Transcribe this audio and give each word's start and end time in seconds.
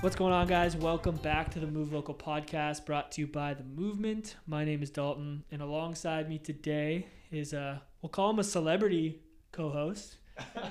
What's 0.00 0.14
going 0.14 0.32
on, 0.32 0.46
guys? 0.46 0.76
Welcome 0.76 1.16
back 1.16 1.50
to 1.50 1.58
the 1.60 1.66
Move 1.66 1.92
Local 1.92 2.14
podcast 2.14 2.86
brought 2.86 3.10
to 3.12 3.20
you 3.20 3.26
by 3.26 3.54
The 3.54 3.64
Movement. 3.64 4.36
My 4.46 4.64
name 4.64 4.80
is 4.82 4.90
Dalton, 4.90 5.42
and 5.50 5.60
alongside 5.60 6.28
me 6.28 6.38
today 6.38 7.06
is, 7.32 7.52
uh, 7.52 7.78
we'll 8.00 8.08
call 8.10 8.30
him 8.30 8.38
a 8.38 8.44
celebrity 8.44 9.20
co 9.50 9.70
host. 9.70 10.16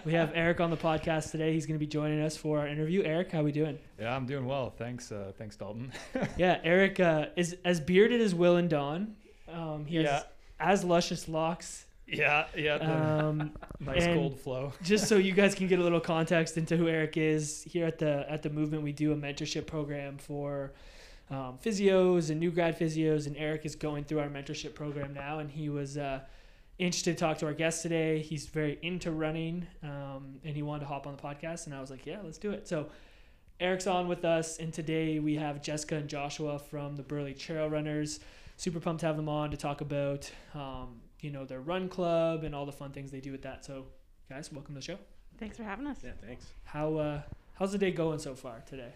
We 0.06 0.14
have 0.14 0.32
Eric 0.36 0.62
on 0.62 0.70
the 0.70 0.78
podcast 0.78 1.32
today. 1.32 1.52
He's 1.54 1.66
going 1.66 1.76
to 1.78 1.86
be 1.86 1.88
joining 1.90 2.22
us 2.22 2.38
for 2.38 2.60
our 2.60 2.68
interview. 2.70 3.04
Eric, 3.04 3.32
how 3.34 3.44
we 3.44 3.52
doing? 3.52 3.78
Yeah, 4.00 4.16
I'm 4.16 4.26
doing 4.26 4.46
well. 4.46 4.70
Thanks, 4.70 5.12
uh, 5.12 5.34
thanks, 5.38 5.58
Dalton. 5.58 5.92
Yeah, 6.38 6.60
Eric 6.64 7.00
uh, 7.02 7.28
is 7.36 7.58
as 7.66 7.82
bearded 7.82 8.22
as 8.22 8.34
Will 8.34 8.56
and 8.56 8.70
Don. 8.70 9.16
Um, 9.52 9.86
he 9.86 9.98
has 9.98 10.06
Yeah. 10.06 10.24
as 10.60 10.86
luscious 10.86 11.28
locks. 11.28 11.86
Yeah, 12.08 12.48
yeah. 12.56 12.76
Um, 12.76 13.52
nice 13.80 14.06
cold 14.06 14.40
flow. 14.40 14.74
just 14.82 15.08
so 15.08 15.18
you 15.18 15.34
guys 15.34 15.54
can 15.54 15.68
get 15.68 15.80
a 15.80 15.84
little 15.84 16.00
context 16.00 16.58
into 16.58 16.78
who 16.78 16.88
Eric 16.88 17.18
is, 17.18 17.64
here 17.64 17.86
at 17.86 18.00
the 18.00 18.26
at 18.30 18.44
the 18.44 18.50
movement, 18.50 18.84
we 18.84 18.94
do 18.94 19.12
a 19.12 19.16
mentorship 19.16 19.68
program 19.68 20.18
for 20.18 20.74
um, 21.30 21.58
physios 21.64 22.30
and 22.30 22.40
new 22.40 22.52
grad 22.52 22.80
physios, 22.80 23.28
and 23.28 23.36
Eric 23.38 23.66
is 23.66 23.76
going 23.76 24.06
through 24.06 24.20
our 24.20 24.30
mentorship 24.30 24.74
program 24.74 25.14
now, 25.14 25.40
and 25.40 25.52
he 25.52 25.70
was 25.70 25.98
uh, 25.98 26.22
interested 26.80 27.18
to 27.18 27.20
talk 27.20 27.38
to 27.40 27.46
our 27.46 27.54
guest 27.54 27.82
today. 27.82 28.22
He's 28.22 28.46
very 28.46 28.80
into 28.82 29.12
running, 29.12 29.68
um, 29.84 30.40
and 30.46 30.56
he 30.56 30.64
wanted 30.64 30.82
to 30.82 30.86
hop 30.88 31.08
on 31.08 31.16
the 31.16 31.22
podcast, 31.22 31.66
and 31.66 31.76
I 31.76 31.82
was 31.82 31.92
like, 31.92 32.06
yeah, 32.06 32.20
let's 32.24 32.38
do 32.38 32.52
it. 32.52 32.68
So. 32.68 32.88
Eric's 33.60 33.88
on 33.88 34.08
with 34.08 34.24
us, 34.24 34.60
and 34.60 34.72
today 34.72 35.18
we 35.18 35.34
have 35.34 35.64
Jessica 35.64 35.96
and 35.96 36.08
Joshua 36.08 36.60
from 36.60 36.96
the 36.96 37.02
Burley 37.02 37.34
Trail 37.34 37.68
Runners. 37.68 38.20
Super 38.56 38.80
pumped 38.80 39.00
to 39.00 39.08
have 39.08 39.18
them 39.18 39.28
on 39.28 39.50
to 39.50 39.58
talk 39.58 39.82
about, 39.82 40.30
um, 40.54 41.02
you 41.22 41.32
know, 41.32 41.46
their 41.46 41.62
run 41.62 41.90
club 41.90 42.44
and 42.44 42.54
all 42.54 42.66
the 42.66 42.72
fun 42.72 42.92
things 42.92 43.12
they 43.12 43.20
do 43.20 43.32
with 43.32 43.42
that. 43.44 43.66
So, 43.66 43.86
guys, 44.30 44.52
welcome 44.52 44.76
to 44.76 44.80
the 44.80 44.86
show. 44.86 44.98
Thanks 45.38 45.58
for 45.58 45.64
having 45.64 45.88
us. 45.88 46.00
Yeah, 46.04 46.12
thanks. 46.26 46.46
How 46.64 46.96
uh 46.96 47.22
how's 47.54 47.72
the 47.72 47.78
day 47.78 47.92
going 47.92 48.20
so 48.20 48.36
far 48.36 48.64
today? 48.68 48.94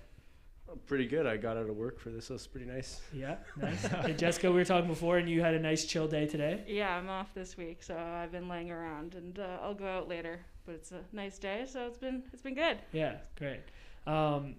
Oh, 0.69 0.77
pretty 0.87 1.05
good. 1.05 1.27
I 1.27 1.37
got 1.37 1.57
out 1.57 1.69
of 1.69 1.75
work 1.75 1.99
for 1.99 2.09
this. 2.09 2.27
So 2.27 2.35
it's 2.35 2.47
pretty 2.47 2.65
nice. 2.65 3.01
Yeah, 3.13 3.35
nice. 3.57 3.81
hey, 4.05 4.13
Jessica, 4.13 4.49
we 4.49 4.57
were 4.57 4.65
talking 4.65 4.87
before, 4.87 5.17
and 5.17 5.29
you 5.29 5.41
had 5.41 5.53
a 5.53 5.59
nice 5.59 5.85
chill 5.85 6.07
day 6.07 6.25
today. 6.27 6.63
Yeah, 6.67 6.95
I'm 6.95 7.09
off 7.09 7.33
this 7.33 7.57
week, 7.57 7.83
so 7.83 7.97
I've 7.97 8.31
been 8.31 8.47
laying 8.47 8.71
around, 8.71 9.15
and 9.15 9.37
uh, 9.37 9.57
I'll 9.61 9.73
go 9.73 9.85
out 9.85 10.07
later. 10.07 10.39
But 10.65 10.75
it's 10.75 10.91
a 10.91 11.01
nice 11.11 11.37
day, 11.39 11.65
so 11.67 11.87
it's 11.87 11.97
been 11.97 12.23
it's 12.31 12.41
been 12.41 12.55
good. 12.55 12.77
Yeah, 12.93 13.17
great. 13.37 13.61
Um, 14.07 14.55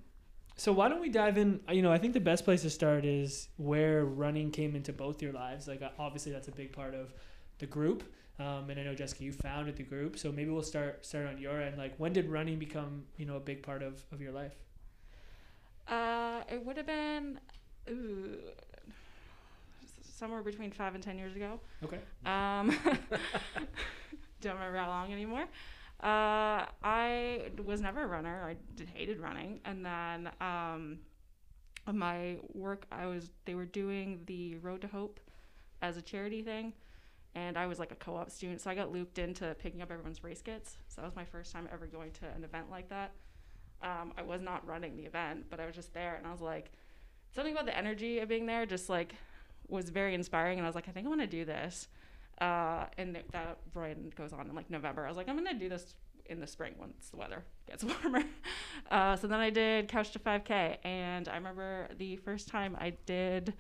so 0.57 0.73
why 0.73 0.89
don't 0.89 1.01
we 1.01 1.09
dive 1.09 1.39
in? 1.39 1.61
You 1.71 1.83
know, 1.83 1.93
I 1.93 1.99
think 1.99 2.13
the 2.13 2.21
best 2.21 2.45
place 2.45 2.63
to 2.63 2.71
start 2.71 3.05
is 3.05 3.49
where 3.57 4.05
running 4.05 4.51
came 4.51 4.77
into 4.77 4.93
both 4.93 5.23
your 5.23 5.33
lives. 5.33 5.67
Like, 5.67 5.81
uh, 5.83 5.91
obviously, 5.99 6.33
that's 6.33 6.49
a 6.49 6.53
big 6.53 6.73
part 6.73 6.95
of 6.95 7.13
the 7.63 7.67
group. 7.67 8.03
Um, 8.39 8.69
and 8.69 8.79
I 8.79 8.83
know 8.83 8.95
Jessica, 8.95 9.25
you 9.25 9.33
founded 9.33 9.77
the 9.77 9.85
group, 9.85 10.19
so 10.19 10.33
maybe 10.33 10.51
we'll 10.51 10.63
start 10.63 11.07
start 11.07 11.27
on 11.27 11.39
your 11.39 11.61
end. 11.61 11.79
Like, 11.79 11.95
when 11.97 12.13
did 12.13 12.29
running 12.29 12.59
become 12.59 13.05
you 13.17 13.25
know 13.25 13.37
a 13.37 13.41
big 13.41 13.63
part 13.63 13.83
of 13.83 14.03
of 14.13 14.21
your 14.21 14.33
life? 14.33 14.55
Uh, 15.89 16.43
it 16.51 16.65
would 16.65 16.77
have 16.77 16.87
been 16.87 17.39
ooh, 17.89 18.39
somewhere 20.03 20.43
between 20.43 20.71
five 20.73 20.95
and 20.95 21.03
ten 21.03 21.19
years 21.19 21.37
ago. 21.37 21.61
Okay. 21.85 21.99
Um, 22.27 22.71
don't 24.41 24.55
remember 24.55 24.79
how 24.79 24.89
long 24.89 25.13
anymore. 25.13 25.45
Uh, 26.03 26.67
I 26.83 27.43
was 27.65 27.81
never 27.81 28.03
a 28.03 28.07
runner. 28.07 28.43
I 28.45 28.57
did, 28.75 28.89
hated 28.89 29.21
running, 29.21 29.61
and 29.65 29.87
then 29.87 30.31
um, 30.41 30.99
my 31.93 32.39
work, 32.55 32.87
I 32.91 33.07
was 33.07 33.31
they 33.45 33.55
were 33.55 33.67
doing 33.67 34.21
the 34.27 34.57
Road 34.57 34.81
to 34.81 34.89
Hope 34.89 35.21
as 35.81 35.97
a 35.97 36.03
charity 36.03 36.43
thing, 36.43 36.73
and 37.35 37.57
I 37.57 37.67
was 37.67 37.79
like 37.79 37.93
a 37.93 37.97
co-op 37.97 38.31
student, 38.31 38.61
so 38.61 38.71
I 38.71 38.75
got 38.75 38.93
looped 38.93 39.19
into 39.19 39.55
picking 39.59 39.83
up 39.83 39.91
everyone's 39.91 40.23
race 40.23 40.43
kits. 40.43 40.77
So 40.89 41.01
that 41.01 41.07
was 41.07 41.17
my 41.17 41.25
first 41.25 41.53
time 41.53 41.69
ever 41.73 41.87
going 41.87 42.11
to 42.13 42.27
an 42.27 42.45
event 42.45 42.71
like 42.71 42.89
that. 42.91 43.13
Um, 43.83 44.13
I 44.17 44.23
was 44.23 44.41
not 44.41 44.67
running 44.67 44.97
the 44.97 45.05
event, 45.05 45.47
but 45.51 45.59
I 45.59 45.67
was 45.67 45.75
just 45.75 45.93
there, 45.95 46.15
and 46.17 46.27
I 46.27 46.31
was 46.31 46.41
like, 46.41 46.71
something 47.35 47.53
about 47.53 47.67
the 47.67 47.77
energy 47.77 48.19
of 48.19 48.29
being 48.29 48.47
there 48.47 48.67
just 48.67 48.89
like 48.89 49.15
was 49.69 49.89
very 49.89 50.15
inspiring, 50.15 50.59
and 50.59 50.67
I 50.67 50.69
was 50.69 50.75
like, 50.75 50.89
I 50.89 50.93
think 50.93 51.07
I 51.07 51.09
want 51.09 51.23
to 51.23 51.27
do 51.27 51.45
this. 51.45 51.89
Uh, 52.41 52.87
and 52.99 53.15
th- 53.15 53.27
that 53.33 53.59
run 53.75 54.13
goes 54.17 54.33
on 54.33 54.49
in 54.49 54.55
like 54.55 54.71
November. 54.71 55.05
I 55.05 55.09
was 55.09 55.17
like, 55.17 55.29
I'm 55.29 55.37
gonna 55.37 55.55
do 55.55 55.69
this 55.69 55.95
in 56.27 56.41
the 56.41 56.47
spring 56.47 56.75
once 56.79 57.09
the 57.11 57.17
weather 57.17 57.45
gets 57.69 57.85
warmer. 57.85 58.25
Uh, 58.91 59.17
so 59.17 59.27
then 59.27 59.41
I 59.41 59.51
did 59.51 59.89
Couch 59.89 60.11
to 60.13 60.19
5K, 60.19 60.79
and 60.85 61.29
I 61.29 61.37
remember 61.37 61.89
the 61.99 62.17
first 62.17 62.49
time 62.49 62.77
I 62.81 62.91
did 63.07 63.55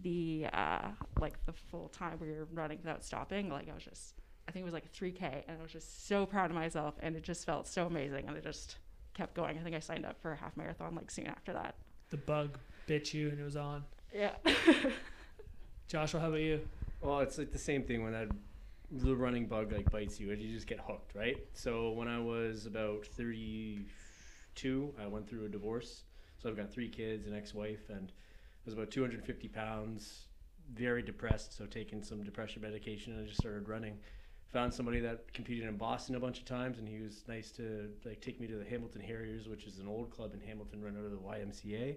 the 0.00 0.46
uh, 0.52 0.88
like 1.20 1.44
the 1.46 1.52
full 1.52 1.88
time 1.88 2.18
where 2.18 2.28
you're 2.28 2.48
running 2.52 2.78
without 2.78 3.04
stopping. 3.04 3.48
Like 3.48 3.68
I 3.70 3.74
was 3.74 3.84
just, 3.84 4.14
I 4.48 4.52
think 4.52 4.62
it 4.62 4.64
was 4.64 4.74
like 4.74 4.86
a 4.86 4.88
3K, 4.88 5.42
and 5.48 5.58
I 5.58 5.62
was 5.62 5.72
just 5.72 6.06
so 6.06 6.26
proud 6.26 6.50
of 6.50 6.56
myself, 6.56 6.94
and 7.00 7.16
it 7.16 7.22
just 7.22 7.46
felt 7.46 7.66
so 7.66 7.86
amazing, 7.86 8.28
and 8.28 8.36
I 8.36 8.40
just 8.40 8.76
kept 9.14 9.34
going. 9.34 9.58
I 9.58 9.62
think 9.62 9.74
I 9.74 9.80
signed 9.80 10.04
up 10.04 10.20
for 10.20 10.32
a 10.32 10.36
half 10.36 10.56
marathon 10.56 10.94
like 10.94 11.10
soon 11.10 11.26
after 11.26 11.52
that. 11.52 11.74
The 12.10 12.18
bug 12.18 12.58
bit 12.86 13.12
you, 13.14 13.28
and 13.30 13.40
it 13.40 13.44
was 13.44 13.56
on. 13.56 13.84
Yeah. 14.14 14.32
Joshua, 15.88 16.20
how 16.20 16.28
about 16.28 16.40
you? 16.40 16.60
Well, 17.00 17.20
it's 17.20 17.38
like 17.38 17.52
the 17.52 17.58
same 17.58 17.82
thing 17.82 18.02
when 18.02 18.12
that 18.12 18.28
the 18.90 19.14
running 19.16 19.46
bug 19.46 19.72
like 19.72 19.90
bites 19.90 20.20
you, 20.20 20.30
and 20.30 20.40
you 20.40 20.52
just 20.52 20.66
get 20.66 20.80
hooked, 20.80 21.14
right? 21.14 21.36
So 21.54 21.90
when 21.90 22.08
I 22.08 22.20
was 22.20 22.66
about 22.66 23.06
thirty-two, 23.06 24.94
I 25.00 25.06
went 25.06 25.28
through 25.28 25.46
a 25.46 25.48
divorce. 25.48 26.02
So 26.38 26.48
I've 26.50 26.56
got 26.56 26.70
three 26.70 26.88
kids, 26.88 27.26
an 27.26 27.34
ex-wife, 27.34 27.88
and 27.88 28.12
I 28.12 28.35
was 28.66 28.74
about 28.74 28.90
two 28.90 29.00
hundred 29.00 29.18
and 29.18 29.24
fifty 29.24 29.48
pounds, 29.48 30.26
very 30.74 31.02
depressed. 31.02 31.56
So 31.56 31.64
taking 31.66 32.02
some 32.02 32.22
depression 32.22 32.62
medication, 32.62 33.14
and 33.14 33.22
I 33.22 33.26
just 33.26 33.40
started 33.40 33.68
running. 33.68 33.98
Found 34.52 34.72
somebody 34.72 35.00
that 35.00 35.32
competed 35.32 35.68
in 35.68 35.76
Boston 35.76 36.14
a 36.14 36.20
bunch 36.20 36.38
of 36.38 36.44
times, 36.44 36.78
and 36.78 36.88
he 36.88 37.00
was 37.00 37.24
nice 37.28 37.50
to 37.52 37.90
like 38.04 38.20
take 38.20 38.40
me 38.40 38.46
to 38.46 38.56
the 38.56 38.64
Hamilton 38.64 39.00
Harriers, 39.00 39.48
which 39.48 39.66
is 39.66 39.78
an 39.78 39.88
old 39.88 40.10
club 40.10 40.32
in 40.34 40.40
Hamilton, 40.40 40.82
run 40.82 40.96
out 40.96 41.04
of 41.04 41.10
the 41.10 41.18
YMCA. 41.18 41.96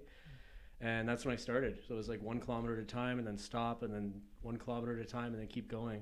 and 0.81 1.07
that's 1.07 1.25
when 1.25 1.33
I 1.33 1.37
started. 1.37 1.79
So 1.87 1.93
it 1.93 1.97
was 1.97 2.09
like 2.09 2.21
one 2.21 2.39
kilometer 2.39 2.73
at 2.75 2.79
a 2.79 2.85
time, 2.85 3.19
and 3.19 3.27
then 3.27 3.37
stop, 3.37 3.83
and 3.83 3.93
then 3.93 4.21
one 4.41 4.57
kilometer 4.57 4.97
at 4.97 5.05
a 5.05 5.09
time, 5.09 5.33
and 5.33 5.39
then 5.39 5.47
keep 5.47 5.69
going. 5.69 6.01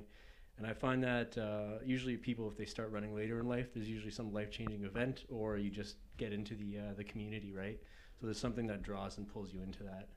And 0.58 0.66
I 0.66 0.74
find 0.74 1.04
that 1.04 1.38
uh, 1.38 1.80
usually 1.86 2.18
people, 2.18 2.48
if 2.50 2.58
they 2.58 2.66
start 2.66 2.92
running 2.92 3.16
later 3.16 3.40
in 3.40 3.48
life, 3.48 3.74
there's 3.74 3.90
usually 3.90 4.12
some 4.12 4.34
life-changing 4.34 4.84
event, 4.84 5.26
or 5.30 5.58
you 5.58 5.70
just 5.70 5.98
get 6.18 6.34
into 6.34 6.56
the 6.56 6.80
uh, 6.80 6.94
the 6.96 7.04
community, 7.04 7.54
right? 7.54 7.80
So 8.20 8.26
there's 8.26 8.40
something 8.40 8.66
that 8.68 8.82
draws 8.82 9.18
and 9.18 9.28
pulls 9.28 9.54
you 9.54 9.62
into 9.62 9.84
that. 9.84 10.10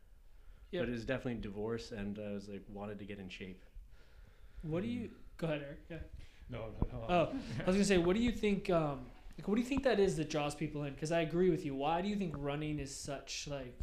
Yep. 0.72 0.82
But 0.84 0.90
was 0.92 1.04
definitely 1.04 1.40
divorce, 1.40 1.90
and 1.90 2.18
I 2.18 2.32
was 2.32 2.48
like 2.48 2.62
wanted 2.68 2.98
to 3.00 3.04
get 3.04 3.18
in 3.18 3.28
shape. 3.28 3.62
What 4.62 4.82
do 4.82 4.88
you? 4.88 5.10
Go 5.36 5.46
ahead, 5.46 5.62
Eric. 5.66 5.78
Yeah. 5.90 5.96
No, 6.50 6.66
no, 6.92 6.98
no. 6.98 7.04
Oh, 7.08 7.28
I 7.60 7.64
was 7.66 7.76
gonna 7.76 7.84
say, 7.84 7.98
what 7.98 8.14
do 8.16 8.22
you 8.22 8.32
think? 8.32 8.70
Um, 8.70 9.00
like, 9.38 9.48
what 9.48 9.54
do 9.54 9.60
you 9.60 9.66
think 9.66 9.84
that 9.84 9.98
is 9.98 10.16
that 10.16 10.28
draws 10.30 10.54
people 10.54 10.84
in? 10.84 10.92
Because 10.92 11.12
I 11.12 11.20
agree 11.20 11.50
with 11.50 11.64
you. 11.64 11.74
Why 11.74 12.02
do 12.02 12.08
you 12.08 12.16
think 12.16 12.34
running 12.38 12.78
is 12.78 12.94
such 12.94 13.48
like 13.50 13.80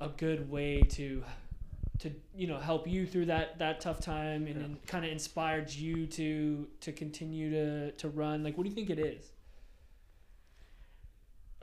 a 0.00 0.08
good 0.08 0.50
way 0.50 0.82
to 0.82 1.22
to 2.00 2.10
you 2.34 2.46
know 2.46 2.58
help 2.58 2.86
you 2.86 3.06
through 3.06 3.26
that 3.26 3.58
that 3.58 3.80
tough 3.80 4.00
time 4.00 4.46
and, 4.46 4.56
Yeah. 4.56 4.64
and 4.64 4.86
kind 4.86 5.04
of 5.04 5.10
inspired 5.10 5.72
you 5.72 6.06
to 6.08 6.66
to 6.80 6.92
continue 6.92 7.50
to 7.50 7.92
to 7.92 8.08
run? 8.08 8.42
Like, 8.42 8.56
what 8.56 8.64
do 8.64 8.68
you 8.70 8.74
think 8.74 8.90
it 8.90 8.98
is? 8.98 9.30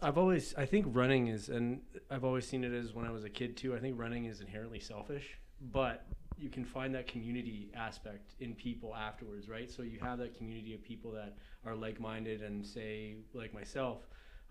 I've 0.02 0.18
always, 0.18 0.54
I 0.56 0.66
think 0.66 0.86
running 0.90 1.28
is, 1.28 1.50
and 1.50 1.82
I've 2.12 2.26
always 2.26 2.48
seen 2.48 2.64
it 2.64 2.74
as 2.74 2.94
when 2.94 3.06
I 3.06 3.12
was 3.12 3.24
a 3.24 3.30
kid 3.30 3.56
too. 3.56 3.76
I 3.76 3.80
think 3.80 3.98
running 3.98 4.26
is 4.26 4.42
inherently 4.42 4.80
selfish, 4.80 5.38
but 5.72 6.06
you 6.38 6.50
can 6.50 6.66
find 6.66 6.94
that 6.96 7.08
community 7.08 7.72
aspect 7.74 8.34
in 8.42 8.54
people 8.56 8.94
afterwards, 8.94 9.48
right? 9.48 9.72
So 9.72 9.84
you 9.84 10.00
have 10.02 10.20
that 10.20 10.38
community 10.38 10.74
of 10.74 10.84
people 10.84 11.12
that 11.12 11.38
are 11.66 11.76
like-minded 11.76 12.42
and 12.42 12.66
say, 12.66 13.16
like 13.34 13.54
myself, 13.54 14.00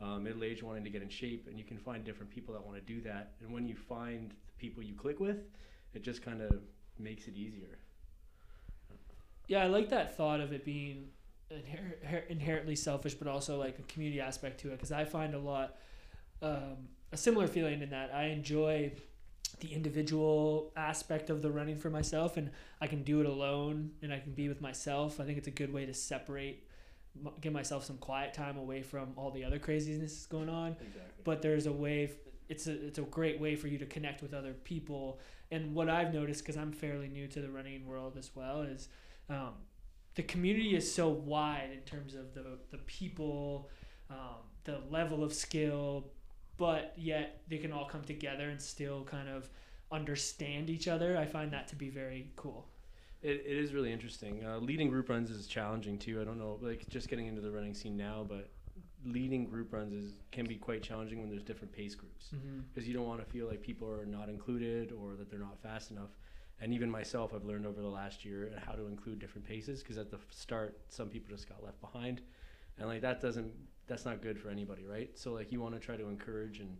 uh, 0.00 0.18
middle 0.18 0.44
age 0.44 0.62
wanting 0.62 0.84
to 0.84 0.90
get 0.90 1.02
in 1.02 1.10
shape, 1.10 1.46
and 1.46 1.58
you 1.58 1.64
can 1.64 1.76
find 1.76 2.04
different 2.04 2.30
people 2.30 2.54
that 2.54 2.64
want 2.64 2.78
to 2.78 2.82
do 2.82 3.02
that. 3.02 3.34
And 3.42 3.52
when 3.52 3.68
you 3.68 3.76
find 3.76 4.30
the 4.30 4.52
people 4.58 4.82
you 4.82 4.94
click 4.94 5.20
with, 5.20 5.44
it 5.92 6.02
just 6.02 6.22
kind 6.22 6.40
of 6.40 6.62
makes 6.98 7.28
it 7.28 7.36
easier. 7.36 7.78
Yeah, 9.46 9.62
I 9.62 9.66
like 9.66 9.90
that 9.90 10.16
thought 10.16 10.40
of 10.40 10.52
it 10.52 10.64
being 10.64 11.08
inher- 11.54 12.26
inherently 12.28 12.76
selfish, 12.76 13.14
but 13.14 13.28
also 13.28 13.58
like 13.58 13.78
a 13.78 13.82
community 13.82 14.20
aspect 14.20 14.60
to 14.60 14.68
it. 14.68 14.72
Because 14.72 14.92
I 14.92 15.04
find 15.04 15.34
a 15.34 15.38
lot 15.38 15.76
um, 16.42 16.88
a 17.12 17.16
similar 17.16 17.46
feeling 17.46 17.80
in 17.82 17.90
that 17.90 18.12
I 18.14 18.24
enjoy 18.26 18.92
the 19.60 19.72
individual 19.72 20.72
aspect 20.76 21.30
of 21.30 21.40
the 21.42 21.50
running 21.50 21.76
for 21.76 21.88
myself, 21.90 22.36
and 22.36 22.50
I 22.80 22.86
can 22.86 23.02
do 23.02 23.20
it 23.20 23.26
alone, 23.26 23.92
and 24.02 24.12
I 24.12 24.18
can 24.18 24.32
be 24.32 24.48
with 24.48 24.60
myself. 24.60 25.20
I 25.20 25.24
think 25.24 25.38
it's 25.38 25.48
a 25.48 25.52
good 25.52 25.72
way 25.72 25.86
to 25.86 25.94
separate, 25.94 26.66
give 27.40 27.52
myself 27.52 27.84
some 27.84 27.96
quiet 27.98 28.34
time 28.34 28.56
away 28.58 28.82
from 28.82 29.12
all 29.16 29.30
the 29.30 29.44
other 29.44 29.58
craziness 29.60 30.12
that's 30.12 30.26
going 30.26 30.48
on 30.48 30.72
Exactly. 30.72 31.00
but 31.22 31.40
there's 31.42 31.66
a 31.66 31.72
way 31.72 32.04
f- 32.06 32.10
it's 32.48 32.66
a 32.66 32.86
it's 32.88 32.98
a 32.98 33.02
great 33.02 33.38
way 33.40 33.54
for 33.54 33.68
you 33.68 33.78
to 33.78 33.86
connect 33.86 34.20
with 34.20 34.34
other 34.34 34.52
people 34.52 35.20
and 35.52 35.72
what 35.76 35.88
i've 35.88 36.12
noticed 36.12 36.42
because 36.42 36.56
i'm 36.56 36.72
fairly 36.72 37.06
new 37.06 37.28
to 37.28 37.40
the 37.40 37.48
running 37.48 37.86
world 37.86 38.16
as 38.18 38.32
well 38.34 38.62
is 38.62 38.88
um, 39.30 39.52
the 40.14 40.22
community 40.22 40.76
is 40.76 40.92
so 40.92 41.08
wide 41.08 41.70
in 41.72 41.80
terms 41.80 42.14
of 42.14 42.34
the 42.34 42.58
the 42.70 42.78
people 42.78 43.68
um, 44.10 44.42
the 44.64 44.80
level 44.90 45.22
of 45.24 45.32
skill 45.32 46.06
but 46.56 46.92
yet 46.96 47.42
they 47.48 47.58
can 47.58 47.72
all 47.72 47.86
come 47.86 48.02
together 48.02 48.48
and 48.48 48.60
still 48.60 49.02
kind 49.04 49.28
of 49.28 49.48
understand 49.92 50.70
each 50.70 50.88
other 50.88 51.16
i 51.16 51.24
find 51.26 51.52
that 51.52 51.68
to 51.68 51.76
be 51.76 51.88
very 51.88 52.30
cool 52.36 52.66
It, 53.22 53.42
it 53.46 53.56
is 53.56 53.72
really 53.72 53.90
interesting. 53.90 54.44
Uh, 54.44 54.58
leading 54.58 54.90
group 54.90 55.08
runs 55.08 55.30
is 55.30 55.46
challenging 55.46 55.98
too. 55.98 56.20
I 56.20 56.24
don't 56.24 56.38
know, 56.38 56.58
like 56.60 56.86
just 56.90 57.08
getting 57.08 57.26
into 57.26 57.40
the 57.40 57.50
running 57.50 57.72
scene 57.74 57.96
now, 57.96 58.24
but 58.28 58.50
leading 59.06 59.44
group 59.46 59.72
runs 59.72 59.92
is 59.94 60.12
can 60.30 60.46
be 60.46 60.56
quite 60.56 60.82
challenging 60.82 61.20
when 61.20 61.28
there's 61.30 61.42
different 61.42 61.72
pace 61.72 61.94
groups 61.94 62.28
mm-hmm. 62.34 62.60
because 62.72 62.86
you 62.88 62.94
don't 62.94 63.06
want 63.06 63.20
to 63.24 63.30
feel 63.30 63.46
like 63.46 63.62
people 63.62 63.88
are 63.88 64.04
not 64.06 64.28
included 64.28 64.92
or 64.92 65.14
that 65.16 65.30
they're 65.30 65.38
not 65.38 65.58
fast 65.62 65.90
enough. 65.90 66.10
And 66.60 66.72
even 66.72 66.90
myself, 66.90 67.32
I've 67.34 67.44
learned 67.44 67.66
over 67.66 67.80
the 67.80 67.88
last 67.88 68.24
year 68.24 68.46
and 68.46 68.58
how 68.58 68.72
to 68.72 68.86
include 68.86 69.18
different 69.18 69.46
paces 69.46 69.82
because 69.82 69.98
at 69.98 70.10
the 70.10 70.18
start, 70.30 70.78
some 70.88 71.08
people 71.08 71.34
just 71.34 71.48
got 71.48 71.62
left 71.62 71.80
behind, 71.80 72.20
and 72.78 72.88
like 72.88 73.02
that 73.02 73.20
doesn't 73.20 73.52
that's 73.86 74.04
not 74.04 74.22
good 74.22 74.38
for 74.38 74.48
anybody, 74.48 74.86
right? 74.86 75.10
So 75.18 75.32
like 75.32 75.52
you 75.52 75.60
want 75.60 75.74
to 75.74 75.80
try 75.80 75.96
to 75.96 76.08
encourage 76.08 76.60
and 76.60 76.76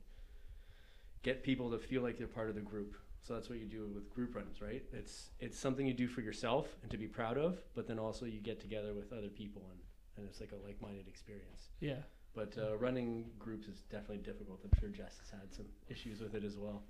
get 1.23 1.43
people 1.43 1.71
to 1.71 1.79
feel 1.79 2.03
like 2.03 2.19
they're 2.19 2.27
part 2.27 2.49
of 2.49 2.55
the 2.55 2.61
group. 2.61 2.97
So 3.23 3.35
that's 3.35 3.49
what 3.49 3.59
you 3.59 3.67
do 3.67 3.91
with 3.95 4.11
group 4.11 4.35
runs, 4.35 4.61
right? 4.61 4.83
It's 4.93 5.31
it's 5.41 5.59
something 5.59 5.87
you 5.87 5.95
do 5.95 6.09
for 6.09 6.21
yourself 6.21 6.69
and 6.83 6.91
to 6.91 6.99
be 6.99 7.07
proud 7.07 7.39
of, 7.39 7.59
but 7.75 7.87
then 7.87 7.99
also 7.99 8.27
you 8.27 8.41
get 8.41 8.61
together 8.61 8.95
with 8.95 9.13
other 9.13 9.29
people 9.29 9.63
and, 9.71 9.81
and 10.17 10.27
it's 10.29 10.41
like 10.41 10.53
a 10.53 10.67
like-minded 10.67 11.09
experience. 11.09 11.71
yeah 11.81 12.03
But 12.35 12.57
uh, 12.59 12.77
running 12.77 13.31
groups 13.39 13.67
is 13.67 13.81
definitely 13.91 14.19
difficult. 14.19 14.61
I'm 14.65 14.79
sure 14.79 14.89
Jess 14.89 15.19
has 15.19 15.31
had 15.31 15.53
some 15.53 15.67
issues 15.89 16.21
with 16.21 16.35
it 16.35 16.45
as 16.45 16.57
well. 16.57 16.83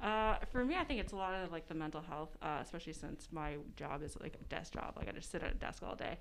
Uh, 0.00 0.36
for 0.52 0.64
me, 0.64 0.76
I 0.76 0.84
think 0.84 1.00
it's 1.00 1.12
a 1.12 1.16
lot 1.16 1.34
of 1.34 1.50
like 1.50 1.66
the 1.68 1.74
mental 1.74 2.02
health, 2.02 2.36
uh, 2.42 2.58
especially 2.60 2.92
since 2.92 3.28
my 3.32 3.56
job 3.76 4.02
is 4.02 4.16
like 4.20 4.36
a 4.40 4.44
desk 4.44 4.74
job. 4.74 4.94
Like 4.96 5.08
I 5.08 5.12
just 5.12 5.30
sit 5.30 5.42
at 5.42 5.52
a 5.52 5.54
desk 5.54 5.82
all 5.82 5.94
day. 5.94 6.18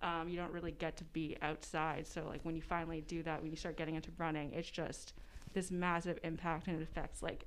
Um, 0.00 0.28
you 0.28 0.36
don't 0.36 0.52
really 0.52 0.72
get 0.72 0.96
to 0.98 1.04
be 1.04 1.36
outside. 1.42 2.06
So 2.06 2.24
like 2.26 2.44
when 2.44 2.56
you 2.56 2.62
finally 2.62 3.02
do 3.02 3.22
that, 3.24 3.42
when 3.42 3.50
you 3.50 3.56
start 3.56 3.76
getting 3.76 3.96
into 3.96 4.10
running, 4.16 4.52
it's 4.52 4.70
just 4.70 5.14
this 5.52 5.70
massive 5.70 6.18
impact 6.24 6.68
and 6.68 6.80
it 6.80 6.82
affects 6.82 7.22
like 7.22 7.46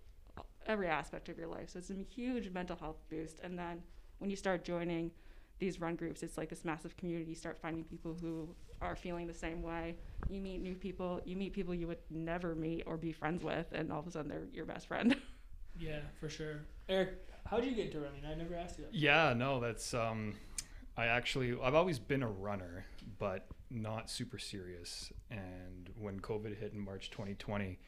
every 0.67 0.87
aspect 0.87 1.29
of 1.29 1.37
your 1.37 1.47
life. 1.47 1.69
So 1.69 1.79
it's 1.79 1.89
a 1.89 1.95
huge 2.13 2.51
mental 2.51 2.75
health 2.75 2.97
boost. 3.09 3.39
And 3.41 3.57
then 3.57 3.81
when 4.19 4.29
you 4.29 4.35
start 4.35 4.63
joining 4.63 5.11
these 5.59 5.79
run 5.79 5.95
groups, 5.95 6.23
it's 6.23 6.37
like 6.37 6.49
this 6.49 6.65
massive 6.65 6.95
community. 6.97 7.29
You 7.29 7.35
start 7.35 7.57
finding 7.59 7.83
people 7.83 8.15
who 8.19 8.49
are 8.81 8.95
feeling 8.95 9.27
the 9.27 9.33
same 9.33 9.61
way. 9.61 9.95
You 10.29 10.41
meet 10.41 10.61
new 10.61 10.75
people. 10.75 11.21
You 11.25 11.35
meet 11.35 11.53
people 11.53 11.73
you 11.73 11.87
would 11.87 11.99
never 12.09 12.55
meet 12.55 12.83
or 12.85 12.97
be 12.97 13.11
friends 13.11 13.43
with, 13.43 13.67
and 13.71 13.91
all 13.91 13.99
of 13.99 14.07
a 14.07 14.11
sudden 14.11 14.29
they're 14.29 14.47
your 14.53 14.65
best 14.65 14.87
friend. 14.87 15.15
yeah 15.79 15.99
for 16.19 16.29
sure 16.29 16.61
eric 16.89 17.17
how 17.45 17.57
did 17.57 17.69
you 17.69 17.75
get 17.75 17.87
into 17.87 17.99
running 17.99 18.21
i 18.25 18.33
never 18.33 18.55
asked 18.55 18.77
you 18.77 18.85
that 18.85 18.93
Yeah, 18.93 19.33
no, 19.33 19.59
that's 19.59 19.93
um 19.93 20.35
I 20.97 21.07
actually 21.07 21.55
I've 21.61 21.75
always 21.75 21.99
been 21.99 22.23
a 22.23 22.27
runner, 22.27 22.85
but 23.17 23.47
not 23.69 24.09
super 24.09 24.37
serious. 24.37 25.11
And 25.29 25.89
when 25.97 26.19
COVID 26.19 26.57
hit 26.59 26.73
in 26.73 26.79
March 26.79 27.09
2020, 27.11 27.79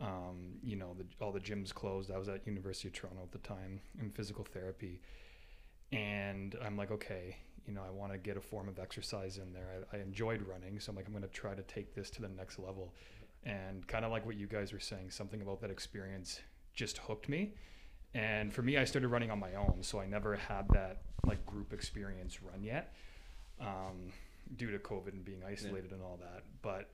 um, 0.00 0.54
you 0.62 0.76
know, 0.76 0.94
the, 0.96 1.04
all 1.24 1.32
the 1.32 1.40
gyms 1.40 1.74
closed. 1.74 2.10
I 2.10 2.18
was 2.18 2.28
at 2.28 2.46
University 2.46 2.88
of 2.88 2.94
Toronto 2.94 3.22
at 3.22 3.32
the 3.32 3.38
time 3.38 3.80
in 4.00 4.10
physical 4.10 4.44
therapy, 4.44 5.00
and 5.92 6.56
I'm 6.64 6.76
like, 6.76 6.90
okay, 6.90 7.36
you 7.66 7.74
know, 7.74 7.82
I 7.86 7.90
want 7.90 8.12
to 8.12 8.18
get 8.18 8.36
a 8.36 8.40
form 8.40 8.68
of 8.68 8.78
exercise 8.78 9.36
in 9.36 9.52
there. 9.52 9.84
I, 9.92 9.98
I 9.98 10.00
enjoyed 10.00 10.42
running, 10.42 10.80
so 10.80 10.90
I'm 10.90 10.96
like, 10.96 11.06
I'm 11.06 11.12
going 11.12 11.22
to 11.22 11.28
try 11.28 11.54
to 11.54 11.62
take 11.62 11.94
this 11.94 12.08
to 12.10 12.22
the 12.22 12.28
next 12.28 12.58
level. 12.58 12.94
And 13.44 13.86
kind 13.86 14.04
of 14.04 14.10
like 14.10 14.24
what 14.24 14.36
you 14.36 14.46
guys 14.46 14.72
were 14.72 14.80
saying, 14.80 15.10
something 15.10 15.42
about 15.42 15.60
that 15.62 15.70
experience 15.70 16.40
just 16.74 16.98
hooked 16.98 17.28
me. 17.28 17.52
And 18.14 18.52
for 18.52 18.62
me, 18.62 18.76
I 18.76 18.84
started 18.84 19.08
running 19.08 19.30
on 19.30 19.38
my 19.38 19.54
own, 19.54 19.78
so 19.82 20.00
I 20.00 20.06
never 20.06 20.36
had 20.36 20.68
that 20.70 21.02
like 21.26 21.44
group 21.46 21.72
experience 21.72 22.42
run 22.42 22.62
yet, 22.62 22.94
um, 23.60 24.12
due 24.56 24.70
to 24.70 24.78
COVID 24.78 25.12
and 25.12 25.24
being 25.24 25.42
isolated 25.46 25.92
and 25.92 26.02
all 26.02 26.18
that. 26.20 26.42
But 26.62 26.88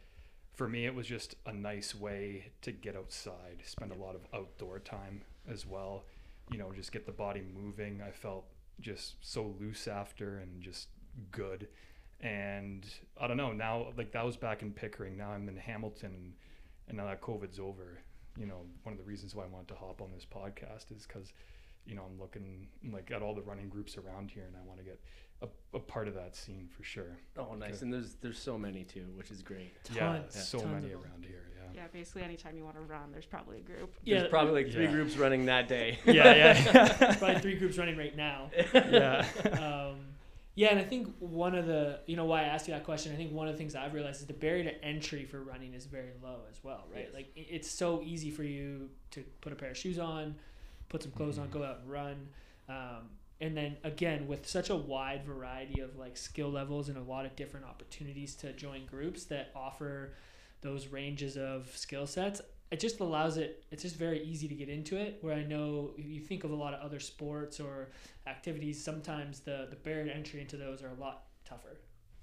for 0.55 0.69
me, 0.69 0.87
it 0.87 0.94
was 0.94 1.06
just 1.06 1.37
a 1.46 1.52
nice 1.52 1.94
way 1.94 2.50
to 2.62 2.73
get 2.73 2.96
outside, 2.96 3.62
spend 3.64 3.93
a 3.93 3.94
lot 3.94 4.14
of 4.14 4.23
outdoor 4.34 4.78
time 4.78 5.23
as 5.50 5.67
well. 5.67 6.05
You 6.51 6.58
know, 6.58 6.72
just 6.74 6.93
get 6.93 7.06
the 7.06 7.12
body 7.12 7.43
moving. 7.55 8.03
I 8.06 8.10
felt 8.10 8.44
just 8.81 9.15
so 9.20 9.55
loose 9.58 9.89
after 9.89 10.39
and 10.39 10.62
just 10.62 10.89
good. 11.31 11.69
And 12.20 12.86
I 13.20 13.27
don't 13.27 13.36
know 13.36 13.53
now, 13.53 13.89
like 13.96 14.12
that 14.12 14.24
was 14.24 14.36
back 14.36 14.62
in 14.62 14.72
Pickering. 14.72 15.17
Now 15.17 15.31
I'm 15.31 15.48
in 15.48 15.56
Hamilton, 15.56 16.12
and, 16.15 16.32
and 16.89 16.96
now 16.96 17.06
that 17.06 17.20
COVID's 17.20 17.58
over, 17.58 17.98
you 18.36 18.46
know, 18.46 18.62
one 18.82 18.93
of 18.93 18.98
the 18.98 19.05
reasons 19.05 19.34
why 19.34 19.44
I 19.44 19.46
wanted 19.48 19.69
to 19.69 19.74
hop 19.74 20.00
on 20.02 20.10
this 20.14 20.26
podcast 20.26 20.90
is 20.94 21.06
because, 21.06 21.32
you 21.86 21.94
know, 21.94 22.02
I'm 22.10 22.19
looking 22.20 22.69
like 22.93 23.10
at 23.10 23.22
all 23.22 23.34
the 23.34 23.43
running 23.43 23.69
groups 23.69 23.96
around 23.96 24.31
here, 24.31 24.44
and 24.46 24.56
I 24.56 24.60
want 24.66 24.78
to 24.78 24.84
get 24.84 25.00
a, 25.43 25.48
a 25.76 25.81
part 25.81 26.08
of 26.08 26.14
that 26.14 26.34
scene 26.36 26.69
for 26.76 26.82
sure. 26.82 27.16
Oh, 27.38 27.55
nice. 27.55 27.74
Okay. 27.76 27.78
And 27.82 27.93
there's 27.93 28.14
there's 28.22 28.38
so 28.38 28.56
many 28.58 28.84
too, 28.84 29.06
which 29.16 29.31
is 29.31 29.43
great. 29.43 29.72
yeah, 29.93 30.00
Tons, 30.19 30.48
so 30.48 30.58
tons 30.60 30.72
many 30.82 30.93
around 30.94 31.24
here. 31.26 31.44
Yeah. 31.56 31.82
yeah, 31.82 31.86
basically 31.93 32.22
anytime 32.22 32.56
you 32.56 32.64
want 32.64 32.76
to 32.76 32.82
run, 32.82 33.10
there's 33.12 33.26
probably 33.26 33.58
a 33.58 33.62
group. 33.62 33.94
yeah 34.05 34.19
There's 34.20 34.31
probably 34.31 34.62
like 34.64 34.72
three 34.72 34.84
Yeah. 34.84 34.93
groups 34.93 35.16
running 35.16 35.46
that 35.46 35.69
day. 35.69 35.98
Yeah, 36.06 36.34
yeah, 36.34 37.14
probably 37.19 37.38
three 37.40 37.56
groups 37.56 37.76
running 37.78 37.96
right 37.96 38.16
now 38.16 38.50
yeah. 38.74 39.26
um, 39.60 39.96
yeah, 40.56 40.69
and 40.70 40.79
I 40.81 40.84
think 40.84 41.15
one 41.20 41.55
of 41.55 41.67
the 41.67 42.01
you 42.06 42.17
know 42.17 42.25
why 42.25 42.41
I 42.41 42.44
asked 42.46 42.67
you 42.67 42.75
that 42.75 42.84
question. 42.84 43.13
I 43.13 43.17
think 43.17 43.31
one 43.32 43.46
of 43.46 43.55
the 43.55 43.58
things 43.58 43.77
I've 43.77 43.94
realized 43.94 44.20
is 44.22 44.27
the 44.27 44.32
barrier 44.32 44.65
to 44.65 44.84
entry 44.84 45.25
for 45.25 45.41
running 45.43 45.75
is 45.75 45.86
very 45.86 46.10
low 46.22 46.41
as 46.51 46.58
well, 46.65 46.84
right? 46.93 47.05
Yes. 47.06 47.15
Like 47.15 47.31
it's 47.36 47.70
so 47.70 48.03
easy 48.03 48.31
for 48.31 48.43
you 48.43 48.89
to 49.13 49.22
put 49.43 49.53
a 49.53 49.56
pair 49.56 49.70
of 49.70 49.77
shoes 49.77 49.98
on, 49.98 50.34
put 50.89 51.03
some 51.03 51.13
clothes 51.13 51.39
on, 51.39 51.46
Mhm. 51.48 51.53
go 51.53 51.63
out 51.63 51.79
and 51.81 51.91
run. 51.91 52.29
Um, 52.69 53.10
and 53.41 53.55
then 53.56 53.77
again, 53.84 54.27
with 54.27 54.48
such 54.48 54.70
a 54.70 54.77
wide 54.77 55.22
variety 55.25 55.81
of 55.81 55.96
like 55.96 56.17
skill 56.17 56.51
levels 56.51 56.89
and 56.89 56.96
a 56.96 57.03
lot 57.03 57.27
of 57.27 57.36
different 57.36 57.67
opportunities 57.67 58.34
to 58.36 58.53
join 58.55 58.86
groups 58.86 59.25
that 59.27 59.53
offer 59.55 60.15
those 60.63 60.89
ranges 60.89 61.36
of 61.36 61.69
skill 61.77 62.06
sets, 62.06 62.41
it 62.70 62.81
just 62.81 63.01
allows 63.01 63.37
it. 63.37 63.65
It's 63.70 63.82
just 63.82 63.96
very 63.96 64.23
easy 64.23 64.49
to 64.49 64.55
get 64.55 64.69
into 64.69 64.96
it. 64.96 65.19
Where 65.20 65.35
I 65.35 65.44
know 65.44 65.93
you 65.96 66.20
think 66.20 66.44
of 66.44 66.51
a 66.51 66.55
lot 66.56 66.75
of 66.75 66.81
other 66.81 66.99
sports 67.01 67.61
or 67.61 67.91
activities, 68.27 68.82
sometimes 68.82 69.41
the 69.41 69.67
the 69.70 69.77
barrier 69.77 70.05
to 70.06 70.15
entry 70.15 70.41
into 70.41 70.56
those 70.56 70.82
are 70.82 70.89
a 70.91 70.94
lot 71.01 71.25
tougher. 71.44 71.79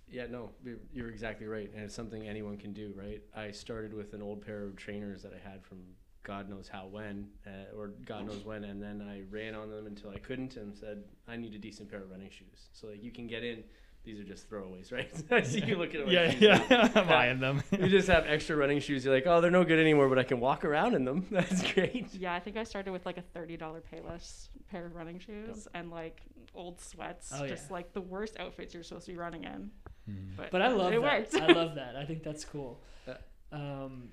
Yeah, 0.09 0.27
no, 0.27 0.51
you're- 0.63 0.79
you're 0.91 1.09
exactly 1.09 1.47
right, 1.47 1.71
and 1.73 1.83
it's 1.85 1.95
something 1.95 2.27
anyone 2.27 2.57
can 2.57 2.71
do, 2.73 2.93
right? 2.95 3.23
I 3.33 3.49
started 3.51 3.93
with 3.93 4.13
an 4.13 4.21
old 4.21 4.45
pair 4.45 4.63
of 4.63 4.75
trainers 4.75 5.23
that 5.23 5.33
I 5.33 5.39
had 5.39 5.63
from 5.65 5.95
God 6.23 6.49
knows 6.49 6.67
how 6.69 6.87
when, 6.87 7.29
uh, 7.47 7.75
or 7.75 7.87
God 8.05 8.27
knows 8.27 8.45
when, 8.45 8.63
and 8.65 8.81
then 8.81 9.01
I 9.01 9.23
ran 9.29 9.55
on 9.55 9.69
them 9.69 9.87
until 9.87 10.09
I 10.11 10.19
couldn't, 10.19 10.55
and 10.55 10.75
said 10.77 11.03
I 11.27 11.35
need 11.35 11.53
a 11.55 11.57
decent 11.57 11.89
pair 11.89 12.01
of 12.01 12.11
running 12.11 12.29
shoes. 12.29 12.69
So 12.73 12.87
like 12.87 13.01
you 13.03 13.11
can 13.11 13.27
get 13.27 13.43
in 13.43 13.63
these 14.03 14.19
are 14.19 14.23
just 14.23 14.49
throwaways, 14.49 14.91
right? 14.91 15.09
I 15.31 15.41
see 15.43 15.63
you 15.63 15.77
looking 15.77 16.01
at 16.01 16.07
my 16.07 16.11
yeah, 16.13 16.29
shoes. 16.31 16.41
yeah, 16.41 16.89
I'm 16.95 17.09
eyeing 17.09 17.39
them. 17.39 17.63
You 17.71 17.87
just 17.87 18.07
have 18.09 18.25
extra 18.27 18.55
running 18.55 18.79
shoes. 18.81 19.05
You're 19.05 19.13
like, 19.13 19.25
oh, 19.25 19.39
they're 19.41 19.51
no 19.51 19.63
good 19.63 19.79
anymore, 19.79 20.09
but 20.09 20.19
I 20.19 20.23
can 20.23 20.39
walk 20.39 20.65
around 20.65 20.93
in 20.95 21.05
them. 21.05 21.25
That's 21.31 21.71
great. 21.73 22.13
Yeah, 22.13 22.33
I 22.33 22.39
think 22.39 22.57
I 22.57 22.63
started 22.63 22.91
with 22.91 23.05
like 23.05 23.17
a 23.17 23.21
thirty 23.21 23.55
dollar 23.57 23.81
Payless 23.93 24.49
pair 24.69 24.85
of 24.85 24.95
running 24.95 25.19
shoes 25.19 25.67
and 25.73 25.89
like 25.91 26.21
old 26.55 26.81
sweats, 26.81 27.31
Oh, 27.33 27.47
just 27.47 27.67
yeah. 27.69 27.73
like 27.73 27.93
the 27.93 28.01
worst 28.01 28.37
outfits 28.39 28.73
you're 28.73 28.83
supposed 28.83 29.05
to 29.05 29.11
be 29.13 29.17
running 29.17 29.43
in. 29.45 29.71
Mhm. 30.09 30.35
But, 30.35 30.51
But 30.51 30.61
I 30.61 30.67
love 30.67 30.91
it 30.93 31.01
that. 31.01 31.31
worked. 31.31 31.35
I 31.35 31.47
love 31.53 31.75
that. 31.75 31.95
I 31.95 32.03
think 32.05 32.23
that's 32.23 32.43
cool. 32.43 32.81
Yeah. 33.07 33.17
Um, 33.51 34.09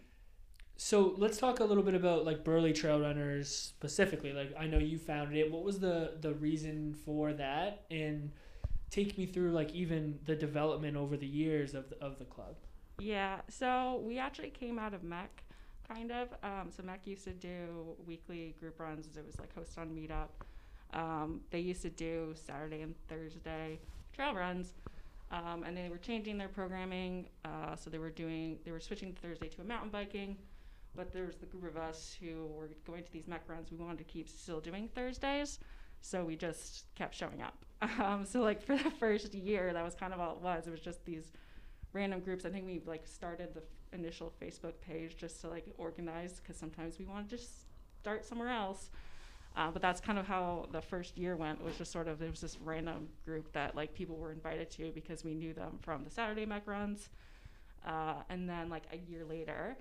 so 0.77 1.15
let's 1.19 1.37
talk 1.37 1.61
a 1.61 1.65
little 1.65 1.83
bit 1.83 1.95
about 1.95 2.25
like 2.25 2.45
Burley 2.45 2.73
Trail 2.73 3.01
Runners 3.01 3.49
specifically. 3.55 4.33
Like 4.33 4.55
I 4.59 4.67
know 4.67 4.79
you 4.79 4.99
founded 4.99 5.37
it. 5.37 5.51
What 5.51 5.65
was 5.65 5.81
the 5.81 6.13
the 6.21 6.33
reason 6.35 6.95
for 7.05 7.33
that? 7.35 7.85
And 7.91 8.31
take 8.91 9.17
me 9.17 9.27
through 9.27 9.53
like 9.53 9.73
even 9.73 10.19
the 10.27 10.35
development 10.35 10.97
over 10.97 11.17
the 11.17 11.27
years 11.27 11.75
of 11.75 11.89
the, 11.91 11.99
of 12.05 12.19
the 12.19 12.25
club. 12.25 12.57
Yeah, 12.99 13.41
so 13.49 14.03
we 14.05 14.19
actually 14.19 14.51
came 14.51 14.79
out 14.79 14.93
of 14.93 15.03
MEC, 15.03 15.29
kind 15.89 16.11
of. 16.11 16.29
Um, 16.43 16.71
so 16.71 16.83
MEC 16.83 16.99
used 17.05 17.25
to 17.25 17.33
do 17.33 17.97
weekly 18.07 18.55
group 18.61 18.79
runs. 18.79 19.07
It 19.17 19.25
was 19.25 19.39
like 19.39 19.55
host 19.55 19.79
on 19.79 19.89
Meetup. 19.89 20.29
Um, 20.93 21.41
they 21.51 21.61
used 21.61 21.83
to 21.83 21.91
do 21.91 22.35
Saturday 22.35 22.83
and 22.83 22.95
Thursday 23.09 23.79
trail 24.13 24.35
runs, 24.35 24.75
um, 25.31 25.63
and 25.65 25.77
they 25.77 25.89
were 25.89 25.99
changing 25.99 26.37
their 26.37 26.49
programming. 26.49 27.29
Uh, 27.45 27.77
so 27.77 27.89
they 27.91 27.99
were 27.99 28.11
doing, 28.11 28.59
they 28.65 28.73
were 28.73 28.81
switching 28.81 29.13
Thursday 29.23 29.49
to 29.49 29.63
a 29.63 29.65
mountain 29.65 29.91
biking. 29.91 30.37
But 30.97 31.13
there 31.13 31.25
was 31.25 31.37
the 31.37 31.47
group 31.47 31.65
of 31.65 31.77
us 31.77 32.17
who 32.21 32.49
were 32.49 32.69
going 32.85 33.05
to 33.05 33.13
these 33.13 33.27
MEC 33.27 33.39
runs. 33.47 33.71
We 33.71 33.77
wanted 33.79 33.99
to 33.99 34.05
keep 34.05 34.29
still 34.29 34.61
doing 34.61 34.89
Thursdays, 34.95 35.61
so 36.01 36.25
we 36.25 36.37
just 36.37 36.87
kept 36.95 37.15
showing 37.15 37.43
up. 37.43 37.55
Um, 37.99 38.27
so 38.27 38.43
like 38.43 38.63
for 38.63 38.77
the 38.77 38.91
first 38.91 39.33
year, 39.33 39.73
that 39.73 39.83
was 39.83 39.95
kind 39.95 40.13
of 40.13 40.21
all 40.21 40.35
it 40.35 40.43
was. 40.43 40.67
It 40.67 40.71
was 40.71 40.81
just 40.81 41.03
these 41.07 41.33
random 41.95 42.21
groups. 42.21 42.45
I 42.45 42.51
think 42.51 42.67
we 42.67 42.83
like 42.85 43.07
started 43.07 43.55
the 43.55 43.63
initial 43.97 44.33
Facebook 44.41 44.75
page 44.87 45.17
just 45.17 45.41
to 45.41 45.49
like 45.49 45.65
organize 45.79 46.41
because 46.41 46.57
sometimes 46.57 46.99
we 46.99 47.07
want 47.07 47.29
to 47.29 47.37
just 47.37 47.51
start 47.99 48.25
somewhere 48.25 48.51
else. 48.51 48.91
Uh, 49.57 49.71
but 49.71 49.83
that's 49.83 50.01
kind 50.01 50.19
of 50.19 50.27
how 50.27 50.69
the 50.73 50.81
first 50.81 51.17
year 51.19 51.37
went. 51.37 51.63
Was 51.63 51.77
just 51.77 51.91
sort 51.91 52.07
of 52.07 52.19
there 52.19 52.31
was 52.31 52.41
this 52.41 52.59
random 52.61 53.09
group 53.25 53.53
that 53.53 53.75
like 53.75 53.95
people 53.95 54.17
were 54.17 54.31
invited 54.31 54.71
to 54.73 54.93
because 54.93 55.25
we 55.25 55.35
knew 55.35 55.53
them 55.53 55.79
from 55.83 56.05
the 56.05 56.11
Saturday 56.11 56.47
MEC 56.47 56.67
runs, 56.67 57.09
uh, 57.85 58.15
and 58.29 58.49
then 58.49 58.69
like 58.69 58.85
a 58.93 58.97
year 59.11 59.25
later, 59.25 59.77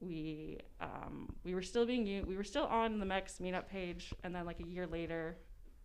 we 0.00 0.58
um, 0.80 1.28
we 1.42 1.52
were 1.52 1.62
still 1.62 1.84
being 1.84 2.26
we 2.26 2.36
were 2.36 2.44
still 2.44 2.66
on 2.66 3.00
the 3.00 3.06
MEC's 3.06 3.40
meetup 3.40 3.68
page, 3.68 4.14
and 4.22 4.32
then 4.32 4.46
like 4.46 4.60
a 4.60 4.66
year 4.66 4.86
later, 4.86 5.36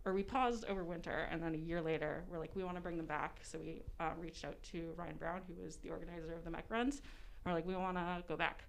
or 0.06 0.14
we 0.14 0.24
paused 0.24 0.66
over 0.66 0.84
winter, 0.84 1.28
and 1.32 1.42
then 1.42 1.54
a 1.54 1.58
year 1.58 1.82
later, 1.82 2.24
we're 2.30 2.40
like, 2.40 2.52
we 2.56 2.64
want 2.64 2.76
to 2.76 2.82
bring 2.82 2.98
them 2.98 3.06
back. 3.06 3.40
So 3.44 3.58
we 3.58 3.82
uh, 4.00 4.12
reached 4.20 4.44
out 4.46 4.62
to 4.72 4.94
Ryan 4.98 5.16
Brown, 5.18 5.42
who 5.48 5.64
was 5.64 5.78
the 5.78 5.90
organizer 5.90 6.34
of 6.34 6.44
the 6.44 6.50
MEC 6.52 6.64
runs. 6.70 7.02
We're 7.46 7.54
like, 7.54 7.66
we 7.66 7.76
want 7.76 7.98
to 7.98 8.24
go 8.28 8.36
back 8.36 8.64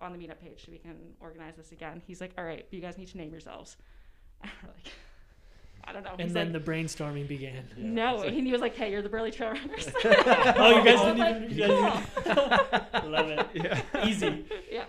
on 0.00 0.12
the 0.12 0.18
meetup 0.18 0.40
page 0.40 0.64
so 0.64 0.72
we 0.72 0.78
can 0.78 0.96
organize 1.20 1.56
this 1.56 1.72
again. 1.72 2.02
He's 2.06 2.20
like, 2.20 2.32
all 2.38 2.44
right, 2.44 2.66
you 2.70 2.80
guys 2.80 2.98
need 2.98 3.08
to 3.08 3.16
name 3.18 3.30
yourselves. 3.32 3.76
And 4.42 4.50
we're 4.62 4.68
like, 4.70 4.92
I 5.84 5.92
don't 5.92 6.04
know. 6.04 6.10
And 6.12 6.20
He's 6.22 6.32
then 6.32 6.52
like, 6.52 6.64
the 6.64 6.70
brainstorming 6.72 7.26
began. 7.26 7.64
Yeah, 7.76 7.84
no, 7.84 8.14
it's 8.16 8.24
like- 8.24 8.34
and 8.34 8.46
he 8.46 8.52
was 8.52 8.60
like, 8.60 8.76
hey, 8.76 8.90
you're 8.92 9.02
the 9.02 9.08
Burley 9.08 9.30
Trail 9.32 9.50
Runners. 9.52 9.88
oh, 10.04 10.78
you 10.78 10.84
guys 10.84 11.00
I 11.00 11.12
didn't 11.12 11.50
even. 11.50 11.70
like, 11.70 12.06
You 12.14 12.22
guys 12.92 13.04
Love 13.04 13.28
it. 13.30 13.46
Yeah. 13.54 13.82
Easy. 14.06 14.44
yeah. 14.70 14.84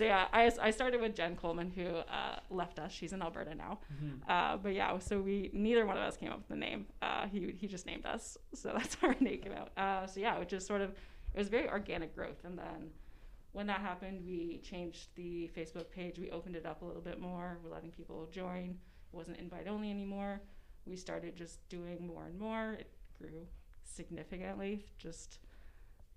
So 0.00 0.06
yeah, 0.06 0.28
I, 0.32 0.50
I 0.62 0.70
started 0.70 0.98
with 1.02 1.14
Jen 1.14 1.36
Coleman, 1.36 1.70
who 1.70 1.84
uh, 1.84 2.38
left 2.48 2.78
us. 2.78 2.90
She's 2.90 3.12
in 3.12 3.20
Alberta 3.20 3.54
now. 3.54 3.80
Mhm. 4.02 4.20
Uh, 4.26 4.56
but 4.56 4.72
yeah, 4.72 4.98
so 4.98 5.20
we 5.20 5.50
neither 5.52 5.84
one 5.84 5.98
of 5.98 6.02
us 6.02 6.16
came 6.16 6.30
up 6.30 6.38
with 6.38 6.48
the 6.48 6.56
name. 6.56 6.86
Uh, 7.02 7.26
he 7.26 7.54
he 7.60 7.66
just 7.66 7.84
named 7.84 8.06
us, 8.06 8.38
so 8.54 8.72
that's 8.76 8.94
how 8.94 9.08
our 9.08 9.16
name 9.20 9.40
came 9.42 9.52
out. 9.52 9.68
Uh, 9.76 10.06
so 10.06 10.18
yeah, 10.18 10.38
it 10.38 10.48
just 10.48 10.66
sort 10.66 10.80
of 10.80 10.90
it 11.34 11.38
was 11.38 11.48
very 11.50 11.68
organic 11.68 12.14
growth, 12.14 12.40
and 12.46 12.56
then 12.58 12.88
when 13.52 13.66
that 13.66 13.80
happened, 13.82 14.24
we 14.24 14.62
changed 14.64 15.08
the 15.16 15.50
Facebook 15.54 15.90
page. 15.90 16.18
We 16.18 16.30
opened 16.30 16.56
it 16.56 16.64
up 16.64 16.80
a 16.80 16.84
little 16.86 17.02
bit 17.02 17.20
more. 17.20 17.58
We're 17.62 17.70
letting 17.70 17.90
people 17.90 18.26
join. 18.32 18.78
It 19.12 19.16
wasn't 19.20 19.36
invite 19.36 19.68
only 19.68 19.90
anymore. 19.90 20.40
We 20.86 20.96
started 20.96 21.36
just 21.36 21.68
doing 21.68 22.06
more 22.06 22.24
and 22.24 22.38
more. 22.38 22.72
It 22.80 22.90
grew 23.20 23.46
significantly 23.82 24.86
just 24.96 25.40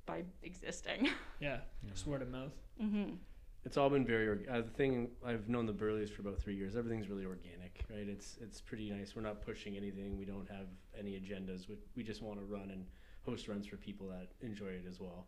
by 0.06 0.24
existing. 0.42 1.10
Yeah. 1.42 1.58
Just 1.90 2.08
word 2.08 2.22
of 2.22 2.30
mouth. 2.32 2.54
hmm 2.80 3.16
It's 3.66 3.78
all 3.78 3.90
been 3.90 4.06
very. 4.06 4.28
Org- 4.28 4.48
uh, 4.50 4.62
the 4.62 4.70
thing 4.70 5.10
I've 5.26 5.48
known 5.48 5.66
the 5.66 5.74
Burleys 5.74 6.10
for 6.10 6.22
about 6.22 6.38
three 6.40 6.56
years. 6.56 6.76
Everything's 6.76 7.08
really 7.08 7.26
organic, 7.26 7.84
right? 7.90 8.08
It's 8.08 8.38
it's 8.42 8.60
pretty 8.60 8.90
nice. 8.90 9.16
We're 9.16 9.22
not 9.22 9.42
pushing 9.42 9.78
anything. 9.78 10.18
We 10.18 10.26
don't 10.26 10.50
have 10.50 10.68
any 10.98 11.12
agendas. 11.12 11.68
We, 11.70 11.78
we 11.96 12.04
just 12.04 12.22
want 12.22 12.40
to 12.40 12.46
run 12.46 12.72
and 12.72 12.86
host 13.26 13.48
runs 13.48 13.66
for 13.66 13.78
people 13.78 14.08
that 14.10 14.28
enjoy 14.42 14.68
it 14.68 14.86
as 14.88 15.00
well. 15.00 15.28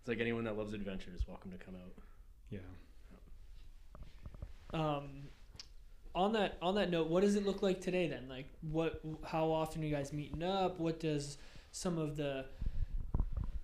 It's 0.00 0.08
like 0.08 0.20
anyone 0.20 0.44
that 0.44 0.56
loves 0.56 0.72
adventure 0.72 1.12
is 1.14 1.26
welcome 1.28 1.52
to 1.52 1.58
come 1.58 1.74
out. 1.76 1.92
Yeah. 2.50 2.58
Um, 4.72 5.28
on 6.14 6.32
that 6.32 6.58
on 6.60 6.74
that 6.74 6.90
note, 6.90 7.08
what 7.08 7.22
does 7.22 7.36
it 7.36 7.46
look 7.46 7.62
like 7.62 7.80
today 7.80 8.08
then? 8.08 8.28
Like, 8.28 8.48
what? 8.62 9.00
How 9.24 9.46
often 9.52 9.82
are 9.82 9.86
you 9.86 9.94
guys 9.94 10.12
meeting 10.12 10.42
up? 10.42 10.80
What 10.80 10.98
does 10.98 11.38
some 11.70 11.98
of 11.98 12.16
the 12.16 12.46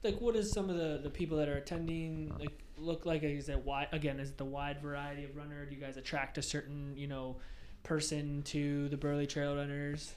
like? 0.04 0.20
What 0.20 0.36
is 0.36 0.52
some 0.52 0.70
of 0.70 0.76
the 0.76 1.00
the 1.02 1.10
people 1.10 1.38
that 1.38 1.48
are 1.48 1.56
attending 1.56 2.32
like 2.38 2.62
look 2.82 3.06
like? 3.06 3.22
Is 3.22 3.48
it 3.48 3.64
wide 3.64 3.88
again? 3.92 4.20
Is 4.20 4.30
it 4.30 4.38
the 4.38 4.44
wide 4.44 4.80
variety 4.80 5.24
of 5.24 5.36
runner? 5.36 5.64
Do 5.64 5.74
you 5.74 5.80
guys 5.80 5.96
attract 5.96 6.38
a 6.38 6.42
certain 6.42 6.94
you 6.96 7.06
know 7.06 7.36
person 7.82 8.42
to 8.44 8.88
the 8.88 8.96
Burley 8.96 9.26
Trail 9.26 9.56
Runners? 9.56 10.14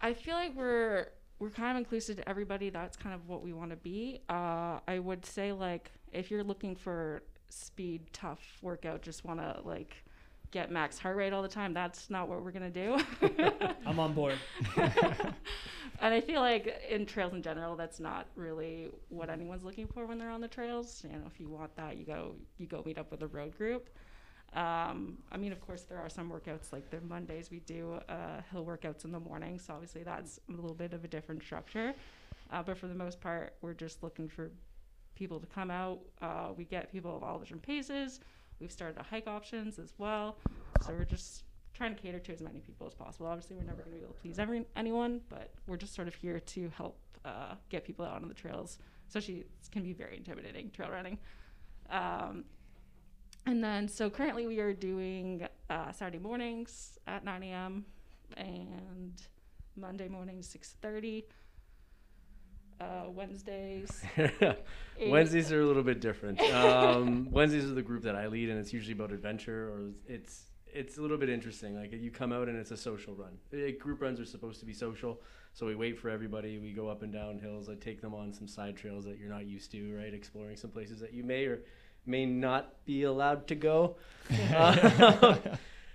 I 0.00 0.14
feel 0.14 0.34
like 0.34 0.54
we're 0.56 1.08
we're 1.38 1.50
kind 1.50 1.72
of 1.72 1.76
inclusive 1.78 2.16
to 2.16 2.28
everybody. 2.28 2.70
That's 2.70 2.96
kind 2.96 3.14
of 3.14 3.28
what 3.28 3.42
we 3.42 3.52
want 3.52 3.70
to 3.70 3.76
be. 3.76 4.20
Uh, 4.28 4.78
I 4.86 4.98
would 4.98 5.24
say 5.26 5.52
like 5.52 5.90
if 6.12 6.30
you're 6.30 6.44
looking 6.44 6.76
for 6.76 7.22
speed, 7.48 8.12
tough 8.12 8.40
workout, 8.62 9.02
just 9.02 9.24
want 9.24 9.40
to 9.40 9.60
like 9.64 10.04
get 10.52 10.70
max 10.70 10.98
heart 10.98 11.16
rate 11.16 11.32
all 11.32 11.42
the 11.42 11.48
time. 11.48 11.74
That's 11.74 12.10
not 12.10 12.28
what 12.28 12.44
we're 12.44 12.52
gonna 12.52 12.70
do. 12.70 12.98
I'm 13.86 13.98
on 13.98 14.12
board. 14.12 14.38
and 14.76 16.14
I 16.14 16.20
feel 16.20 16.40
like 16.40 16.80
in 16.88 17.06
trails 17.06 17.32
in 17.32 17.42
general, 17.42 17.74
that's 17.74 17.98
not 17.98 18.26
really 18.36 18.90
what 19.08 19.30
anyone's 19.30 19.64
looking 19.64 19.88
for 19.88 20.06
when 20.06 20.18
they're 20.18 20.30
on 20.30 20.40
the 20.40 20.48
trails. 20.48 21.02
You 21.04 21.16
know, 21.18 21.24
if 21.26 21.40
you 21.40 21.48
want 21.48 21.74
that, 21.76 21.96
you 21.96 22.04
go 22.04 22.36
you 22.58 22.66
go 22.66 22.82
meet 22.86 22.98
up 22.98 23.10
with 23.10 23.22
a 23.22 23.26
road 23.26 23.56
group. 23.56 23.88
Um, 24.52 25.16
I 25.32 25.38
mean, 25.38 25.50
of 25.50 25.60
course, 25.62 25.82
there 25.82 25.98
are 25.98 26.10
some 26.10 26.30
workouts 26.30 26.72
like 26.72 26.90
the 26.90 27.00
Mondays 27.00 27.50
we 27.50 27.60
do 27.60 27.98
uh, 28.08 28.42
hill 28.52 28.66
workouts 28.66 29.06
in 29.06 29.12
the 29.12 29.20
morning, 29.20 29.58
so 29.58 29.72
obviously 29.72 30.02
that's 30.02 30.38
a 30.50 30.52
little 30.52 30.74
bit 30.74 30.92
of 30.92 31.04
a 31.04 31.08
different 31.08 31.42
structure. 31.42 31.94
Uh, 32.50 32.62
but 32.62 32.76
for 32.76 32.86
the 32.86 32.94
most 32.94 33.18
part, 33.18 33.54
we're 33.62 33.72
just 33.72 34.02
looking 34.02 34.28
for 34.28 34.50
people 35.14 35.40
to 35.40 35.46
come 35.46 35.70
out. 35.70 36.00
Uh, 36.20 36.48
we 36.54 36.64
get 36.64 36.92
people 36.92 37.16
of 37.16 37.22
all 37.22 37.38
different 37.38 37.62
paces. 37.62 38.20
We've 38.62 38.70
started 38.70 38.96
a 38.96 39.02
hike 39.02 39.26
options 39.26 39.80
as 39.80 39.92
well, 39.98 40.36
so 40.86 40.92
we're 40.92 41.04
just 41.04 41.42
trying 41.74 41.96
to 41.96 42.00
cater 42.00 42.20
to 42.20 42.32
as 42.32 42.40
many 42.40 42.60
people 42.60 42.86
as 42.86 42.94
possible. 42.94 43.26
Obviously, 43.26 43.56
we're 43.56 43.64
never 43.64 43.78
going 43.82 43.90
to 43.90 43.96
be 43.96 44.04
able 44.04 44.14
to 44.14 44.20
please 44.20 44.38
every 44.38 44.64
anyone, 44.76 45.20
but 45.28 45.50
we're 45.66 45.76
just 45.76 45.94
sort 45.96 46.06
of 46.06 46.14
here 46.14 46.38
to 46.38 46.70
help 46.76 46.96
uh, 47.24 47.56
get 47.70 47.84
people 47.84 48.04
out 48.04 48.22
on 48.22 48.28
the 48.28 48.34
trails. 48.34 48.78
Especially, 49.08 49.38
it 49.38 49.46
can 49.72 49.82
be 49.82 49.92
very 49.92 50.16
intimidating 50.16 50.70
trail 50.70 50.90
running. 50.90 51.18
Um, 51.90 52.44
and 53.46 53.64
then, 53.64 53.88
so 53.88 54.08
currently 54.08 54.46
we 54.46 54.60
are 54.60 54.72
doing 54.72 55.44
uh, 55.68 55.90
Saturday 55.90 56.20
mornings 56.20 57.00
at 57.08 57.24
9 57.24 57.42
a.m. 57.42 57.84
and 58.36 59.20
Monday 59.76 60.06
mornings 60.06 60.56
6:30. 60.56 61.24
Uh, 62.80 63.04
Wednesdays. 63.08 64.02
Wednesdays 65.06 65.52
are 65.52 65.60
a 65.60 65.66
little 65.66 65.82
bit 65.82 66.00
different. 66.00 66.40
Um, 66.52 67.28
Wednesdays 67.30 67.64
are 67.64 67.74
the 67.74 67.82
group 67.82 68.02
that 68.04 68.14
I 68.16 68.26
lead, 68.26 68.48
and 68.50 68.58
it's 68.58 68.72
usually 68.72 68.92
about 68.92 69.12
adventure, 69.12 69.68
or 69.68 69.90
it's 70.06 70.44
it's 70.66 70.96
a 70.98 71.02
little 71.02 71.18
bit 71.18 71.28
interesting. 71.28 71.76
Like 71.76 71.92
you 71.92 72.10
come 72.10 72.32
out 72.32 72.48
and 72.48 72.56
it's 72.58 72.70
a 72.70 72.76
social 72.76 73.14
run. 73.14 73.38
Eh, 73.52 73.72
group 73.72 74.00
runs 74.00 74.18
are 74.20 74.24
supposed 74.24 74.58
to 74.60 74.66
be 74.66 74.72
social, 74.72 75.20
so 75.52 75.66
we 75.66 75.74
wait 75.74 75.98
for 75.98 76.08
everybody. 76.10 76.58
We 76.58 76.72
go 76.72 76.88
up 76.88 77.02
and 77.02 77.12
down 77.12 77.38
hills. 77.38 77.68
I 77.68 77.74
take 77.74 78.00
them 78.00 78.14
on 78.14 78.32
some 78.32 78.48
side 78.48 78.76
trails 78.76 79.04
that 79.04 79.18
you're 79.18 79.28
not 79.30 79.46
used 79.46 79.70
to, 79.72 79.96
right? 79.96 80.12
Exploring 80.12 80.56
some 80.56 80.70
places 80.70 81.00
that 81.00 81.12
you 81.12 81.22
may 81.24 81.44
or 81.44 81.60
may 82.06 82.26
not 82.26 82.84
be 82.84 83.02
allowed 83.04 83.46
to 83.48 83.54
go. 83.54 83.96
Um, 84.30 84.36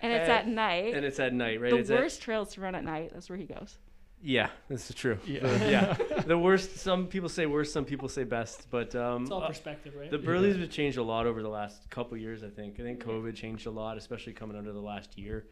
and 0.02 0.14
it's 0.14 0.30
Uh, 0.30 0.34
at 0.34 0.48
night. 0.48 0.94
and 0.94 1.04
it's 1.06 1.20
at 1.20 1.34
night, 1.34 1.60
right? 1.60 1.72
the 1.72 1.78
it's 1.80 1.90
at- 1.90 2.00
worst 2.00 2.22
trails 2.22 2.54
to 2.54 2.62
run 2.62 2.76
at 2.76 2.84
night. 2.84 3.12
That's 3.14 3.30
where 3.30 3.38
he 3.38 3.46
goes. 3.46 3.78
Yeah, 4.22 4.50
this 4.68 4.90
is 4.90 4.96
true. 4.96 5.18
Yeah. 5.26 5.40
The- 5.42 5.72
yeah. 5.72 5.98
The 6.28 6.38
worst. 6.38 6.78
Some 6.80 7.08
people 7.08 7.30
say 7.30 7.46
worst. 7.46 7.72
Some 7.72 7.86
people 7.86 8.10
say 8.10 8.26
best. 8.26 8.68
But 8.70 8.94
um, 8.96 9.24
It's 9.24 9.32
all 9.32 9.44
uh, 9.44 9.48
perspective, 9.48 9.94
right? 9.98 10.12
The 10.12 10.18
Burleys 10.18 10.58
have 10.58 10.70
changed 10.70 10.98
a 10.98 11.04
lot 11.04 11.26
over 11.26 11.42
the 11.42 11.48
last 11.50 11.90
couple 11.90 12.18
years. 12.18 12.44
I 12.44 12.50
think. 12.50 12.80
I 12.80 12.84
think 12.84 13.02
COVID 13.04 13.34
changed 13.36 13.66
a 13.66 13.72
lot, 13.72 13.98
especially 13.98 14.34
coming 14.34 14.58
under 14.58 14.74
the 14.74 14.82
last 14.82 15.18
year. 15.18 15.48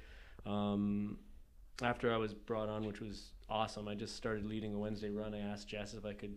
Um, 0.45 1.17
after 1.81 2.13
I 2.13 2.17
was 2.17 2.33
brought 2.33 2.67
on, 2.67 2.85
which 2.85 2.99
was 2.99 3.31
awesome, 3.49 3.87
I 3.87 3.95
just 3.95 4.15
started 4.15 4.45
leading 4.45 4.73
a 4.73 4.77
Wednesday 4.77 5.09
run. 5.09 5.33
I 5.33 5.39
asked 5.39 5.67
Jess 5.67 5.93
if 5.93 6.05
I 6.05 6.13
could 6.13 6.35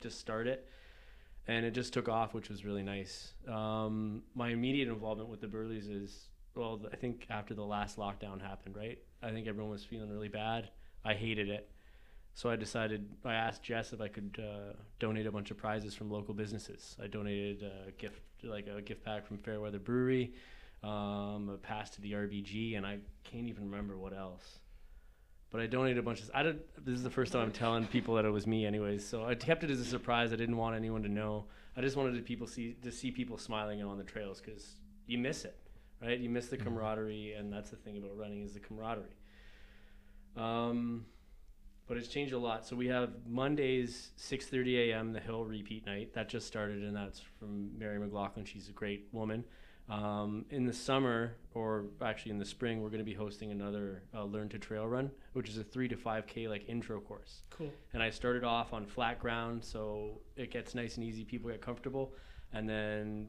just 0.00 0.18
start 0.18 0.46
it, 0.46 0.68
and 1.46 1.64
it 1.64 1.70
just 1.72 1.92
took 1.94 2.08
off, 2.08 2.34
which 2.34 2.50
was 2.50 2.64
really 2.64 2.82
nice. 2.82 3.32
Um, 3.48 4.22
my 4.34 4.50
immediate 4.50 4.88
involvement 4.88 5.30
with 5.30 5.40
the 5.40 5.48
Burleys 5.48 5.88
is 5.88 6.28
well, 6.54 6.80
I 6.92 6.96
think 6.96 7.26
after 7.30 7.54
the 7.54 7.64
last 7.64 7.96
lockdown 7.96 8.40
happened, 8.40 8.76
right? 8.76 8.98
I 9.22 9.30
think 9.30 9.46
everyone 9.46 9.70
was 9.70 9.84
feeling 9.84 10.10
really 10.10 10.28
bad. 10.28 10.68
I 11.04 11.14
hated 11.14 11.48
it. 11.48 11.68
So 12.34 12.48
I 12.48 12.56
decided, 12.56 13.06
I 13.24 13.34
asked 13.34 13.62
Jess 13.62 13.92
if 13.92 14.00
I 14.00 14.08
could 14.08 14.42
uh, 14.42 14.72
donate 14.98 15.26
a 15.26 15.32
bunch 15.32 15.50
of 15.50 15.58
prizes 15.58 15.94
from 15.94 16.10
local 16.10 16.32
businesses. 16.32 16.96
I 17.02 17.06
donated 17.06 17.62
a 17.62 17.90
gift, 17.92 18.22
like 18.42 18.66
a 18.68 18.80
gift 18.80 19.04
pack 19.04 19.26
from 19.26 19.36
Fairweather 19.38 19.78
Brewery, 19.78 20.32
um, 20.82 21.50
a 21.52 21.58
pass 21.60 21.90
to 21.90 22.00
the 22.00 22.12
RBG, 22.12 22.76
and 22.76 22.86
I 22.86 22.98
can't 23.24 23.48
even 23.48 23.70
remember 23.70 23.98
what 23.98 24.14
else. 24.14 24.60
But 25.50 25.60
I 25.60 25.66
donated 25.66 25.98
a 25.98 26.02
bunch 26.02 26.22
of. 26.22 26.30
I 26.32 26.42
did. 26.42 26.60
This 26.82 26.94
is 26.94 27.02
the 27.02 27.10
first 27.10 27.34
time 27.34 27.42
I'm 27.42 27.52
telling 27.52 27.86
people 27.86 28.14
that 28.14 28.24
it 28.24 28.30
was 28.30 28.46
me, 28.46 28.64
anyways. 28.64 29.06
So 29.06 29.26
I 29.26 29.34
kept 29.34 29.62
it 29.62 29.70
as 29.70 29.80
a 29.80 29.84
surprise. 29.84 30.32
I 30.32 30.36
didn't 30.36 30.56
want 30.56 30.74
anyone 30.74 31.02
to 31.02 31.10
know. 31.10 31.44
I 31.76 31.82
just 31.82 31.94
wanted 31.94 32.14
to 32.14 32.22
people 32.22 32.46
see 32.46 32.72
to 32.82 32.90
see 32.90 33.10
people 33.10 33.36
smiling 33.36 33.82
on 33.82 33.98
the 33.98 34.04
trails 34.04 34.40
because 34.40 34.76
you 35.06 35.18
miss 35.18 35.44
it, 35.44 35.54
right? 36.00 36.18
You 36.18 36.30
miss 36.30 36.46
the 36.46 36.56
Mhm. 36.56 36.64
camaraderie, 36.64 37.34
and 37.34 37.52
that's 37.52 37.68
the 37.68 37.76
thing 37.76 37.98
about 37.98 38.16
running 38.16 38.42
is 38.42 38.54
the 38.54 38.60
camaraderie. 38.60 39.14
Um, 40.36 41.06
but 41.86 41.96
it's 41.96 42.08
changed 42.08 42.32
a 42.32 42.38
lot. 42.38 42.66
So 42.66 42.76
we 42.76 42.86
have 42.86 43.10
Mondays, 43.26 44.12
6:30 44.16 44.90
a.m. 44.90 45.12
the 45.12 45.20
Hill 45.20 45.44
repeat 45.44 45.84
night 45.84 46.14
that 46.14 46.28
just 46.28 46.46
started, 46.46 46.82
and 46.82 46.96
that's 46.96 47.20
from 47.38 47.76
Mary 47.78 47.98
McLaughlin. 47.98 48.44
She's 48.44 48.68
a 48.68 48.72
great 48.72 49.08
woman. 49.12 49.44
Um, 49.88 50.46
in 50.50 50.64
the 50.64 50.72
summer, 50.72 51.36
or 51.54 51.86
actually 52.00 52.30
in 52.30 52.38
the 52.38 52.44
spring, 52.44 52.80
we're 52.80 52.88
going 52.88 53.00
to 53.00 53.04
be 53.04 53.14
hosting 53.14 53.50
another 53.50 54.04
uh, 54.14 54.24
Learn 54.24 54.48
to 54.50 54.58
Trail 54.58 54.86
Run, 54.86 55.10
which 55.32 55.48
is 55.48 55.58
a 55.58 55.64
three 55.64 55.88
to 55.88 55.96
five 55.96 56.26
k 56.26 56.48
like 56.48 56.68
intro 56.68 57.00
course. 57.00 57.42
Cool. 57.50 57.70
And 57.92 58.02
I 58.02 58.10
started 58.10 58.44
off 58.44 58.72
on 58.72 58.86
flat 58.86 59.18
ground, 59.18 59.64
so 59.64 60.20
it 60.36 60.50
gets 60.50 60.74
nice 60.74 60.96
and 60.96 61.04
easy. 61.04 61.24
People 61.24 61.50
get 61.50 61.60
comfortable, 61.60 62.14
and 62.52 62.68
then 62.68 63.28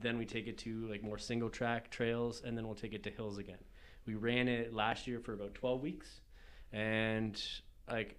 then 0.00 0.18
we 0.18 0.26
take 0.26 0.48
it 0.48 0.58
to 0.58 0.88
like 0.88 1.02
more 1.02 1.18
single 1.18 1.48
track 1.48 1.90
trails, 1.90 2.42
and 2.44 2.58
then 2.58 2.66
we'll 2.66 2.74
take 2.74 2.94
it 2.94 3.02
to 3.04 3.10
hills 3.10 3.38
again. 3.38 3.58
We 4.04 4.16
ran 4.16 4.48
it 4.48 4.74
last 4.74 5.06
year 5.06 5.20
for 5.20 5.32
about 5.34 5.54
12 5.54 5.80
weeks, 5.80 6.20
and 6.72 7.42
like 7.90 8.16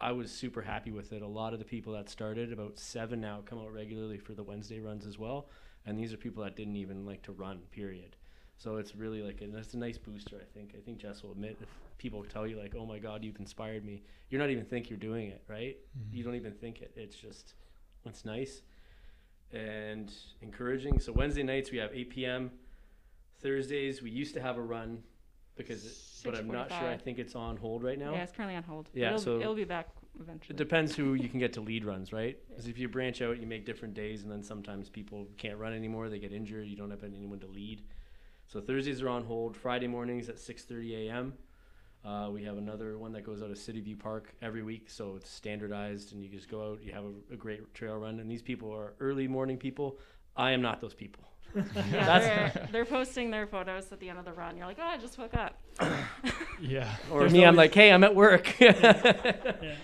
I 0.00 0.12
was 0.12 0.30
super 0.30 0.62
happy 0.62 0.90
with 0.90 1.12
it. 1.12 1.22
A 1.22 1.26
lot 1.26 1.52
of 1.52 1.60
the 1.60 1.64
people 1.64 1.92
that 1.92 2.08
started, 2.08 2.52
about 2.52 2.78
seven 2.78 3.20
now, 3.20 3.40
come 3.44 3.58
out 3.58 3.72
regularly 3.72 4.18
for 4.18 4.34
the 4.34 4.42
Wednesday 4.42 4.80
runs 4.80 5.06
as 5.06 5.18
well, 5.18 5.48
and 5.86 5.98
these 5.98 6.12
are 6.12 6.16
people 6.16 6.42
that 6.42 6.56
didn't 6.56 6.76
even 6.76 7.06
like 7.06 7.22
to 7.22 7.32
run. 7.32 7.60
Period. 7.70 8.16
So 8.56 8.76
it's 8.76 8.94
really 8.94 9.22
like 9.22 9.40
a, 9.40 9.56
it's 9.56 9.74
a 9.74 9.78
nice 9.78 9.98
booster. 9.98 10.36
I 10.40 10.58
think. 10.58 10.74
I 10.76 10.80
think 10.80 10.98
Jess 10.98 11.22
will 11.22 11.32
admit 11.32 11.56
if 11.60 11.68
people 11.98 12.24
tell 12.24 12.46
you 12.46 12.58
like, 12.58 12.74
"Oh 12.76 12.86
my 12.86 12.98
God, 12.98 13.24
you've 13.24 13.38
inspired 13.38 13.84
me," 13.84 14.02
you're 14.28 14.40
not 14.40 14.50
even 14.50 14.64
think 14.64 14.90
you're 14.90 14.98
doing 14.98 15.28
it, 15.28 15.42
right? 15.48 15.76
Mm-hmm. 15.98 16.16
You 16.16 16.24
don't 16.24 16.34
even 16.34 16.52
think 16.52 16.80
it. 16.80 16.92
It's 16.96 17.16
just, 17.16 17.54
it's 18.04 18.24
nice 18.24 18.62
and 19.52 20.12
encouraging. 20.40 20.98
So 20.98 21.12
Wednesday 21.12 21.42
nights 21.42 21.70
we 21.70 21.78
have 21.78 21.90
8 21.92 22.10
p.m. 22.10 22.50
Thursdays 23.40 24.02
we 24.02 24.10
used 24.10 24.34
to 24.34 24.40
have 24.40 24.56
a 24.56 24.62
run 24.62 25.02
because, 25.66 25.84
it, 25.84 25.96
but 26.24 26.38
I'm 26.38 26.48
not 26.48 26.68
sure. 26.68 26.88
I 26.88 26.96
6:45. 26.96 27.02
think 27.02 27.18
it's 27.18 27.34
on 27.34 27.56
hold 27.56 27.82
right 27.82 27.98
now. 27.98 28.12
Yeah, 28.12 28.22
it's 28.22 28.32
currently 28.32 28.56
on 28.56 28.62
hold. 28.62 28.90
Yeah, 28.92 29.08
it'll, 29.08 29.18
so- 29.20 29.40
it'll 29.40 29.54
be 29.54 29.64
back 29.64 29.88
eventually. 30.20 30.54
It 30.54 30.58
depends 30.58 30.94
who 30.94 31.14
you 31.14 31.28
can 31.28 31.38
get 31.38 31.52
to 31.54 31.60
lead 31.60 31.84
runs, 31.84 32.12
right? 32.12 32.38
Because 32.48 32.66
if 32.66 32.78
you 32.78 32.88
branch 32.88 33.22
out, 33.22 33.40
you 33.40 33.46
make 33.46 33.64
different 33.64 33.94
days, 33.94 34.22
and 34.22 34.30
then 34.30 34.42
sometimes 34.42 34.88
people 34.88 35.26
can't 35.36 35.58
run 35.58 35.72
anymore. 35.72 36.08
They 36.08 36.18
get 36.18 36.32
injured. 36.32 36.68
You 36.68 36.76
don't 36.76 36.90
have 36.90 37.04
anyone 37.04 37.40
to 37.40 37.46
lead. 37.46 37.82
So 38.46 38.60
Thursdays 38.60 39.00
are 39.00 39.08
on 39.08 39.24
hold. 39.24 39.56
Friday 39.56 39.86
mornings 39.86 40.28
at 40.28 40.36
6:30 40.36 41.08
a.m. 41.08 41.34
Uh, 42.04 42.28
we 42.32 42.42
have 42.42 42.58
another 42.58 42.98
one 42.98 43.12
that 43.12 43.24
goes 43.24 43.42
out 43.42 43.50
of 43.50 43.56
City 43.56 43.80
View 43.80 43.96
Park 43.96 44.34
every 44.42 44.62
week, 44.62 44.90
so 44.90 45.14
it's 45.14 45.30
standardized, 45.30 46.12
and 46.12 46.22
you 46.22 46.28
just 46.28 46.48
go 46.48 46.72
out. 46.72 46.82
You 46.82 46.92
have 46.92 47.04
a, 47.04 47.34
a 47.34 47.36
great 47.36 47.72
trail 47.74 47.96
run, 47.96 48.18
and 48.18 48.28
these 48.28 48.42
people 48.42 48.72
are 48.72 48.94
early 48.98 49.28
morning 49.28 49.56
people. 49.56 49.98
I 50.36 50.50
am 50.50 50.60
not 50.62 50.80
those 50.80 50.94
people. 50.94 51.24
Yeah, 51.54 51.62
That's- 51.90 52.54
they're, 52.54 52.68
they're 52.72 52.84
posting 52.84 53.30
their 53.30 53.46
photos 53.46 53.90
at 53.92 54.00
the 54.00 54.08
end 54.08 54.18
of 54.18 54.24
the 54.24 54.32
run. 54.32 54.56
You're 54.56 54.66
like, 54.66 54.78
oh, 54.80 54.86
I 54.86 54.98
just 54.98 55.18
woke 55.18 55.34
up. 55.34 55.58
Yeah. 56.60 56.94
Or 57.10 57.20
There's 57.20 57.32
me, 57.32 57.40
I'm 57.44 57.54
always- 57.54 57.56
like, 57.58 57.74
hey, 57.74 57.90
I'm 57.92 58.04
at 58.04 58.14
work. 58.14 58.58
Yeah. 58.60 59.74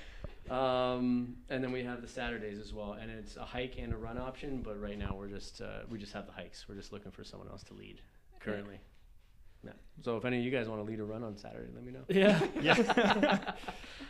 Um, 0.50 1.36
and 1.50 1.62
then 1.62 1.72
we 1.72 1.82
have 1.82 2.00
the 2.00 2.08
Saturdays 2.08 2.58
as 2.58 2.72
well, 2.72 2.92
and 2.94 3.10
it's 3.10 3.36
a 3.36 3.44
hike 3.44 3.76
and 3.78 3.92
a 3.92 3.96
run 3.96 4.16
option. 4.16 4.62
But 4.62 4.80
right 4.80 4.98
now 4.98 5.14
we're 5.18 5.28
just 5.28 5.60
uh, 5.60 5.80
we 5.90 5.98
just 5.98 6.12
have 6.14 6.24
the 6.26 6.32
hikes. 6.32 6.66
We're 6.68 6.74
just 6.76 6.90
looking 6.92 7.12
for 7.12 7.22
someone 7.22 7.48
else 7.48 7.62
to 7.64 7.74
lead 7.74 8.00
currently. 8.40 8.78
Yeah. 9.62 9.72
So 10.02 10.16
if 10.16 10.24
any 10.24 10.38
of 10.38 10.44
you 10.44 10.50
guys 10.50 10.66
want 10.68 10.80
to 10.80 10.90
lead 10.90 11.00
a 11.00 11.04
run 11.04 11.22
on 11.22 11.36
Saturday, 11.36 11.68
let 11.74 11.84
me 11.84 11.92
know. 11.92 12.04
Yeah. 12.08 12.40
Yeah. 12.62 13.38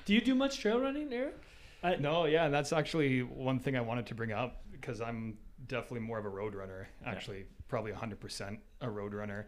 Do 0.04 0.14
you 0.14 0.20
do 0.20 0.34
much 0.36 0.60
trail 0.60 0.78
running, 0.78 1.12
Eric? 1.12 1.36
I, 1.82 1.96
no, 1.96 2.26
yeah, 2.26 2.44
and 2.44 2.54
that's 2.54 2.72
actually 2.72 3.22
one 3.22 3.58
thing 3.58 3.76
I 3.76 3.80
wanted 3.80 4.06
to 4.06 4.14
bring 4.14 4.30
up 4.32 4.62
because 4.70 5.00
I'm 5.00 5.38
definitely 5.68 6.00
more 6.00 6.18
of 6.18 6.24
a 6.24 6.28
road 6.30 6.54
runner. 6.54 6.88
Yeah. 7.02 7.10
Actually, 7.10 7.44
probably 7.68 7.92
100% 7.92 8.58
a 8.80 8.90
road 8.90 9.14
runner. 9.14 9.46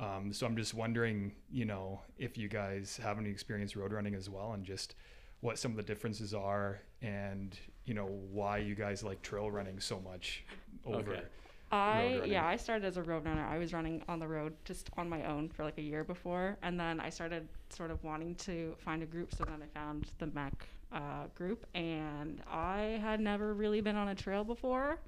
Um, 0.00 0.32
so 0.32 0.46
I'm 0.46 0.56
just 0.56 0.74
wondering, 0.74 1.32
you 1.50 1.64
know, 1.64 2.00
if 2.18 2.38
you 2.38 2.48
guys 2.48 2.98
have 3.02 3.18
any 3.18 3.30
experience 3.30 3.76
road 3.76 3.92
running 3.92 4.14
as 4.14 4.30
well, 4.30 4.52
and 4.52 4.64
just 4.64 4.94
what 5.40 5.58
some 5.58 5.72
of 5.72 5.76
the 5.76 5.82
differences 5.82 6.34
are, 6.34 6.80
and 7.02 7.56
you 7.84 7.94
know 7.94 8.06
why 8.06 8.58
you 8.58 8.74
guys 8.74 9.02
like 9.02 9.22
trail 9.22 9.50
running 9.50 9.80
so 9.80 10.00
much 10.00 10.44
over. 10.86 11.12
Okay. 11.12 11.22
I 11.70 12.22
yeah, 12.24 12.46
I 12.46 12.56
started 12.56 12.86
as 12.86 12.96
a 12.96 13.02
road 13.02 13.24
runner. 13.24 13.44
I 13.44 13.58
was 13.58 13.72
running 13.72 14.02
on 14.08 14.18
the 14.20 14.26
road 14.26 14.54
just 14.64 14.88
on 14.96 15.08
my 15.08 15.24
own 15.24 15.48
for 15.48 15.64
like 15.64 15.78
a 15.78 15.82
year 15.82 16.04
before, 16.04 16.56
and 16.62 16.78
then 16.78 17.00
I 17.00 17.10
started 17.10 17.48
sort 17.70 17.90
of 17.90 18.02
wanting 18.04 18.36
to 18.36 18.74
find 18.78 19.02
a 19.02 19.06
group. 19.06 19.34
So 19.34 19.44
then 19.44 19.62
I 19.62 19.78
found 19.78 20.06
the 20.18 20.26
MEC 20.26 20.52
uh, 20.92 21.26
group, 21.34 21.66
and 21.74 22.40
I 22.50 22.98
had 23.02 23.20
never 23.20 23.52
really 23.52 23.80
been 23.80 23.96
on 23.96 24.08
a 24.08 24.14
trail 24.14 24.44
before, 24.44 24.98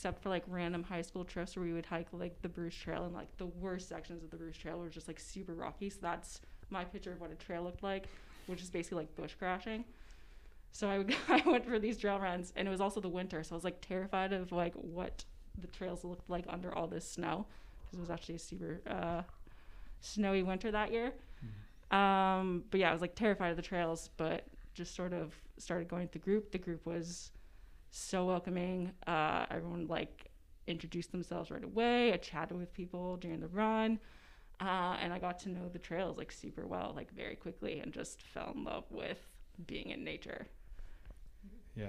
except 0.00 0.22
for 0.22 0.30
like 0.30 0.42
random 0.46 0.82
high 0.82 1.02
school 1.02 1.26
trips 1.26 1.54
where 1.54 1.62
we 1.62 1.74
would 1.74 1.84
hike 1.84 2.06
like 2.12 2.40
the 2.40 2.48
Bruce 2.48 2.74
Trail, 2.74 3.04
and 3.04 3.12
like 3.12 3.28
the 3.36 3.44
worst 3.44 3.86
sections 3.86 4.24
of 4.24 4.30
the 4.30 4.36
Bruce 4.38 4.56
Trail 4.56 4.78
were 4.78 4.88
just 4.88 5.06
like 5.06 5.20
super 5.20 5.52
rocky. 5.52 5.90
So 5.90 5.98
that's 6.00 6.40
my 6.70 6.84
picture 6.84 7.12
of 7.12 7.20
what 7.20 7.30
a 7.30 7.34
trail 7.34 7.62
looked 7.62 7.82
like, 7.82 8.06
which 8.46 8.62
is 8.62 8.70
basically 8.70 8.96
like 8.96 9.14
bush 9.14 9.34
crashing. 9.38 9.84
So 10.72 10.88
I, 10.88 10.96
would, 10.96 11.14
I 11.28 11.42
went 11.44 11.66
for 11.66 11.78
these 11.78 11.98
trail 11.98 12.18
runs, 12.18 12.50
and 12.56 12.66
it 12.66 12.70
was 12.70 12.80
also 12.80 13.02
the 13.02 13.10
winter, 13.10 13.44
so 13.44 13.54
I 13.54 13.56
was 13.56 13.64
like 13.64 13.82
terrified 13.82 14.32
of 14.32 14.52
like 14.52 14.72
what 14.72 15.22
the 15.60 15.66
trails 15.66 16.02
looked 16.02 16.30
like 16.30 16.46
under 16.48 16.74
all 16.74 16.86
this 16.86 17.06
snow 17.06 17.44
because 17.84 17.98
it 17.98 18.00
was 18.00 18.10
actually 18.10 18.36
a 18.36 18.38
super 18.38 18.80
uh, 18.86 19.20
snowy 20.00 20.42
winter 20.42 20.70
that 20.70 20.92
year. 20.92 21.12
Um, 21.90 22.64
but 22.70 22.80
yeah, 22.80 22.88
I 22.88 22.94
was 22.94 23.02
like 23.02 23.16
terrified 23.16 23.50
of 23.50 23.56
the 23.56 23.62
trails, 23.62 24.08
but 24.16 24.46
just 24.72 24.94
sort 24.94 25.12
of 25.12 25.34
started 25.58 25.88
going 25.88 26.04
with 26.04 26.12
the 26.12 26.18
group. 26.20 26.52
The 26.52 26.58
group 26.58 26.86
was 26.86 27.32
so 27.90 28.24
welcoming. 28.26 28.92
Uh, 29.06 29.46
everyone 29.50 29.86
like 29.86 30.30
introduced 30.66 31.12
themselves 31.12 31.50
right 31.50 31.64
away. 31.64 32.12
I 32.12 32.16
chatted 32.16 32.56
with 32.56 32.72
people 32.72 33.16
during 33.16 33.40
the 33.40 33.48
run. 33.48 33.98
Uh, 34.60 34.96
and 35.00 35.12
I 35.12 35.18
got 35.18 35.38
to 35.40 35.48
know 35.48 35.68
the 35.68 35.78
trails 35.78 36.18
like 36.18 36.30
super 36.30 36.66
well, 36.66 36.92
like 36.94 37.10
very 37.12 37.34
quickly, 37.34 37.80
and 37.80 37.92
just 37.92 38.20
fell 38.22 38.52
in 38.54 38.64
love 38.64 38.84
with 38.90 39.18
being 39.66 39.90
in 39.90 40.04
nature. 40.04 40.46
Yeah. 41.74 41.88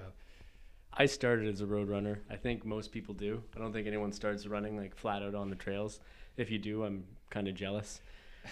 I 0.94 1.06
started 1.06 1.48
as 1.48 1.62
a 1.62 1.66
road 1.66 1.90
runner. 1.90 2.20
I 2.30 2.36
think 2.36 2.66
most 2.66 2.92
people 2.92 3.14
do. 3.14 3.44
I 3.56 3.60
don't 3.60 3.72
think 3.74 3.88
anyone 3.88 4.12
starts 4.12 4.46
running 4.48 4.78
like 4.78 4.96
flat 4.96 5.22
out 5.22 5.36
on 5.36 5.50
the 5.50 5.56
trails. 5.56 6.00
If 6.38 6.50
you 6.50 6.60
do, 6.60 6.84
I'm 6.84 7.06
kind 7.30 7.48
of 7.48 7.56
jealous. 7.56 8.02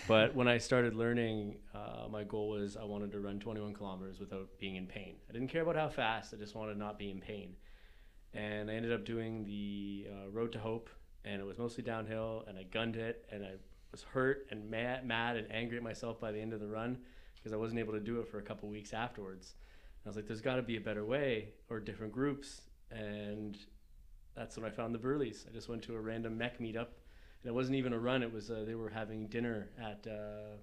But 0.08 0.36
when 0.36 0.48
I 0.48 0.58
started 0.58 0.96
learning, 0.96 1.58
uh, 1.74 2.08
my 2.10 2.24
goal 2.24 2.50
was 2.50 2.78
I 2.78 2.84
wanted 2.84 3.12
to 3.14 3.20
run 3.20 3.40
21 3.40 3.74
kilometers 3.74 4.20
without 4.20 4.48
being 4.60 4.76
in 4.76 4.86
pain. 4.86 5.16
I 5.30 5.34
didn't 5.34 5.50
care 5.50 5.62
about 5.62 5.76
how 5.76 5.90
fast. 5.90 6.34
I 6.34 6.38
just 6.38 6.56
wanted 6.56 6.74
to 6.74 6.80
not 6.80 7.00
be 7.00 7.10
in 7.10 7.20
pain. 7.20 7.56
And 8.34 8.70
I 8.70 8.76
ended 8.76 8.92
up 8.92 9.06
doing 9.06 9.44
the 9.46 10.08
uh, 10.12 10.30
Road 10.30 10.52
to 10.54 10.60
Hope, 10.60 10.90
and 11.26 11.42
it 11.42 11.46
was 11.46 11.58
mostly 11.58 11.84
downhill. 11.84 12.44
And 12.48 12.58
I 12.58 12.64
gunned 12.64 12.96
it, 12.96 13.26
and 13.32 13.44
I 13.44 13.54
was 13.92 14.04
hurt 14.04 14.48
and 14.52 14.70
mad, 14.70 15.06
mad 15.06 15.38
and 15.38 15.52
angry 15.52 15.78
at 15.78 15.84
myself 15.84 16.20
by 16.20 16.32
the 16.32 16.40
end 16.40 16.54
of 16.54 16.60
the 16.60 16.68
run 16.68 17.00
because 17.36 17.54
I 17.54 17.58
wasn't 17.58 17.80
able 17.80 17.94
to 17.94 18.00
do 18.00 18.20
it 18.20 18.28
for 18.28 18.38
a 18.38 18.44
couple 18.44 18.70
weeks 18.70 18.94
afterwards. 18.94 19.56
I 20.06 20.10
was 20.10 20.16
like, 20.16 20.28
there's 20.28 20.42
got 20.42 20.56
to 20.56 20.62
be 20.62 20.78
a 20.78 20.82
better 20.82 21.06
way 21.06 21.50
or 21.70 21.80
different 21.80 22.14
groups. 22.14 22.62
And 22.92 23.58
that's 24.36 24.58
when 24.58 24.66
I 24.66 24.70
found 24.70 24.94
the 24.94 25.00
Burleys. 25.00 25.46
I 25.50 25.54
just 25.54 25.70
went 25.70 25.82
to 25.84 25.96
a 25.96 26.00
random 26.00 26.38
MEC 26.38 26.60
meetup. 26.60 26.88
And 27.44 27.50
it 27.50 27.54
wasn't 27.54 27.76
even 27.78 27.94
a 27.94 28.00
run. 28.00 28.22
It 28.24 28.34
was 28.34 28.50
uh, 28.52 28.64
they 28.66 28.76
were 28.76 28.90
having 28.90 29.28
dinner 29.28 29.70
at 29.82 30.06
uh, 30.10 30.58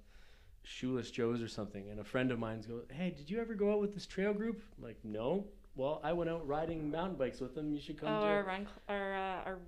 Shoeless 0.63 1.11
Joe's 1.11 1.41
or 1.43 1.49
something. 1.49 1.89
And 1.91 2.01
a 2.01 2.05
friend 2.05 2.31
of 2.31 2.39
mine's 2.39 2.67
goes, 2.67 2.85
hey, 2.93 3.11
did 3.17 3.31
you 3.31 3.41
ever 3.41 3.55
go 3.55 3.73
out 3.73 3.81
with 3.81 3.95
this 3.95 4.07
trail 4.07 4.35
group? 4.35 4.61
I'm 4.77 4.85
like, 4.85 4.99
no. 5.05 5.45
Well, 5.75 6.01
I 6.03 6.13
went 6.13 6.31
out 6.31 6.47
riding 6.47 6.91
mountain 6.91 7.17
bikes 7.17 7.41
with 7.41 7.55
them. 7.55 7.73
You 7.73 7.81
should 7.81 7.99
come 7.99 8.09
Oh, 8.09 8.21
to 8.21 8.27
our 8.27 8.43
run, 8.45 8.67
cl- 8.67 8.99
our, 8.99 9.15
uh, 9.15 9.45
our 9.45 9.59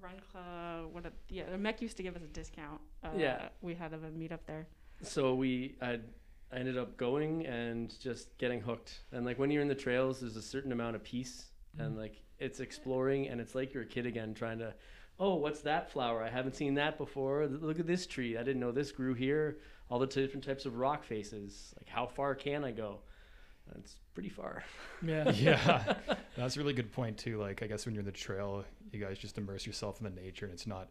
run 0.00 0.14
club. 0.32 0.88
What? 0.92 1.06
A, 1.06 1.12
yeah, 1.28 1.44
the 1.50 1.56
MEC 1.56 1.80
used 1.80 1.96
to 1.96 2.02
give 2.02 2.14
us 2.16 2.22
a 2.22 2.28
discount. 2.28 2.80
Uh, 3.04 3.08
Yeah. 3.16 3.48
we 3.60 3.74
had 3.74 3.92
a 3.92 3.98
meetup 3.98 4.40
there. 4.46 4.66
so 5.02 5.34
we 5.34 5.76
I, 5.82 5.98
I 6.52 6.56
ended 6.58 6.78
up 6.78 6.96
going 6.96 7.44
and 7.46 7.92
just 8.00 8.36
getting 8.38 8.60
hooked 8.60 9.00
and 9.12 9.26
like 9.26 9.38
when 9.38 9.50
you're 9.50 9.60
in 9.62 9.68
the 9.68 9.74
trails 9.74 10.20
there's 10.20 10.36
a 10.36 10.42
certain 10.42 10.72
amount 10.72 10.96
of 10.96 11.02
peace 11.04 11.46
and 11.78 11.98
like 11.98 12.22
it's 12.38 12.60
exploring 12.60 13.28
and 13.28 13.38
it's 13.40 13.54
like 13.54 13.74
you're 13.74 13.82
a 13.82 13.86
kid 13.86 14.06
again 14.06 14.32
trying 14.32 14.58
to 14.60 14.72
oh 15.18 15.34
what's 15.34 15.60
that 15.62 15.90
flower? 15.90 16.22
I 16.22 16.28
haven't 16.28 16.56
seen 16.56 16.74
that 16.74 16.98
before. 16.98 17.46
Look 17.46 17.80
at 17.80 17.86
this 17.86 18.06
tree. 18.06 18.36
I 18.36 18.42
didn't 18.42 18.60
know 18.60 18.72
this 18.72 18.92
grew 18.92 19.14
here. 19.14 19.58
All 19.88 19.98
the 19.98 20.06
different 20.06 20.44
types 20.44 20.66
of 20.66 20.76
rock 20.76 21.04
faces. 21.04 21.74
Like 21.78 21.88
how 21.88 22.06
far 22.06 22.34
can 22.34 22.64
i 22.64 22.72
go? 22.72 22.98
And 23.68 23.82
it's 23.82 23.96
pretty 24.14 24.28
far. 24.28 24.64
Yeah. 25.02 25.30
yeah. 25.34 25.94
That's 26.36 26.56
a 26.56 26.58
really 26.58 26.72
good 26.72 26.92
point 26.92 27.18
too. 27.18 27.38
Like 27.40 27.62
i 27.62 27.66
guess 27.66 27.86
when 27.86 27.94
you're 27.94 28.00
in 28.00 28.06
the 28.06 28.12
trail 28.12 28.64
you 28.92 29.04
guys 29.04 29.18
just 29.18 29.38
immerse 29.38 29.66
yourself 29.66 30.00
in 30.00 30.04
the 30.04 30.20
nature 30.20 30.46
and 30.46 30.54
it's 30.54 30.66
not 30.66 30.88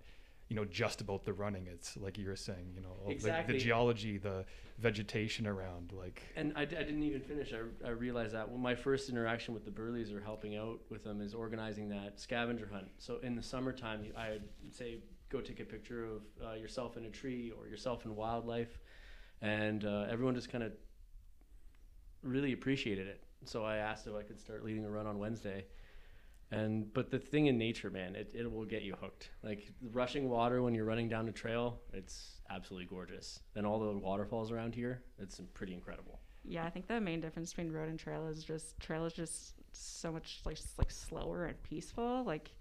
you 0.49 0.55
know 0.55 0.65
just 0.65 1.01
about 1.01 1.25
the 1.25 1.33
running. 1.33 1.67
It's 1.67 1.97
like 1.97 2.17
you 2.17 2.27
were 2.27 2.35
saying, 2.35 2.71
you 2.75 2.81
know, 2.81 2.89
all 3.01 3.07
the- 3.07 3.13
Exactly. 3.13 3.55
the, 3.55 3.59
geology, 3.59 4.17
the 4.17 4.45
vegetation 4.77 5.47
around, 5.47 5.91
like 5.91 6.21
And 6.35 6.53
I 6.55 6.65
didn't 6.65 7.01
even 7.01 7.21
finish. 7.21 7.53
I, 7.53 7.87
I 7.87 7.91
realized 7.91 8.33
that 8.33 8.49
when 8.49 8.61
my 8.61 8.75
first 8.75 9.09
interaction 9.09 9.53
with 9.53 9.65
the 9.65 9.71
Burleys 9.71 10.11
or 10.11 10.21
helping 10.21 10.55
out 10.55 10.79
with 10.89 11.03
them 11.03 11.21
is 11.21 11.33
organizing 11.33 11.89
that 11.89 12.19
scavenger 12.19 12.69
hunt. 12.71 12.87
So 12.99 13.17
in 13.23 13.35
the 13.35 13.41
summertime, 13.43 14.05
I'd 14.15 14.43
say 14.71 14.99
go 15.29 15.41
take 15.41 15.59
a 15.59 15.65
picture 15.65 16.05
of 16.05 16.21
uh, 16.45 16.53
yourself 16.53 16.97
in 16.97 17.05
a 17.05 17.09
tree 17.09 17.51
or 17.57 17.67
yourself 17.67 18.05
in 18.05 18.15
wildlife, 18.15 18.79
and 19.41 19.83
uh, 19.83 20.05
everyone 20.09 20.35
just 20.35 20.51
kind 20.51 20.63
of 20.63 20.73
really 22.21 22.53
appreciated 22.53 23.07
it. 23.07 23.23
So 23.45 23.63
I 23.63 23.77
asked 23.77 24.05
if 24.07 24.13
I 24.13 24.21
could 24.23 24.39
start 24.39 24.63
leading 24.63 24.85
a 24.85 24.89
run 24.89 25.07
on 25.07 25.17
Wednesday. 25.17 25.65
And 26.51 26.93
but 26.93 27.09
the 27.09 27.19
thing 27.19 27.47
in 27.47 27.57
nature, 27.57 27.89
man, 27.89 28.15
it, 28.15 28.31
it 28.33 28.51
will 28.51 28.65
get 28.65 28.83
you 28.83 28.95
hooked. 29.01 29.31
Like 29.43 29.71
rushing 29.91 30.29
water 30.29 30.61
when 30.61 30.73
you're 30.75 30.85
running 30.85 31.09
down 31.09 31.27
a 31.27 31.31
trail, 31.31 31.81
it's 31.91 32.41
absolutely 32.49 32.87
gorgeous. 32.87 33.39
And 33.55 33.65
all 33.65 33.79
the 33.79 33.97
waterfalls 33.97 34.51
around 34.51 34.75
here, 34.75 35.01
it's 35.17 35.41
pretty 35.53 35.73
incredible. 35.73 36.19
Yeah, 36.43 36.63
I 36.63 36.69
think 36.69 36.87
the 36.87 37.01
main 37.01 37.19
difference 37.19 37.51
between 37.51 37.73
road 37.73 37.89
and 37.89 37.99
trail 37.99 38.27
is 38.27 38.43
just 38.43 38.79
trail 38.79 39.05
is 39.05 39.13
just 39.13 39.55
so 39.71 40.11
much 40.11 40.41
like 40.45 40.59
like 40.77 40.91
slower 40.91 41.45
and 41.45 41.61
peaceful. 41.63 42.23
Like 42.23 42.51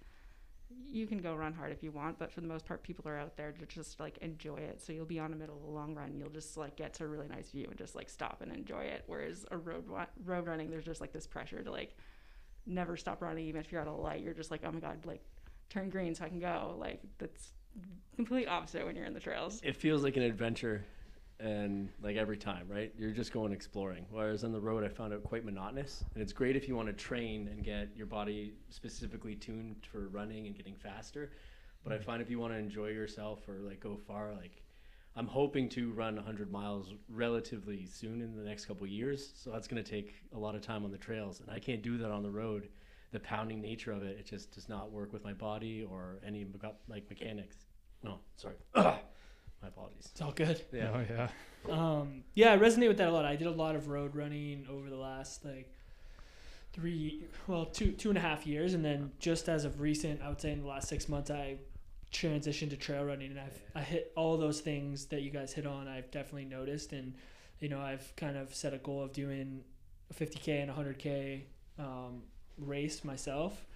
you 0.90 1.06
can 1.06 1.18
go 1.18 1.34
run 1.34 1.52
hard 1.52 1.70
if 1.70 1.82
you 1.82 1.90
want, 1.90 2.18
but 2.18 2.32
for 2.32 2.40
the 2.40 2.46
most 2.46 2.64
part, 2.64 2.82
people 2.82 3.08
are 3.08 3.18
out 3.18 3.36
there 3.36 3.52
to 3.52 3.66
just 3.66 4.00
like 4.00 4.18
enjoy 4.18 4.56
it. 4.56 4.80
So 4.80 4.92
you'll 4.92 5.04
be 5.04 5.18
on 5.18 5.30
the 5.30 5.36
middle 5.36 5.56
of 5.56 5.62
a 5.64 5.70
long 5.70 5.94
run, 5.94 6.16
you'll 6.16 6.30
just 6.30 6.56
like 6.56 6.76
get 6.76 6.94
to 6.94 7.04
a 7.04 7.06
really 7.06 7.28
nice 7.28 7.50
view 7.50 7.66
and 7.68 7.76
just 7.76 7.94
like 7.94 8.08
stop 8.08 8.40
and 8.40 8.50
enjoy 8.50 8.82
it. 8.82 9.04
Whereas 9.06 9.44
a 9.50 9.56
road 9.58 9.88
wa- 9.88 10.06
road 10.24 10.46
running, 10.46 10.70
there's 10.70 10.84
just 10.86 11.00
like 11.02 11.12
this 11.12 11.26
pressure 11.26 11.62
to 11.62 11.70
like 11.70 11.96
never 12.66 12.96
stop 12.96 13.22
running, 13.22 13.46
even 13.46 13.60
if 13.60 13.70
you're 13.70 13.80
at 13.80 13.86
a 13.86 13.92
light. 13.92 14.22
You're 14.22 14.34
just 14.34 14.50
like, 14.50 14.62
oh 14.64 14.72
my 14.72 14.80
god, 14.80 15.04
like 15.04 15.22
turn 15.70 15.90
green 15.90 16.14
so 16.14 16.24
I 16.24 16.28
can 16.28 16.40
go. 16.40 16.76
Like 16.78 17.00
that's 17.18 17.52
complete 18.16 18.46
opposite 18.46 18.84
when 18.86 18.96
you're 18.96 19.06
in 19.06 19.14
the 19.14 19.20
trails. 19.20 19.60
It 19.62 19.76
feels 19.76 20.02
like 20.02 20.16
an 20.16 20.22
adventure, 20.22 20.84
and 21.40 21.88
like 22.02 22.16
every 22.16 22.36
time, 22.36 22.66
right? 22.68 22.92
You're 22.98 23.10
just 23.10 23.32
going 23.32 23.52
exploring. 23.52 24.06
Whereas 24.10 24.44
on 24.44 24.52
the 24.52 24.60
road, 24.60 24.84
I 24.84 24.88
found 24.88 25.12
it 25.12 25.22
quite 25.22 25.44
monotonous. 25.44 26.04
And 26.14 26.22
it's 26.22 26.32
great 26.32 26.56
if 26.56 26.68
you 26.68 26.76
want 26.76 26.88
to 26.88 26.94
train 26.94 27.48
and 27.48 27.64
get 27.64 27.88
your 27.96 28.06
body 28.06 28.54
specifically 28.70 29.34
tuned 29.34 29.86
for 29.90 30.08
running 30.08 30.46
and 30.46 30.56
getting 30.56 30.74
faster. 30.74 31.32
But 31.82 31.92
I 31.92 31.98
find 31.98 32.22
if 32.22 32.30
you 32.30 32.38
want 32.38 32.54
to 32.54 32.58
enjoy 32.58 32.88
yourself 32.88 33.46
or 33.48 33.58
like 33.60 33.80
go 33.80 33.96
far, 33.96 34.32
like 34.32 34.62
I'm 35.16 35.26
hoping 35.28 35.68
to 35.70 35.92
run 35.92 36.16
100 36.16 36.50
miles 36.50 36.92
relatively 37.08 37.86
soon 37.86 38.20
in 38.20 38.36
the 38.36 38.42
next 38.42 38.64
couple 38.64 38.84
of 38.84 38.90
years. 38.90 39.32
So 39.36 39.50
that's 39.50 39.68
going 39.68 39.82
to 39.82 39.88
take 39.88 40.14
a 40.34 40.38
lot 40.38 40.54
of 40.54 40.60
time 40.60 40.84
on 40.84 40.90
the 40.90 40.98
trails, 40.98 41.40
and 41.40 41.50
I 41.50 41.60
can't 41.60 41.82
do 41.82 41.96
that 41.98 42.10
on 42.10 42.22
the 42.22 42.30
road. 42.30 42.68
The 43.12 43.20
pounding 43.20 43.60
nature 43.60 43.92
of 43.92 44.02
it, 44.02 44.16
it 44.18 44.26
just 44.26 44.52
does 44.52 44.68
not 44.68 44.90
work 44.90 45.12
with 45.12 45.22
my 45.22 45.32
body 45.32 45.86
or 45.88 46.18
any 46.26 46.44
like 46.88 47.08
mechanics. 47.08 47.58
No, 48.02 48.18
sorry. 48.36 48.56
my 48.74 49.68
apologies. 49.68 50.08
It's 50.10 50.20
all 50.20 50.32
good. 50.32 50.60
Yeah. 50.72 50.90
oh 50.92 51.04
yeah, 51.08 51.28
Um, 51.72 52.24
yeah, 52.34 52.52
I 52.52 52.58
resonate 52.58 52.88
with 52.88 52.98
that 52.98 53.08
a 53.08 53.12
lot. 53.12 53.24
I 53.24 53.36
did 53.36 53.46
a 53.46 53.52
lot 53.52 53.76
of 53.76 53.88
road 53.88 54.16
running 54.16 54.66
over 54.68 54.90
the 54.90 54.96
last 54.96 55.44
like 55.44 55.72
three, 56.72 57.24
well, 57.46 57.66
two 57.66 57.92
two 57.92 58.08
and 58.08 58.18
a 58.18 58.20
half 58.20 58.48
years, 58.48 58.74
and 58.74 58.84
then 58.84 59.12
just 59.20 59.48
as 59.48 59.64
of 59.64 59.80
recent, 59.80 60.20
I 60.22 60.28
would 60.28 60.40
say 60.40 60.50
in 60.50 60.60
the 60.60 60.66
last 60.66 60.88
six 60.88 61.08
months, 61.08 61.30
I 61.30 61.58
transitioned 62.14 62.70
to 62.70 62.76
trail 62.76 63.04
running, 63.04 63.30
and 63.32 63.40
I've 63.40 63.60
I 63.74 63.82
hit 63.82 64.12
all 64.16 64.36
those 64.38 64.60
things 64.60 65.06
that 65.06 65.22
you 65.22 65.30
guys 65.30 65.52
hit 65.52 65.66
on. 65.66 65.88
I've 65.88 66.10
definitely 66.10 66.46
noticed, 66.46 66.92
and 66.92 67.14
you 67.60 67.68
know, 67.68 67.80
I've 67.80 68.14
kind 68.16 68.36
of 68.36 68.54
set 68.54 68.72
a 68.72 68.78
goal 68.78 69.02
of 69.02 69.12
doing 69.12 69.62
a 70.10 70.14
50k 70.14 70.62
and 70.62 70.70
a 70.70 70.74
100k 70.74 71.42
um, 71.78 72.22
race 72.58 73.04
myself. 73.04 73.66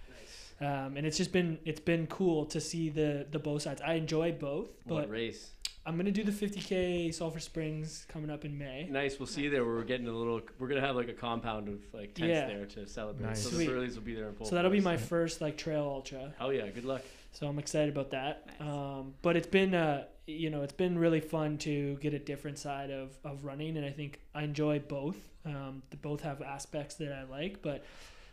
Um, 0.61 0.97
and 0.97 1.05
it's 1.05 1.15
just 1.17 1.31
been 1.31 1.57
it's 1.63 1.79
been 1.79 2.07
cool 2.07 2.45
to 2.47 2.59
see 2.59 2.89
the 2.89 3.25
the 3.31 3.39
both 3.39 3.61
sides. 3.61 3.81
I 3.81 3.93
enjoy 3.93 4.31
both, 4.33 4.69
but 4.85 4.95
What 4.95 5.09
race? 5.09 5.51
I'm 5.85 5.95
gonna 5.95 6.11
do 6.11 6.23
the 6.23 6.33
50k 6.33 7.13
Sulphur 7.13 7.39
Springs 7.39 8.05
coming 8.09 8.29
up 8.29 8.43
in 8.43 8.57
May. 8.57 8.87
Nice. 8.91 9.17
We'll 9.17 9.27
see 9.27 9.43
you 9.43 9.49
there. 9.49 9.65
We're 9.65 9.83
getting 9.83 10.07
a 10.07 10.11
little. 10.11 10.41
We're 10.59 10.67
gonna 10.67 10.81
have 10.81 10.97
like 10.97 11.07
a 11.07 11.13
compound 11.13 11.69
of 11.69 11.81
like 11.93 12.13
tents 12.13 12.29
Yeah. 12.29 12.47
there 12.47 12.65
to 12.65 12.87
celebrate. 12.87 13.25
Nice. 13.25 13.43
So 13.43 13.49
Sweet. 13.51 13.67
the 13.67 13.71
Burleys 13.73 13.95
will 13.95 14.03
be 14.03 14.13
there 14.15 14.27
in 14.27 14.35
full 14.35 14.45
So 14.45 14.55
that'll 14.55 14.69
be 14.71 14.81
my 14.81 14.97
first 14.97 15.39
like 15.39 15.57
trail 15.57 15.83
ultra. 15.83 16.33
Oh 16.41 16.49
yeah. 16.49 16.67
Good 16.67 16.85
luck. 16.85 17.03
So 17.31 17.47
I'm 17.47 17.59
excited 17.59 17.89
about 17.89 18.11
that. 18.11 18.47
Nice. 18.59 18.67
Um, 18.67 19.13
but 19.21 19.35
it's 19.37 19.47
been 19.47 19.73
uh, 19.73 20.05
you 20.25 20.49
know 20.49 20.61
it's 20.63 20.73
been 20.73 20.97
really 20.97 21.21
fun 21.21 21.57
to 21.59 21.95
get 21.97 22.13
a 22.13 22.19
different 22.19 22.57
side 22.57 22.91
of, 22.91 23.11
of 23.23 23.45
running, 23.45 23.77
and 23.77 23.85
I 23.85 23.91
think 23.91 24.19
I 24.33 24.43
enjoy 24.43 24.79
both. 24.79 25.17
Um, 25.45 25.83
they 25.89 25.97
both 25.97 26.21
have 26.21 26.41
aspects 26.41 26.95
that 26.95 27.11
I 27.11 27.23
like, 27.23 27.61
but 27.61 27.85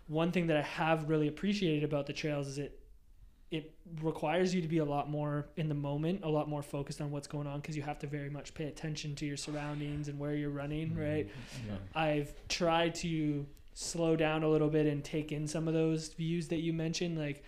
one 0.08 0.32
thing 0.32 0.46
that 0.48 0.56
I 0.56 0.62
have 0.62 1.08
really 1.08 1.28
appreciated 1.28 1.84
about 1.84 2.06
the 2.06 2.12
trails 2.12 2.46
is 2.46 2.58
it 2.58 2.80
it 3.50 3.74
requires 4.02 4.54
you 4.54 4.60
to 4.60 4.68
be 4.68 4.78
a 4.78 4.84
lot 4.84 5.08
more 5.08 5.46
in 5.56 5.68
the 5.68 5.74
moment, 5.74 6.24
a 6.24 6.28
lot 6.28 6.48
more 6.48 6.62
focused 6.62 7.00
on 7.00 7.12
what's 7.12 7.28
going 7.28 7.46
on 7.46 7.60
because 7.60 7.76
you 7.76 7.82
have 7.82 7.98
to 8.00 8.06
very 8.06 8.28
much 8.28 8.54
pay 8.54 8.64
attention 8.64 9.14
to 9.14 9.24
your 9.24 9.36
surroundings 9.36 10.08
and 10.08 10.18
where 10.18 10.34
you're 10.34 10.50
running, 10.50 10.96
right? 10.96 11.28
Yeah. 11.66 11.76
I've 11.94 12.34
tried 12.48 12.96
to 12.96 13.46
slow 13.72 14.16
down 14.16 14.42
a 14.42 14.48
little 14.48 14.68
bit 14.68 14.86
and 14.86 15.04
take 15.04 15.30
in 15.30 15.46
some 15.46 15.68
of 15.68 15.74
those 15.74 16.08
views 16.14 16.48
that 16.48 16.58
you 16.58 16.72
mentioned, 16.72 17.18
like 17.18 17.44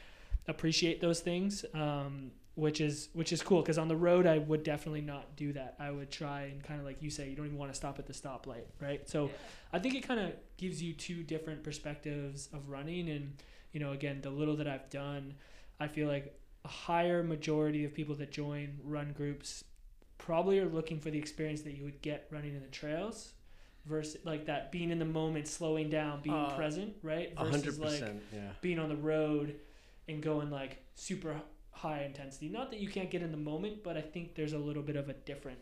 appreciate 0.48 1.00
those 1.00 1.20
things, 1.20 1.64
um, 1.74 2.30
which 2.54 2.80
is 2.80 3.08
which 3.12 3.32
is 3.32 3.42
cool. 3.42 3.61
Because 3.62 3.78
on 3.78 3.87
the 3.88 3.96
road, 3.96 4.26
I 4.26 4.38
would 4.38 4.62
definitely 4.64 5.00
not 5.02 5.37
do 5.37 5.52
that. 5.52 5.76
I 5.78 5.90
would 5.90 6.11
try 6.11 6.42
and 6.42 6.62
kind 6.62 6.80
of 6.80 6.87
like 6.87 7.02
you 7.02 7.11
say, 7.11 7.28
you 7.28 7.37
don't 7.37 7.46
even 7.46 7.58
want 7.58 7.70
to 7.72 7.76
stop 7.76 7.98
at 7.98 8.06
the 8.06 8.12
stoplight, 8.12 8.64
right? 8.80 9.08
So 9.08 9.30
I 9.72 9.78
think 9.78 9.94
it 9.94 10.06
kind 10.06 10.18
of 10.20 10.32
gives 10.56 10.82
you 10.82 10.92
two 10.94 11.22
different 11.22 11.62
perspectives 11.62 12.48
of 12.52 12.68
running, 12.68 13.08
and 13.11 13.34
you 13.72 13.80
know, 13.80 13.92
again, 13.92 14.20
the 14.22 14.30
little 14.30 14.56
that 14.56 14.66
I've 14.66 14.88
done, 14.90 15.34
I 15.78 15.87
feel 15.88 16.08
like 16.08 16.34
a 16.64 16.68
higher 16.68 17.22
majority 17.22 17.84
of 17.84 17.94
people 17.94 18.16
that 18.16 18.32
join 18.32 18.78
run 18.82 19.12
groups 19.12 19.62
probably 20.18 20.58
are 20.58 20.68
looking 20.68 20.98
for 20.98 21.11
the 21.11 21.18
experience 21.18 21.62
that 21.62 21.74
you 21.76 21.84
would 21.84 22.02
get 22.02 22.26
running 22.32 22.54
in 22.56 22.61
the 22.61 22.66
trails 22.68 23.32
versus 23.87 24.20
like 24.24 24.46
that 24.46 24.72
being 24.72 24.90
in 24.90 24.98
the 24.98 25.04
moment 25.04 25.46
slowing 25.46 25.88
down 25.88 26.20
being 26.20 26.34
Uh, 26.34 26.54
present 26.56 26.92
right 27.02 27.32
versus 27.38 27.78
hundred 27.78 27.78
like. 27.78 28.14
Yeah. 28.34 28.40
being 28.61 28.78
on 28.80 28.88
the 28.88 28.96
road 28.96 29.54
and 30.08 30.22
going 30.22 30.50
like 30.50 30.82
super 30.94 31.40
high 31.70 32.02
intensity 32.02 32.48
not 32.48 32.70
that 32.70 32.80
you 32.80 32.88
can't 32.88 33.10
get 33.10 33.22
in 33.22 33.30
the 33.30 33.36
moment 33.36 33.82
but 33.84 33.96
i 33.96 34.00
think 34.00 34.34
there's 34.34 34.52
a 34.52 34.58
little 34.58 34.82
bit 34.82 34.96
of 34.96 35.08
a 35.08 35.12
difference 35.12 35.60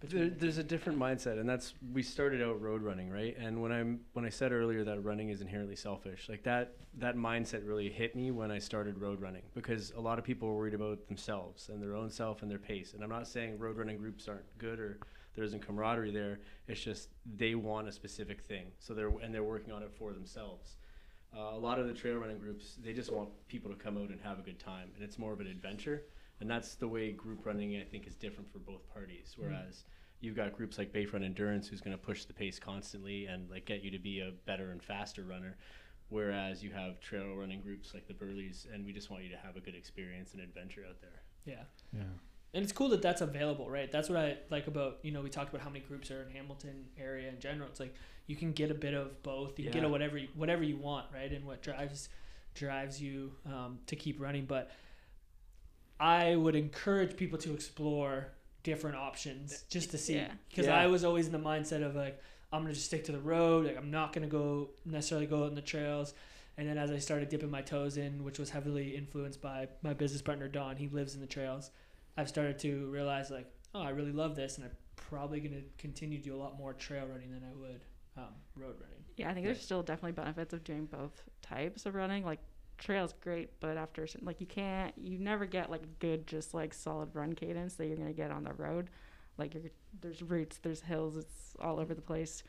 There, 0.00 0.24
the 0.24 0.30
there's 0.30 0.58
a 0.58 0.62
different 0.62 0.98
mindset, 0.98 1.38
and 1.38 1.48
that's 1.48 1.74
we 1.92 2.02
started 2.02 2.40
out 2.42 2.60
road 2.60 2.82
running, 2.82 3.10
right? 3.10 3.36
And 3.38 3.60
when 3.60 3.70
I'm 3.72 4.00
when 4.14 4.24
I 4.24 4.30
said 4.30 4.52
earlier 4.52 4.84
that 4.84 5.04
running 5.04 5.28
is 5.28 5.40
inherently 5.40 5.76
selfish, 5.76 6.28
like 6.28 6.42
that 6.44 6.76
that 6.98 7.16
mindset 7.16 7.66
really 7.66 7.90
hit 7.90 8.16
me 8.16 8.30
when 8.30 8.50
I 8.50 8.58
started 8.58 8.98
road 8.98 9.20
running 9.20 9.42
because 9.54 9.92
a 9.96 10.00
lot 10.00 10.18
of 10.18 10.24
people 10.24 10.48
are 10.48 10.54
worried 10.54 10.74
about 10.74 11.06
themselves 11.08 11.68
and 11.68 11.82
their 11.82 11.94
own 11.94 12.10
self 12.10 12.42
and 12.42 12.50
their 12.50 12.58
pace. 12.58 12.94
And 12.94 13.02
I'm 13.02 13.10
not 13.10 13.26
saying 13.28 13.58
road 13.58 13.76
running 13.76 13.98
groups 13.98 14.26
aren't 14.28 14.46
good 14.58 14.78
or 14.80 15.00
there 15.34 15.44
isn't 15.44 15.60
camaraderie 15.60 16.12
there. 16.12 16.40
It's 16.66 16.80
just 16.80 17.10
they 17.36 17.54
want 17.54 17.88
a 17.88 17.92
specific 17.92 18.42
thing, 18.42 18.72
so 18.78 18.94
they're 18.94 19.12
and 19.22 19.34
they're 19.34 19.44
working 19.44 19.72
on 19.72 19.82
it 19.82 19.92
for 19.98 20.12
themselves. 20.12 20.76
Uh, 21.36 21.54
a 21.54 21.58
lot 21.58 21.78
of 21.78 21.86
the 21.86 21.92
trail 21.92 22.16
running 22.16 22.38
groups, 22.38 22.76
they 22.82 22.92
just 22.92 23.12
want 23.12 23.28
people 23.48 23.70
to 23.70 23.76
come 23.76 23.96
out 23.98 24.08
and 24.08 24.20
have 24.22 24.38
a 24.38 24.42
good 24.42 24.58
time, 24.58 24.90
and 24.94 25.04
it's 25.04 25.18
more 25.18 25.32
of 25.32 25.40
an 25.40 25.46
adventure. 25.46 26.04
And 26.40 26.48
that's 26.50 26.74
the 26.76 26.88
way 26.88 27.12
group 27.12 27.44
running, 27.44 27.76
I 27.76 27.84
think, 27.84 28.06
is 28.06 28.14
different 28.14 28.50
for 28.52 28.58
both 28.58 28.88
parties. 28.92 29.34
Whereas 29.36 29.84
you've 30.20 30.36
got 30.36 30.56
groups 30.56 30.78
like 30.78 30.92
Bayfront 30.92 31.24
Endurance, 31.24 31.68
who's 31.68 31.80
going 31.80 31.96
to 31.96 32.02
push 32.02 32.24
the 32.24 32.32
pace 32.32 32.58
constantly 32.58 33.26
and 33.26 33.50
like 33.50 33.66
get 33.66 33.82
you 33.82 33.90
to 33.90 33.98
be 33.98 34.20
a 34.20 34.32
better 34.46 34.70
and 34.70 34.82
faster 34.82 35.24
runner. 35.24 35.56
Whereas 36.10 36.62
you 36.62 36.70
have 36.70 37.00
trail 37.00 37.34
running 37.34 37.60
groups 37.60 37.92
like 37.92 38.06
the 38.06 38.14
Burleys, 38.14 38.66
and 38.72 38.86
we 38.86 38.92
just 38.92 39.10
want 39.10 39.24
you 39.24 39.30
to 39.30 39.36
have 39.36 39.56
a 39.56 39.60
good 39.60 39.74
experience 39.74 40.32
and 40.32 40.42
adventure 40.42 40.84
out 40.88 41.00
there. 41.00 41.22
yeah 41.44 41.64
Yeah. 41.92 42.04
And 42.54 42.62
it's 42.64 42.72
cool 42.72 42.88
that 42.88 43.02
that's 43.02 43.20
available 43.20 43.68
right? 43.70 43.90
That's 43.92 44.08
what 44.08 44.18
i 44.18 44.36
like 44.50 44.66
about 44.66 44.98
you 45.02 45.12
know 45.12 45.20
we 45.20 45.30
talked 45.30 45.50
about 45.50 45.62
how 45.62 45.70
many 45.70 45.80
groups 45.80 46.10
are 46.10 46.22
in 46.22 46.30
hamilton 46.30 46.86
area 46.98 47.28
in 47.28 47.38
general. 47.40 47.68
It's 47.68 47.80
like 47.80 47.94
you 48.26 48.36
can 48.36 48.52
get 48.52 48.70
a 48.70 48.74
bit 48.74 48.94
of 48.94 49.22
both. 49.22 49.58
You 49.58 49.64
can 49.64 49.72
get 49.72 49.84
a 49.84 49.88
whatever 49.88 50.18
you, 50.18 50.28
whatever 50.34 50.62
you 50.62 50.76
want 50.76 51.06
right? 51.14 51.30
And 51.32 51.44
what 51.44 51.62
drives 51.62 52.08
drives 52.54 53.00
you 53.00 53.32
um, 53.46 53.78
to 53.86 53.96
keep 53.96 54.20
running. 54.20 54.44
But 54.46 54.70
i 56.00 56.36
would 56.36 56.54
encourage 56.54 57.16
people 57.16 57.38
to 57.38 57.52
explore 57.52 58.28
different 58.62 58.96
options 58.96 59.64
just 59.68 59.90
to 59.90 59.98
see. 59.98 60.14
Yeah. 60.16 60.30
because 60.48 60.66
Yeah. 60.66 60.78
i 60.80 60.86
was 60.86 61.04
always 61.04 61.26
in 61.26 61.32
the 61.32 61.38
mindset 61.38 61.82
of 61.84 61.96
like 61.96 62.20
i'm 62.52 62.62
gonna 62.62 62.74
just 62.74 62.86
stick 62.86 63.04
to 63.04 63.12
the 63.12 63.20
road. 63.20 63.66
Like 63.66 63.76
i'm 63.76 63.90
not 63.90 64.12
gonna 64.12 64.26
go 64.26 64.70
necessarily 64.84 65.26
go 65.26 65.44
on 65.44 65.54
the 65.54 65.62
trails. 65.62 66.14
And 66.56 66.68
then 66.68 66.76
as 66.78 66.90
i 66.90 66.98
started 66.98 67.28
dipping 67.28 67.50
my 67.50 67.62
toes 67.62 67.96
in 67.96 68.24
which 68.24 68.38
was 68.38 68.50
heavily 68.50 68.96
influenced 68.96 69.40
by 69.40 69.68
my 69.82 69.92
business 69.94 70.22
partner 70.22 70.48
don 70.48 70.76
he 70.76 70.88
lives 70.88 71.14
in 71.14 71.20
the 71.20 71.26
trails 71.26 71.70
I've 72.18 72.28
started 72.28 72.58
to 72.60 72.86
realize 72.86 73.30
like, 73.30 73.46
oh, 73.74 73.80
I 73.80 73.90
really 73.90 74.10
love 74.10 74.34
this, 74.34 74.56
and 74.56 74.64
I'm 74.64 74.72
probably 74.96 75.38
going 75.38 75.54
to 75.54 75.62
continue 75.78 76.18
to 76.18 76.24
do 76.24 76.34
a 76.34 76.36
lot 76.36 76.58
more 76.58 76.72
trail 76.74 77.06
running 77.06 77.30
than 77.30 77.44
I 77.44 77.54
would 77.54 77.80
um, 78.16 78.34
road 78.56 78.74
running. 78.80 79.04
Yeah, 79.16 79.30
I 79.30 79.34
think 79.34 79.46
there's 79.46 79.62
still 79.62 79.84
definitely 79.84 80.12
benefits 80.12 80.52
of 80.52 80.64
doing 80.64 80.86
both 80.86 81.22
types 81.42 81.86
of 81.86 81.94
running. 81.94 82.24
Like 82.24 82.40
trail's 82.76 83.14
great, 83.20 83.60
but 83.60 83.76
after 83.76 84.04
like 84.20 84.40
you 84.40 84.48
can't, 84.48 84.92
you 84.96 85.16
never 85.18 85.46
get 85.46 85.70
like 85.70 85.82
good, 86.00 86.26
just 86.26 86.54
like 86.54 86.74
solid 86.74 87.08
run 87.14 87.34
cadence 87.34 87.74
that 87.76 87.86
you're 87.86 87.96
gonna 87.96 88.12
get 88.12 88.32
on 88.32 88.42
the 88.42 88.54
road. 88.54 88.90
Like 89.36 89.54
you're, 89.54 89.62
there's 90.00 90.20
roots, 90.20 90.58
there's 90.58 90.80
hills, 90.80 91.16
it's 91.16 91.54
all 91.60 91.78
over 91.78 91.94
the 91.94 92.02
place, 92.02 92.42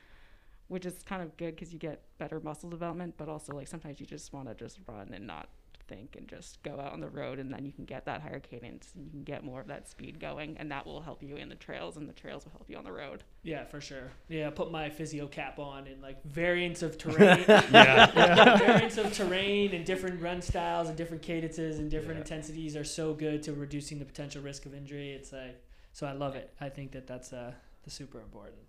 which 0.68 0.88
is 0.88 1.04
kind 1.04 1.22
of 1.22 1.38
good 1.38 1.56
because 1.56 1.72
you 1.72 1.78
get 1.78 2.02
better 2.18 2.40
muscle 2.40 2.72
development. 2.72 3.14
But 3.18 3.30
also 3.30 3.54
like 3.54 3.68
sometimes 3.68 4.00
you 4.00 4.08
just 4.08 4.34
want 4.34 4.48
to 4.48 4.56
just 4.56 4.80
run 4.88 5.12
and 5.14 5.28
not 5.28 5.50
think 5.90 6.16
and 6.16 6.28
just 6.28 6.62
go 6.64 6.80
out 6.80 6.94
on 6.94 7.02
the 7.02 7.10
road 7.10 7.40
and 7.40 7.52
then 7.52 7.66
you 7.66 7.72
can 7.74 7.84
get 7.84 8.06
that 8.06 8.22
higher 8.22 8.40
cadence 8.40 8.92
and 8.96 9.04
you 9.04 9.12
can 9.12 9.24
get 9.24 9.44
more 9.44 9.60
of 9.60 9.68
that 9.68 9.90
speed 9.90 10.20
going 10.20 10.56
and 10.58 10.72
that 10.72 10.86
will 10.86 11.02
help 11.02 11.22
you 11.22 11.36
in 11.36 11.50
the 11.50 11.56
trails 11.56 11.98
and 11.98 12.08
the 12.08 12.14
trails 12.14 12.46
will 12.46 12.52
help 12.52 12.70
you 12.70 12.78
on 12.78 12.84
the 12.86 12.92
road. 12.92 13.24
Yeah, 13.44 13.66
for 13.66 13.82
sure. 13.82 14.12
Yeah, 14.30 14.50
put 14.52 14.72
my 14.72 14.90
physio 14.90 15.28
cap 15.28 15.60
on 15.60 15.88
and 15.88 16.02
like 16.02 16.24
variants 16.24 16.82
of 16.84 16.98
terrain. 16.98 17.44
Yeah. 17.48 18.12
yeah, 18.16 18.58
variants 18.70 18.98
of 18.98 19.12
terrain 19.14 19.74
and 19.74 19.84
different 19.86 20.22
run 20.22 20.42
styles 20.42 20.88
and 20.88 20.96
different 20.98 21.24
cadences 21.24 21.80
and 21.80 21.90
different 21.92 22.18
Yeah. 22.20 22.22
intensities 22.22 22.78
are 22.78 22.84
so 22.86 23.14
good 23.14 23.44
to 23.44 23.54
reducing 23.54 24.00
the 24.00 24.06
potential 24.06 24.42
risk 24.42 24.66
of 24.66 24.74
injury. 24.74 25.12
It's 25.12 25.34
like 25.34 25.62
so 25.92 26.08
I 26.08 26.14
love 26.14 26.36
it. 26.36 26.54
I 26.62 26.70
think 26.70 26.92
that 26.94 27.08
that's 27.08 27.34
uh 27.34 27.52
the 27.84 27.90
super 27.90 28.20
important. 28.22 28.62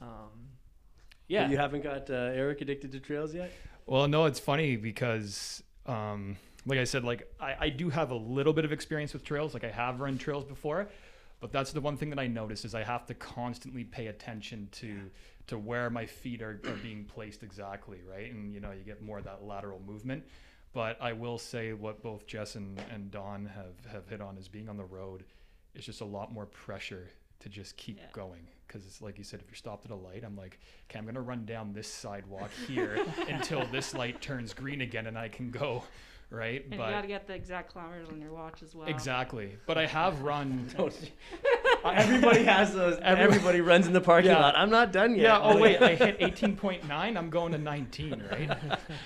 Um, 0.00 0.50
yeah. 1.28 1.44
But 1.44 1.50
you 1.52 1.56
haven't 1.56 1.82
got 1.82 2.10
uh, 2.10 2.14
Eric 2.34 2.60
addicted 2.60 2.92
to 2.92 3.00
trails 3.00 3.34
yet. 3.34 3.50
Well, 3.86 4.08
no, 4.08 4.24
it's 4.26 4.40
funny 4.40 4.76
because, 4.76 5.62
um, 5.86 6.36
like 6.66 6.78
I 6.78 6.84
said, 6.84 7.04
like 7.04 7.30
I, 7.40 7.56
I 7.60 7.68
do 7.68 7.90
have 7.90 8.10
a 8.10 8.14
little 8.16 8.52
bit 8.52 8.64
of 8.64 8.72
experience 8.72 9.12
with 9.12 9.24
trails. 9.24 9.54
Like 9.54 9.64
I 9.64 9.70
have 9.70 10.00
run 10.00 10.18
trails 10.18 10.44
before, 10.44 10.88
but 11.40 11.52
that's 11.52 11.72
the 11.72 11.80
one 11.80 11.96
thing 11.96 12.10
that 12.10 12.18
I 12.18 12.26
notice 12.26 12.64
is 12.64 12.74
I 12.74 12.82
have 12.84 13.06
to 13.06 13.14
constantly 13.14 13.84
pay 13.84 14.06
attention 14.08 14.68
to 14.72 15.10
to 15.46 15.58
where 15.58 15.90
my 15.90 16.06
feet 16.06 16.40
are, 16.40 16.58
are 16.66 16.76
being 16.82 17.04
placed 17.04 17.42
exactly, 17.42 17.98
right? 18.10 18.32
And 18.32 18.54
you 18.54 18.60
know, 18.60 18.70
you 18.70 18.82
get 18.82 19.02
more 19.02 19.18
of 19.18 19.24
that 19.24 19.44
lateral 19.44 19.80
movement. 19.86 20.24
But 20.72 21.00
I 21.00 21.12
will 21.12 21.38
say 21.38 21.72
what 21.72 22.02
both 22.02 22.26
Jess 22.26 22.56
and, 22.56 22.80
and 22.92 23.08
Don 23.10 23.46
have, 23.46 23.92
have 23.92 24.08
hit 24.08 24.20
on 24.20 24.36
is 24.36 24.48
being 24.48 24.68
on 24.68 24.76
the 24.76 24.84
road 24.84 25.22
is 25.74 25.84
just 25.84 26.00
a 26.00 26.04
lot 26.04 26.32
more 26.32 26.46
pressure 26.46 27.08
to 27.40 27.48
just 27.48 27.76
keep 27.76 27.98
Yeah. 27.98 28.06
going. 28.12 28.48
Because 28.66 28.84
it's 28.86 29.00
like 29.02 29.18
you 29.18 29.24
said, 29.24 29.40
if 29.40 29.46
you're 29.48 29.54
stopped 29.56 29.84
at 29.84 29.90
a 29.90 29.96
light, 29.96 30.22
I'm 30.24 30.36
like, 30.36 30.58
okay, 30.88 30.98
I'm 30.98 31.06
gonna 31.06 31.20
run 31.20 31.44
down 31.44 31.72
this 31.72 31.88
sidewalk 31.88 32.50
here 32.66 32.98
until 33.28 33.66
this 33.66 33.94
light 33.94 34.20
turns 34.20 34.52
green 34.54 34.80
again 34.80 35.06
and 35.06 35.18
I 35.18 35.28
can 35.28 35.50
go, 35.50 35.84
right? 36.30 36.62
And 36.64 36.72
you 36.72 36.78
got 36.78 37.02
to 37.02 37.06
get 37.06 37.26
the 37.26 37.34
exact 37.34 37.72
kilometers 37.72 38.08
on 38.08 38.20
your 38.20 38.32
watch 38.32 38.62
as 38.62 38.74
well. 38.74 38.88
exactly. 38.88 39.56
But 39.66 39.78
I 39.78 39.86
have 39.86 40.22
run. 40.22 40.68
Everybody 41.84 42.44
has 42.44 42.72
those. 42.74 42.98
Every- 43.02 43.24
everybody 43.24 43.60
runs 43.60 43.86
in 43.86 43.92
the 43.92 44.00
parking 44.00 44.30
Yeah. 44.30 44.40
lot. 44.40 44.56
I'm 44.56 44.70
not 44.70 44.90
done 44.92 45.14
yet. 45.14 45.22
Yeah. 45.22 45.40
Oh 45.42 45.58
wait, 45.58 45.80
I 45.82 45.94
hit 45.94 46.18
18.9. 46.20 46.88
I'm 46.90 47.30
going 47.30 47.52
to 47.52 47.58
19, 47.58 48.22
right? 48.30 48.50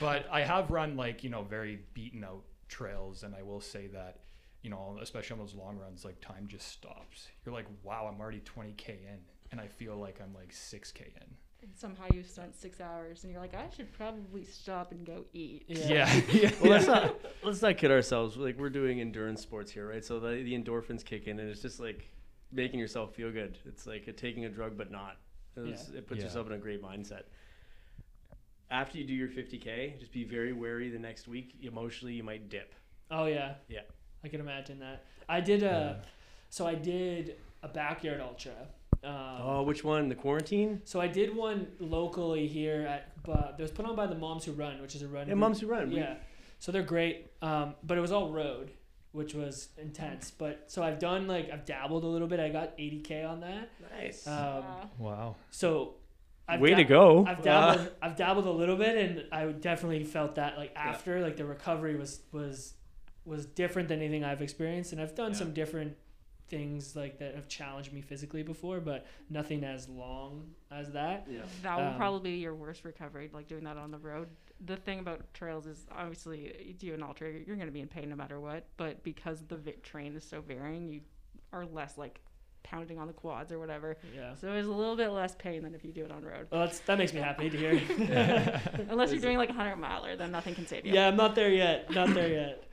but 0.00 0.26
I 0.30 0.42
have 0.42 0.70
run 0.70 0.96
like 0.96 1.24
you 1.24 1.30
know 1.30 1.42
very 1.42 1.80
beaten 1.94 2.22
out 2.24 2.44
trails, 2.68 3.22
and 3.24 3.34
I 3.34 3.42
will 3.42 3.60
say 3.60 3.88
that 3.88 4.18
you 4.62 4.70
know 4.70 4.98
especially 5.02 5.34
on 5.34 5.40
those 5.40 5.54
long 5.54 5.76
runs, 5.78 6.04
like 6.04 6.20
time 6.20 6.46
just 6.46 6.68
stops. 6.68 7.28
You're 7.44 7.54
like, 7.54 7.66
wow, 7.82 8.08
I'm 8.12 8.20
already 8.20 8.40
20k 8.40 8.88
in, 8.90 9.18
and 9.50 9.60
I 9.60 9.66
feel 9.66 9.96
like 9.96 10.20
I'm 10.22 10.34
like 10.34 10.52
6k 10.52 11.00
in. 11.00 11.36
And 11.60 11.70
somehow 11.76 12.04
you 12.14 12.22
spent 12.22 12.54
six 12.54 12.80
hours 12.80 13.24
and 13.24 13.32
you're 13.32 13.40
like, 13.42 13.54
I 13.54 13.66
should 13.74 13.92
probably 13.92 14.44
stop 14.44 14.92
and 14.92 15.04
go 15.04 15.24
eat. 15.32 15.64
Yeah. 15.66 16.08
yeah. 16.32 16.50
well, 16.60 16.70
let's 16.70 16.86
not 16.86 17.16
let's 17.42 17.62
not 17.62 17.76
kid 17.76 17.90
ourselves. 17.90 18.36
Like 18.36 18.58
we're 18.58 18.70
doing 18.70 19.00
endurance 19.00 19.42
sports 19.42 19.72
here, 19.72 19.88
right? 19.88 20.04
So 20.04 20.20
the, 20.20 20.28
the 20.42 20.52
endorphins 20.56 21.04
kick 21.04 21.26
in, 21.26 21.40
and 21.40 21.50
it's 21.50 21.60
just 21.62 21.80
like 21.80 22.08
making 22.52 22.78
yourself 22.78 23.14
feel 23.14 23.32
good. 23.32 23.58
It's 23.66 23.86
like 23.86 24.06
a, 24.06 24.12
taking 24.12 24.44
a 24.44 24.48
drug, 24.48 24.76
but 24.78 24.90
not. 24.90 25.16
It's- 25.56 25.88
It 25.88 26.06
puts 26.06 26.18
Yeah. 26.18 26.26
yourself 26.26 26.46
in 26.46 26.52
a 26.52 26.58
great 26.58 26.80
mindset. 26.82 27.22
After 28.70 28.98
you 28.98 29.04
do 29.04 29.14
your 29.14 29.28
50k, 29.28 29.98
just 29.98 30.12
be 30.12 30.24
very 30.24 30.52
wary. 30.52 30.90
The 30.90 30.98
next 30.98 31.26
week, 31.26 31.54
emotionally, 31.62 32.14
you 32.14 32.22
might 32.22 32.48
dip. 32.50 32.74
Oh 33.10 33.24
yeah. 33.24 33.54
Yeah. 33.68 33.80
I 34.22 34.28
can 34.28 34.40
imagine 34.40 34.78
that. 34.80 35.04
I 35.28 35.40
did 35.40 35.62
a, 35.62 35.96
Yeah. 36.00 36.08
so 36.50 36.66
I 36.66 36.74
did 36.74 37.36
a 37.62 37.68
backyard 37.68 38.20
ultra. 38.20 38.52
Um, 39.04 39.12
oh, 39.42 39.62
which 39.62 39.84
one? 39.84 40.08
The 40.08 40.14
quarantine? 40.14 40.80
So 40.84 41.00
I 41.00 41.06
did 41.06 41.34
one 41.34 41.68
locally 41.78 42.46
here 42.46 42.82
at 42.86 43.12
uh, 43.28 43.52
it 43.58 43.62
was 43.62 43.70
put 43.70 43.84
on 43.86 43.94
by 43.94 44.06
the 44.06 44.14
Moms 44.14 44.44
Who 44.44 44.52
Run, 44.52 44.80
which 44.80 44.94
is 44.94 45.02
a 45.02 45.08
run. 45.08 45.22
Yeah, 45.22 45.34
group. 45.34 45.38
Moms 45.38 45.60
Who 45.60 45.66
Run. 45.68 45.90
We- 45.90 45.96
Yeah, 45.96 46.14
so 46.58 46.72
they're 46.72 46.82
great. 46.82 47.26
Um, 47.42 47.74
but 47.82 47.98
it 47.98 48.00
was 48.00 48.10
all 48.10 48.30
road, 48.30 48.70
which 49.12 49.34
was 49.34 49.68
intense. 49.76 50.30
But 50.30 50.64
so 50.66 50.82
I've 50.82 50.98
done 50.98 51.26
like 51.28 51.50
I've 51.50 51.64
dabbled 51.64 52.04
a 52.04 52.06
little 52.06 52.28
bit. 52.28 52.40
I 52.40 52.48
got 52.48 52.76
80k 52.78 53.24
on 53.28 53.40
that. 53.40 53.68
Nice. 53.96 54.26
Um, 54.26 54.34
Uh, 54.34 54.62
Wow. 54.98 55.36
so 55.50 55.94
I've 56.48 56.60
Way 56.60 56.74
to 56.74 56.84
go. 56.84 57.26
I've 57.26 57.40
Uh, 57.40 57.42
dabbled. 57.42 57.90
I've 58.02 58.16
dabbled 58.16 58.46
a 58.46 58.50
little 58.50 58.76
bit, 58.76 58.96
and 58.96 59.24
I 59.30 59.44
definitely 59.52 60.04
felt 60.04 60.36
that 60.36 60.56
like 60.56 60.72
after 60.74 61.20
like 61.20 61.36
the 61.36 61.44
recovery 61.44 61.96
was 61.96 62.22
was 62.32 62.74
was 63.26 63.44
different 63.44 63.88
than 63.90 63.98
anything 64.00 64.24
I've 64.24 64.40
experienced, 64.40 64.92
and 64.92 65.00
I've 65.02 65.14
done 65.14 65.32
Yeah. 65.32 65.38
some 65.38 65.52
different 65.52 65.96
things 66.48 66.96
like 66.96 67.18
that 67.18 67.34
have 67.34 67.48
challenged 67.48 67.92
me 67.92 68.00
physically 68.00 68.42
before, 68.42 68.80
but 68.80 69.06
nothing 69.30 69.64
as 69.64 69.88
long 69.88 70.50
as 70.70 70.90
that. 70.92 71.26
yeah. 71.30 71.40
that 71.62 71.78
will 71.78 71.88
Um, 71.88 71.96
probably 71.96 72.32
be 72.32 72.36
your 72.38 72.54
worst 72.54 72.84
recovery, 72.84 73.30
like 73.32 73.48
doing 73.48 73.64
that 73.64 73.76
on 73.76 73.90
the 73.90 73.98
road. 73.98 74.28
The 74.64 74.76
thing 74.76 74.98
about 74.98 75.32
trails 75.34 75.66
is 75.66 75.86
obviously 75.94 76.52
you 76.64 76.74
do 76.74 76.94
an 76.94 77.02
ultra, 77.02 77.30
you're 77.30 77.56
going 77.56 77.68
to 77.68 77.72
be 77.72 77.80
in 77.80 77.88
pain 77.88 78.08
no 78.08 78.16
matter 78.16 78.40
what. 78.40 78.64
But 78.76 79.02
because 79.04 79.42
the 79.46 79.56
vi- 79.56 79.76
terrain 79.82 80.16
is 80.16 80.24
so 80.24 80.40
varying, 80.40 80.88
you 80.88 81.00
are 81.52 81.64
less 81.66 81.96
like 81.96 82.20
pounding 82.64 82.98
on 82.98 83.06
the 83.06 83.12
quads 83.12 83.52
or 83.52 83.58
whatever. 83.58 83.96
Yeah. 84.14 84.34
So 84.34 84.48
there's 84.48 84.66
a 84.66 84.72
little 84.72 84.96
bit 84.96 85.08
less 85.10 85.34
pain 85.36 85.62
than 85.62 85.74
if 85.74 85.84
you 85.84 85.92
do 85.92 86.04
it 86.04 86.10
on 86.10 86.22
road. 86.24 86.48
Well, 86.50 86.62
that's, 86.62 86.80
that 86.80 86.98
makes 86.98 87.14
me 87.14 87.20
happy 87.20 87.48
to 87.48 87.56
hear. 87.56 87.80
Unless 88.90 89.12
you're 89.12 89.20
doing 89.20 89.38
like 89.38 89.48
a 89.50 89.54
hundred 89.54 89.76
miler, 89.76 90.16
then 90.16 90.32
nothing 90.32 90.54
can 90.54 90.66
save 90.66 90.84
you. 90.84 90.92
yeah, 90.92 91.08
I'm 91.08 91.16
not 91.16 91.34
there 91.34 91.50
yet. 91.50 91.90
Not 91.90 92.12
there 92.14 92.28
yet. 92.28 92.64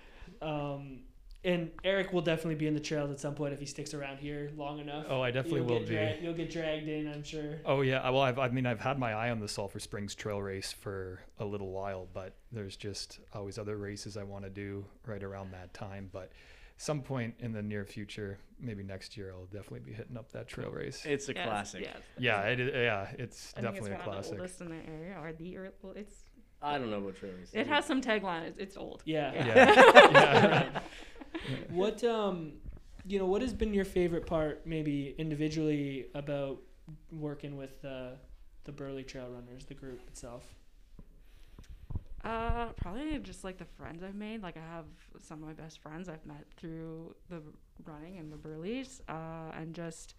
Um, 0.41 1.01
and 1.45 1.71
Eric 1.83 2.11
will 2.11 2.21
definitely 2.21 2.55
be 2.55 2.67
in 2.67 2.73
the 2.73 2.79
trails 2.79 3.11
at 3.11 3.19
some 3.19 3.35
point 3.35 3.53
if 3.53 3.59
he 3.59 3.65
sticks 3.65 3.93
around 3.93 4.17
here 4.17 4.51
long 4.57 4.79
enough. 4.79 5.05
Oh, 5.07 5.21
I 5.21 5.31
definitely 5.31 5.59
You'll 5.61 5.67
will 5.69 5.79
get 5.79 5.87
be. 5.89 5.95
dra- 5.95 6.15
you'll 6.21 6.33
get 6.33 6.49
dragged 6.49 6.87
in, 6.89 7.07
I'm 7.07 7.23
sure. 7.23 7.59
Oh 7.65 7.81
yeah, 7.81 8.09
well 8.09 8.21
I've, 8.21 8.39
I 8.39 8.49
mean 8.49 8.65
I've 8.65 8.79
had 8.81 8.97
my 8.99 9.13
eye 9.13 9.29
on 9.29 9.39
the 9.39 9.47
Sulphur 9.47 9.79
Springs 9.79 10.15
Trail 10.15 10.41
race 10.41 10.71
for 10.73 11.19
a 11.39 11.45
little 11.45 11.71
while, 11.71 12.07
but 12.13 12.33
there's 12.51 12.75
just 12.75 13.19
always 13.33 13.57
other 13.57 13.77
races 13.77 14.17
I 14.17 14.23
want 14.23 14.43
to 14.43 14.49
do 14.49 14.83
right 15.05 15.23
around 15.23 15.51
that 15.53 15.73
time. 15.73 16.09
But 16.11 16.31
some 16.77 17.01
point 17.01 17.35
in 17.39 17.53
the 17.53 17.61
near 17.61 17.85
future, 17.85 18.37
maybe 18.59 18.83
next 18.83 19.15
year, 19.15 19.31
I'll 19.31 19.45
definitely 19.45 19.79
be 19.81 19.93
hitting 19.93 20.17
up 20.17 20.31
that 20.33 20.47
trail 20.47 20.71
race. 20.71 21.05
It's 21.05 21.29
a 21.29 21.33
Yes, 21.33 21.47
classic. 21.47 21.81
yes. 21.83 21.97
Yeah, 22.17 22.41
it, 22.41 22.59
is- 22.59 22.73
yeah, 22.73 23.07
it's 23.17 23.53
I 23.55 23.61
definitely 23.61 23.91
think 23.91 23.95
a 23.95 23.99
it's 23.99 24.07
one 24.07 24.13
classic. 24.15 24.31
of 24.31 24.37
the 24.37 24.41
oldest 24.43 24.61
in 24.61 24.69
the 24.69 24.91
area, 24.91 25.17
or 25.21 25.31
the 25.33 25.49
ear- 25.51 25.73
well, 25.81 25.93
it's 25.95 26.23
I 26.61 26.77
don't 26.79 26.89
know 26.89 26.97
about 26.97 27.15
trail 27.17 27.33
races. 27.37 27.53
it 27.53 27.67
has 27.67 27.85
some 27.85 28.01
tagline. 28.01 28.43
It's, 28.47 28.57
it's 28.57 28.77
old. 28.77 29.03
Yeah. 29.05 29.31
Yeah. 29.35 29.45
yeah. 30.11 30.69
What 31.69 32.03
um, 32.03 32.53
you 33.07 33.19
know, 33.19 33.25
what 33.25 33.41
has 33.41 33.53
been 33.53 33.73
your 33.73 33.85
favorite 33.85 34.25
part, 34.25 34.65
maybe 34.65 35.15
individually, 35.17 36.07
about 36.13 36.59
working 37.11 37.57
with 37.57 37.83
uh, 37.85 38.11
the 38.63 38.71
Burley 38.71 39.03
Trail 39.03 39.27
Runners, 39.29 39.65
the 39.65 39.73
group 39.73 39.99
itself? 40.07 40.43
Uh, 42.23 42.69
probably 42.77 43.19
just 43.19 43.43
like 43.43 43.59
the 43.59 43.65
friends 43.65 44.03
I've 44.03 44.15
made. 44.15 44.41
Like 44.41 44.57
I 44.57 44.75
have 44.75 44.85
some 45.21 45.43
of 45.43 45.47
my 45.47 45.53
best 45.53 45.79
friends 45.79 46.09
I've 46.09 46.25
met 46.25 46.45
through 46.57 47.13
the 47.29 47.41
running 47.85 48.17
and 48.17 48.31
the 48.31 48.37
Burleys. 48.37 49.01
Uh, 49.07 49.51
and 49.53 49.75
just 49.75 50.15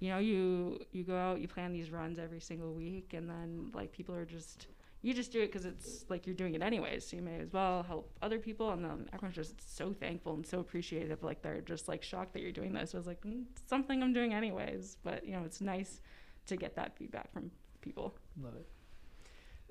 you 0.00 0.08
know, 0.08 0.18
you 0.18 0.78
you 0.92 1.04
go 1.04 1.16
out, 1.16 1.40
you 1.40 1.48
plan 1.48 1.72
these 1.72 1.90
runs 1.90 2.18
every 2.18 2.40
single 2.40 2.72
week, 2.72 3.12
and 3.12 3.28
then 3.28 3.70
like 3.74 3.92
people 3.92 4.14
are 4.14 4.24
just 4.24 4.68
you 5.02 5.14
just 5.14 5.30
do 5.30 5.40
it 5.40 5.52
because 5.52 5.64
it's 5.64 6.04
like 6.08 6.26
you're 6.26 6.34
doing 6.34 6.54
it 6.54 6.62
anyways. 6.62 7.06
So 7.06 7.16
you 7.16 7.22
may 7.22 7.38
as 7.38 7.52
well 7.52 7.82
help 7.82 8.10
other 8.20 8.38
people, 8.38 8.70
and 8.70 8.84
then 8.84 9.08
everyone's 9.12 9.36
just 9.36 9.76
so 9.76 9.92
thankful 9.92 10.34
and 10.34 10.46
so 10.46 10.60
appreciative. 10.60 11.22
Like 11.22 11.42
they're 11.42 11.60
just 11.60 11.88
like 11.88 12.02
shocked 12.02 12.32
that 12.32 12.42
you're 12.42 12.52
doing 12.52 12.72
this. 12.72 12.94
I 12.94 12.98
was 12.98 13.06
like, 13.06 13.20
mm, 13.22 13.44
something 13.66 14.02
I'm 14.02 14.12
doing 14.12 14.34
anyways. 14.34 14.96
But 15.02 15.24
you 15.24 15.32
know, 15.32 15.42
it's 15.44 15.60
nice 15.60 16.00
to 16.46 16.56
get 16.56 16.74
that 16.76 16.96
feedback 16.96 17.32
from 17.32 17.50
people. 17.80 18.16
Love 18.42 18.54
it. 18.56 18.66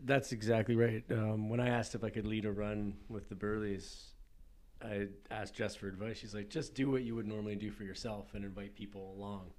That's 0.04 0.32
exactly 0.32 0.76
right. 0.76 1.04
Um, 1.12 1.50
when 1.50 1.60
I 1.60 1.70
asked 1.70 1.96
if 1.96 2.04
I 2.04 2.10
could 2.10 2.28
lead 2.28 2.46
a 2.46 2.52
run 2.52 2.94
with 3.10 3.30
the 3.30 3.36
Burleys, 3.36 4.12
I 4.82 5.08
asked 5.32 5.56
Jess 5.56 5.76
for 5.76 5.88
advice. 5.88 6.18
She's 6.18 6.36
like, 6.36 6.50
just 6.50 6.76
do 6.76 6.90
what 6.92 7.04
you 7.04 7.16
would 7.16 7.28
normally 7.28 7.56
do 7.56 7.72
for 7.72 7.84
yourself 7.84 8.34
and 8.34 8.46
invite 8.46 8.76
people 8.76 9.16
along. 9.18 9.52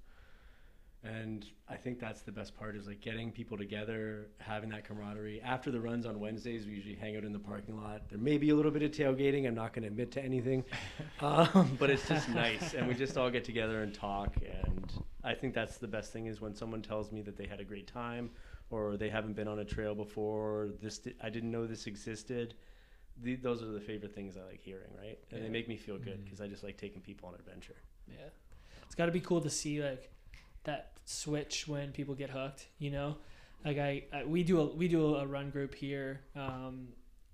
And 1.03 1.45
I 1.69 1.75
think 1.75 1.97
that's 1.97 2.21
the 2.23 2.31
best 2.31 2.57
part 2.57 2.75
is 2.75 2.87
like 2.87 2.99
getting 2.99 3.31
people 3.31 3.57
together, 3.57 4.27
having 4.39 4.69
that 4.71 4.83
camaraderie. 4.83 5.41
After 5.41 5.71
the 5.71 5.79
runs 5.79 6.05
on 6.05 6.19
Wednesdays, 6.19 6.65
we 6.65 6.73
usually 6.73 6.95
hang 6.95 7.15
out 7.15 7.23
in 7.23 7.31
the 7.31 7.39
parking 7.39 7.77
lot. 7.81 8.01
There 8.09 8.19
may 8.19 8.37
be 8.37 8.49
a 8.49 8.55
little 8.55 8.71
bit 8.71 8.83
of 8.83 8.91
tailgating. 8.91 9.47
I'm 9.47 9.55
not 9.55 9.71
going 9.71 9.83
to 9.83 9.87
admit 9.87 10.11
to 10.13 10.23
anything, 10.23 10.65
um, 11.21 11.77
but 11.79 11.89
it's 11.89 12.05
just 12.07 12.27
nice, 12.29 12.73
and 12.73 12.85
we 12.85 12.95
just 12.95 13.17
all 13.17 13.29
get 13.29 13.45
together 13.45 13.81
and 13.81 13.93
talk. 13.93 14.35
And 14.41 14.91
I 15.23 15.33
think 15.33 15.53
that's 15.53 15.77
the 15.77 15.87
best 15.87 16.11
thing 16.11 16.25
is 16.25 16.41
when 16.41 16.53
someone 16.53 16.81
tells 16.81 17.13
me 17.13 17.21
that 17.21 17.37
they 17.37 17.45
had 17.45 17.61
a 17.61 17.65
great 17.65 17.87
time, 17.87 18.31
or 18.69 18.97
they 18.97 19.09
haven't 19.09 19.37
been 19.37 19.47
on 19.47 19.59
a 19.59 19.65
trail 19.65 19.95
before. 19.95 20.69
This 20.81 20.99
I 21.23 21.29
didn't 21.29 21.51
know 21.51 21.65
this 21.65 21.87
existed. 21.87 22.55
The, 23.21 23.35
those 23.35 23.63
are 23.63 23.67
the 23.67 23.81
favorite 23.81 24.13
things 24.13 24.35
I 24.35 24.43
like 24.43 24.61
hearing, 24.61 24.91
right? 24.97 25.17
And 25.31 25.43
they 25.43 25.49
make 25.49 25.67
me 25.69 25.77
feel 25.77 25.97
good 25.97 26.23
because 26.25 26.41
I 26.41 26.47
just 26.47 26.63
like 26.63 26.77
taking 26.77 27.01
people 27.01 27.29
on 27.29 27.35
adventure. 27.35 27.75
Yeah, 28.07 28.27
it's 28.85 28.95
got 28.95 29.05
to 29.05 29.11
be 29.13 29.21
cool 29.21 29.39
to 29.41 29.49
see 29.49 29.81
like 29.81 30.11
that 30.63 30.91
switch 31.05 31.67
when 31.67 31.91
people 31.91 32.15
get 32.15 32.29
hooked. 32.29 32.67
You 32.77 32.91
know, 32.91 33.17
like 33.65 33.77
I, 33.77 34.03
I 34.13 34.25
we 34.25 34.43
do 34.43 34.61
a 34.61 34.65
we 34.65 34.87
do 34.87 35.15
a 35.15 35.25
run 35.25 35.49
group 35.49 35.75
here. 35.75 36.21
Um, 36.35 36.89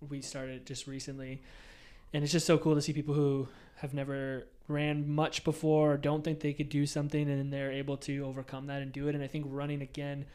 we 0.09 0.21
started 0.21 0.65
just 0.65 0.88
recently, 0.88 1.41
and 2.13 2.23
it's 2.23 2.31
just 2.31 2.45
so 2.45 2.57
cool 2.57 2.75
to 2.75 2.81
see 2.81 2.93
people 2.93 3.13
who 3.13 3.47
have 3.77 3.93
never 3.93 4.47
ran 4.67 5.07
much 5.07 5.43
before 5.43 5.93
or 5.93 5.97
don't 5.97 6.23
think 6.23 6.39
they 6.39 6.53
could 6.53 6.69
do 6.69 6.85
something 6.85 7.29
and 7.29 7.53
they're 7.53 7.71
able 7.71 7.97
to 7.97 8.25
overcome 8.25 8.67
that 8.67 8.81
and 8.81 8.91
do 8.91 9.07
it. 9.07 9.15
And 9.15 9.23
I 9.23 9.27
think 9.27 9.45
running 9.47 9.81
again, 9.81 10.25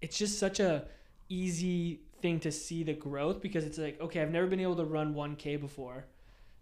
it's 0.00 0.16
just 0.16 0.38
such 0.38 0.60
a 0.60 0.84
easy 1.28 2.00
thing 2.22 2.40
to 2.40 2.50
see 2.50 2.82
the 2.82 2.94
growth 2.94 3.40
because 3.40 3.64
it's 3.64 3.78
like 3.78 4.00
okay 4.00 4.20
I've 4.20 4.30
never 4.30 4.46
been 4.46 4.60
able 4.60 4.76
to 4.76 4.84
run 4.84 5.14
1k 5.14 5.60
before 5.60 6.04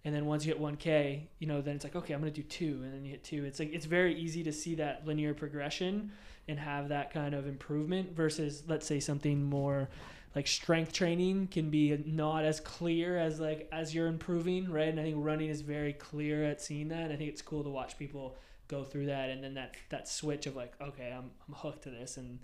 and 0.07 0.15
then 0.15 0.25
once 0.25 0.47
you 0.47 0.53
hit 0.53 0.63
1k 0.63 1.23
you 1.41 1.47
know 1.47 1.61
then 1.61 1.75
it's 1.75 1.85
like 1.85 1.97
okay 1.97 2.15
I'm 2.15 2.21
gonna 2.21 2.31
do 2.31 2.43
two 2.43 2.81
and 2.85 2.95
then 2.95 3.05
you 3.05 3.11
hit 3.11 3.25
two 3.25 3.45
it's 3.45 3.59
like 3.59 3.75
it's 3.75 3.85
very 3.85 4.15
easy 4.15 4.43
to 4.45 4.53
see 4.53 4.77
that 4.77 5.07
linear 5.07 5.35
progression 5.35 6.13
and 6.49 6.59
have 6.59 6.89
that 6.89 7.13
kind 7.13 7.35
of 7.35 7.47
improvement 7.47 8.15
versus 8.15 8.63
let's 8.69 8.87
say 8.87 9.01
something 9.01 9.43
more 9.43 9.89
like 10.37 10.47
strength 10.47 10.93
training 10.93 11.49
can 11.49 11.71
be 11.71 12.03
not 12.07 12.45
as 12.45 12.61
clear 12.61 13.19
as 13.19 13.41
like 13.41 13.69
as 13.73 13.95
you're 13.95 14.07
improving 14.07 14.71
right 14.71 14.89
and 14.89 15.01
I 15.01 15.03
think 15.03 15.17
running 15.19 15.49
is 15.49 15.61
very 15.61 15.93
clear 15.93 16.45
at 16.45 16.63
seeing 16.63 16.89
that 16.89 17.03
and 17.03 17.13
I 17.13 17.17
think 17.17 17.31
it's 17.31 17.43
cool 17.43 17.65
to 17.65 17.71
watch 17.71 17.99
people 17.99 18.37
go 18.69 18.85
through 18.85 19.07
that 19.07 19.29
and 19.29 19.43
then 19.43 19.55
that 19.55 19.75
that 19.89 20.09
switch 20.09 20.47
of 20.47 20.55
like 20.55 20.73
okay 20.81 21.13
I'm, 21.13 21.31
I'm 21.49 21.55
hooked 21.55 21.83
to 21.83 21.91
this 21.91 22.17
and 22.17 22.39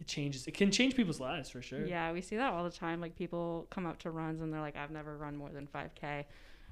it 0.00 0.06
changes 0.08 0.46
it 0.46 0.54
can 0.54 0.72
change 0.72 0.96
people's 0.96 1.20
lives 1.20 1.48
for 1.48 1.62
sure 1.62 1.86
Yeah, 1.86 2.12
we 2.12 2.22
see 2.22 2.36
that 2.36 2.52
all 2.52 2.64
the 2.64 2.70
time. 2.70 3.00
Like 3.00 3.16
people 3.16 3.66
come 3.70 3.86
up 3.86 3.98
to 4.00 4.10
runs 4.10 4.40
and 4.40 4.52
they're 4.52 4.60
like, 4.60 4.76
I've 4.76 4.90
never 4.92 5.16
run 5.16 5.36
more 5.36 5.50
than 5.50 5.66
5K. 5.66 6.24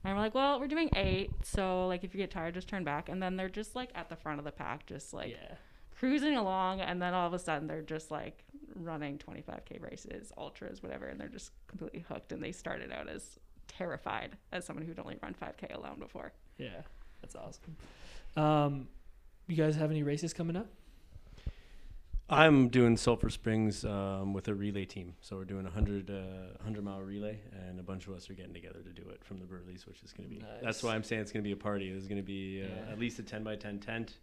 And 0.06 0.16
we're 0.16 0.22
like, 0.22 0.34
well, 0.34 0.60
we're 0.60 0.68
doing 0.68 0.88
eight. 0.94 1.30
So, 1.42 1.86
like, 1.88 2.04
if 2.04 2.14
you 2.14 2.18
get 2.18 2.30
tired, 2.30 2.54
just 2.54 2.68
turn 2.68 2.84
back. 2.84 3.08
And 3.08 3.20
then 3.22 3.36
they're 3.36 3.48
just 3.48 3.74
like 3.74 3.90
at 3.94 4.08
the 4.08 4.16
front 4.16 4.38
of 4.38 4.44
the 4.44 4.52
pack, 4.52 4.86
just 4.86 5.12
like 5.12 5.30
yeah 5.30 5.56
cruising 5.98 6.36
along. 6.36 6.80
And 6.80 7.00
then 7.02 7.12
all 7.14 7.26
of 7.26 7.32
a 7.32 7.38
sudden, 7.38 7.66
they're 7.66 7.82
just 7.82 8.10
like 8.10 8.44
running 8.74 9.18
25K 9.18 9.82
races, 9.82 10.32
ultras, 10.38 10.82
whatever. 10.82 11.06
And 11.06 11.18
they're 11.20 11.28
just 11.28 11.50
completely 11.66 12.04
hooked. 12.08 12.32
And 12.32 12.42
they 12.42 12.52
started 12.52 12.92
out 12.92 13.08
as 13.08 13.38
terrified 13.68 14.36
as 14.52 14.64
someone 14.64 14.84
who'd 14.86 14.98
only 14.98 15.18
run 15.22 15.34
5K 15.34 15.74
alone 15.74 15.98
before. 15.98 16.32
yeah 16.58 16.82
that's 17.20 17.34
awesome 17.34 17.76
um 18.36 18.86
you 19.48 19.56
guys 19.56 19.74
have 19.74 19.90
any 19.90 20.02
races 20.02 20.32
coming 20.32 20.54
up 20.56 20.66
I'm 22.28 22.68
doing 22.70 22.96
Sulphur 22.96 23.30
Springs 23.30 23.84
um, 23.84 24.32
with 24.32 24.48
a 24.48 24.54
relay 24.54 24.84
team. 24.84 25.14
So 25.20 25.36
we're 25.36 25.44
doing 25.44 25.60
a 25.60 25.70
100, 25.70 26.10
uh, 26.10 26.14
100 26.56 26.82
mile 26.84 27.00
relay, 27.00 27.38
and 27.68 27.78
a 27.78 27.84
bunch 27.84 28.08
of 28.08 28.14
us 28.14 28.28
are 28.28 28.34
getting 28.34 28.52
together 28.52 28.80
to 28.80 28.90
do 28.90 29.08
it 29.10 29.22
from 29.24 29.38
the 29.38 29.44
Burleys, 29.44 29.86
which 29.86 30.02
is 30.02 30.12
going 30.12 30.28
to 30.28 30.34
be. 30.34 30.42
That's 30.62 30.82
why 30.82 30.96
I'm 30.96 31.04
saying 31.04 31.22
it's 31.22 31.30
going 31.30 31.44
to 31.44 31.48
be 31.48 31.52
a 31.52 31.56
party. 31.56 31.90
There's 31.90 32.08
going 32.08 32.20
to 32.20 32.26
be 32.26 32.64
uh, 32.64 32.66
Yeah. 32.86 32.92
at 32.92 32.98
least 32.98 33.20
a 33.20 33.22
10 33.22 33.44
by 33.44 33.54
10 33.54 33.78
tent, 33.78 34.14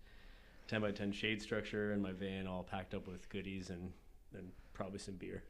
10 0.68 0.82
by 0.82 0.92
10 0.92 1.14
shade 1.14 1.42
structure, 1.42 1.94
and 1.94 2.04
my 2.04 2.12
van 2.12 2.46
all 2.46 2.64
packed 2.64 2.94
up 2.94 3.08
with 3.08 3.30
goodies 3.30 3.70
and, 3.70 3.94
and 4.38 4.50
probably 4.74 5.00
some 5.00 5.16
beer. 5.16 5.44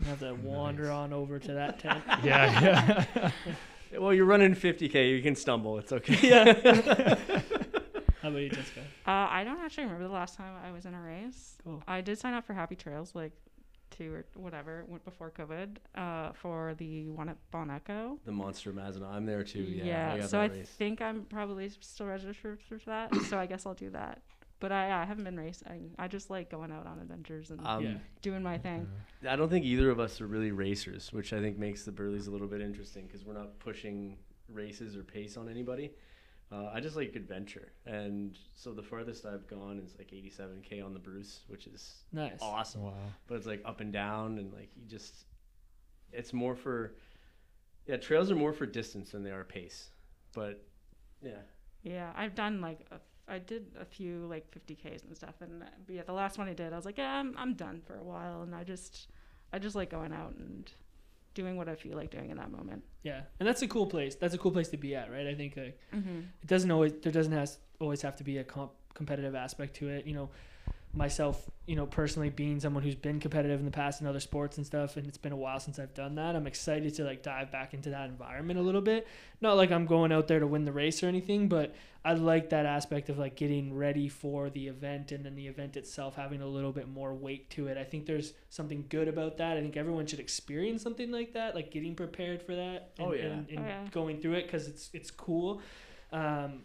I 0.00 0.04
have 0.08 0.20
to 0.20 0.32
wander 0.36 0.84
Nice. 0.84 0.92
on 0.92 1.12
over 1.12 1.38
to 1.38 1.52
that 1.52 1.80
tent 1.80 2.02
Yeah, 2.24 3.04
yeah. 3.16 3.30
Well, 4.00 4.14
you're 4.14 4.24
running 4.24 4.54
50K. 4.54 5.10
You 5.16 5.20
can 5.20 5.34
stumble. 5.34 5.76
It's 5.78 5.90
okay. 5.92 6.16
yeah 6.22 7.16
how 8.22 8.28
about 8.28 8.38
you 8.42 8.50
Jessica 8.50 8.80
Uh, 9.06 9.10
I 9.30 9.44
don't 9.44 9.60
actually 9.60 9.84
remember 9.84 10.06
the 10.08 10.12
last 10.14 10.36
time 10.36 10.52
I 10.64 10.70
was 10.72 10.86
in 10.86 10.94
a 10.94 11.00
race. 11.00 11.56
Cool. 11.64 11.82
I 11.88 12.00
did 12.00 12.18
sign 12.18 12.34
up 12.34 12.44
for 12.46 12.52
Happy 12.54 12.76
Trails 12.76 13.14
like 13.14 13.32
two 13.90 14.12
or 14.14 14.24
whatever 14.34 14.84
went 14.86 15.04
before 15.04 15.30
COVID 15.30 15.76
uh, 15.96 16.32
for 16.32 16.74
the 16.78 17.08
one 17.08 17.28
at 17.28 17.36
Bon 17.50 17.70
Echo. 17.70 18.18
The 18.24 18.32
Monster 18.32 18.72
Mazinaw. 18.72 19.12
I'm 19.12 19.26
there 19.26 19.42
too. 19.42 19.62
Yeah. 19.62 20.18
I 20.22 20.26
so 20.26 20.40
I 20.40 20.46
race. 20.46 20.68
think 20.68 21.02
I'm 21.02 21.24
probably 21.24 21.70
still 21.80 22.06
registered 22.06 22.60
for 22.68 22.78
that. 22.86 23.14
so 23.28 23.38
I 23.38 23.46
guess 23.46 23.66
I'll 23.66 23.74
do 23.74 23.90
that. 23.90 24.22
But 24.60 24.72
I, 24.72 25.02
I 25.02 25.06
haven't 25.06 25.24
been 25.24 25.38
racing. 25.40 25.92
I 25.98 26.06
just 26.06 26.28
like 26.28 26.50
going 26.50 26.70
out 26.70 26.86
on 26.86 26.98
adventures 27.00 27.50
and 27.50 27.66
Um, 27.66 27.82
yeah 27.82 27.94
doing 28.22 28.42
my 28.42 28.58
thing. 28.58 28.86
I 29.26 29.34
don't 29.34 29.48
think 29.48 29.64
either 29.64 29.90
of 29.90 29.98
us 29.98 30.20
are 30.20 30.26
really 30.26 30.52
racers, 30.52 31.10
which 31.12 31.32
I 31.32 31.40
think 31.40 31.58
makes 31.58 31.84
the 31.84 31.92
Burleys 31.92 32.26
a 32.26 32.30
little 32.30 32.46
bit 32.46 32.60
interesting 32.60 33.06
because 33.06 33.24
we're 33.24 33.32
not 33.32 33.58
pushing 33.58 34.18
races 34.52 34.96
or 34.96 35.02
pace 35.02 35.36
on 35.38 35.48
anybody. 35.48 35.92
Uh, 36.52 36.68
I 36.74 36.80
just 36.80 36.96
like 36.96 37.14
adventure, 37.14 37.72
and 37.86 38.36
so 38.56 38.72
the 38.72 38.82
farthest 38.82 39.24
I've 39.24 39.46
gone 39.46 39.78
is 39.78 39.94
like 39.98 40.10
87k 40.10 40.84
on 40.84 40.92
the 40.92 40.98
Bruce, 40.98 41.40
which 41.46 41.66
is 41.68 41.94
nice 42.12 42.38
awesome. 42.42 42.82
Wow. 42.82 42.94
But 43.28 43.36
it's 43.36 43.46
like 43.46 43.62
up 43.64 43.80
and 43.80 43.92
down, 43.92 44.38
and 44.38 44.52
like 44.52 44.70
you 44.76 44.84
just, 44.88 45.26
it's 46.12 46.32
more 46.32 46.56
for, 46.56 46.96
yeah, 47.86 47.98
trails 47.98 48.32
are 48.32 48.36
more 48.36 48.52
for 48.52 48.66
distance 48.66 49.10
than 49.12 49.22
they 49.22 49.30
are 49.30 49.44
pace. 49.44 49.90
But 50.34 50.64
yeah, 51.22 51.42
Yeah, 51.82 52.12
I've 52.16 52.34
done 52.34 52.60
like 52.60 52.80
a, 52.90 52.98
I 53.32 53.38
did 53.38 53.76
a 53.80 53.84
few 53.84 54.26
like 54.26 54.50
50ks 54.50 55.04
and 55.04 55.16
stuff, 55.16 55.34
and 55.40 55.62
uh, 55.62 55.66
but 55.86 55.94
yeah, 55.94 56.02
the 56.02 56.12
last 56.12 56.36
one 56.36 56.48
I 56.48 56.52
did, 56.54 56.72
I 56.72 56.76
was 56.76 56.84
like, 56.84 56.98
yeah, 56.98 57.14
I'm 57.14 57.34
I'm 57.38 57.54
done 57.54 57.80
for 57.86 57.96
a 57.96 58.02
while, 58.02 58.42
and 58.42 58.54
I 58.56 58.64
just 58.64 59.06
I 59.52 59.60
just 59.60 59.76
like 59.76 59.90
going 59.90 60.12
out 60.12 60.34
and 60.36 60.70
doing 61.40 61.56
what 61.60 61.68
I 61.68 61.74
feel 61.84 61.96
like 62.00 62.10
doing 62.10 62.30
in 62.30 62.36
that 62.42 62.50
moment. 62.58 62.82
yeah 63.10 63.20
and 63.38 63.44
that's 63.48 63.62
a 63.62 63.68
cool 63.74 63.86
place 63.94 64.14
that's 64.20 64.34
a 64.38 64.40
cool 64.42 64.52
place 64.56 64.68
to 64.74 64.76
be 64.86 64.90
at 65.00 65.06
right 65.14 65.26
I 65.32 65.34
think 65.40 65.52
like 65.64 65.76
Mm-hmm. 65.96 66.18
it 66.44 66.48
doesn't 66.54 66.70
always 66.76 66.92
there 67.02 67.12
doesn't 67.18 67.32
has 67.42 67.50
always 67.84 68.02
have 68.06 68.16
to 68.20 68.24
be 68.30 68.34
a 68.44 68.44
comp- 68.54 68.76
competitive 69.00 69.34
aspect 69.46 69.70
to 69.80 69.84
it 69.96 70.02
you 70.10 70.14
know 70.18 70.28
myself 70.92 71.48
you 71.66 71.76
know 71.76 71.86
personally 71.86 72.30
being 72.30 72.58
someone 72.58 72.82
who's 72.82 72.96
been 72.96 73.20
competitive 73.20 73.60
in 73.60 73.64
the 73.64 73.70
past 73.70 74.00
in 74.00 74.06
other 74.08 74.18
sports 74.18 74.56
and 74.56 74.66
stuff 74.66 74.96
and 74.96 75.06
it's 75.06 75.16
been 75.18 75.30
a 75.30 75.36
while 75.36 75.60
since 75.60 75.78
i've 75.78 75.94
done 75.94 76.16
that 76.16 76.34
i'm 76.34 76.48
excited 76.48 76.92
to 76.92 77.04
like 77.04 77.22
dive 77.22 77.52
back 77.52 77.72
into 77.74 77.90
that 77.90 78.08
environment 78.08 78.58
a 78.58 78.62
little 78.62 78.80
bit 78.80 79.06
not 79.40 79.56
like 79.56 79.70
i'm 79.70 79.86
going 79.86 80.10
out 80.10 80.26
there 80.26 80.40
to 80.40 80.48
win 80.48 80.64
the 80.64 80.72
race 80.72 81.00
or 81.04 81.06
anything 81.06 81.48
but 81.48 81.72
i 82.04 82.12
like 82.12 82.50
that 82.50 82.66
aspect 82.66 83.08
of 83.08 83.18
like 83.18 83.36
getting 83.36 83.72
ready 83.72 84.08
for 84.08 84.50
the 84.50 84.66
event 84.66 85.12
and 85.12 85.24
then 85.24 85.36
the 85.36 85.46
event 85.46 85.76
itself 85.76 86.16
having 86.16 86.42
a 86.42 86.46
little 86.46 86.72
bit 86.72 86.88
more 86.88 87.14
weight 87.14 87.48
to 87.50 87.68
it 87.68 87.78
i 87.78 87.84
think 87.84 88.04
there's 88.04 88.32
something 88.48 88.84
good 88.88 89.06
about 89.06 89.36
that 89.36 89.56
i 89.56 89.60
think 89.60 89.76
everyone 89.76 90.04
should 90.06 90.18
experience 90.20 90.82
something 90.82 91.12
like 91.12 91.34
that 91.34 91.54
like 91.54 91.70
getting 91.70 91.94
prepared 91.94 92.42
for 92.42 92.56
that 92.56 92.90
and, 92.98 93.06
Oh, 93.08 93.12
yeah. 93.12 93.22
and, 93.26 93.48
and 93.48 93.58
Oh, 93.60 93.62
yeah. 93.62 93.84
going 93.92 94.20
through 94.20 94.32
it 94.34 94.46
because 94.46 94.66
it's 94.66 94.90
it's 94.92 95.12
cool 95.12 95.60
um, 96.12 96.62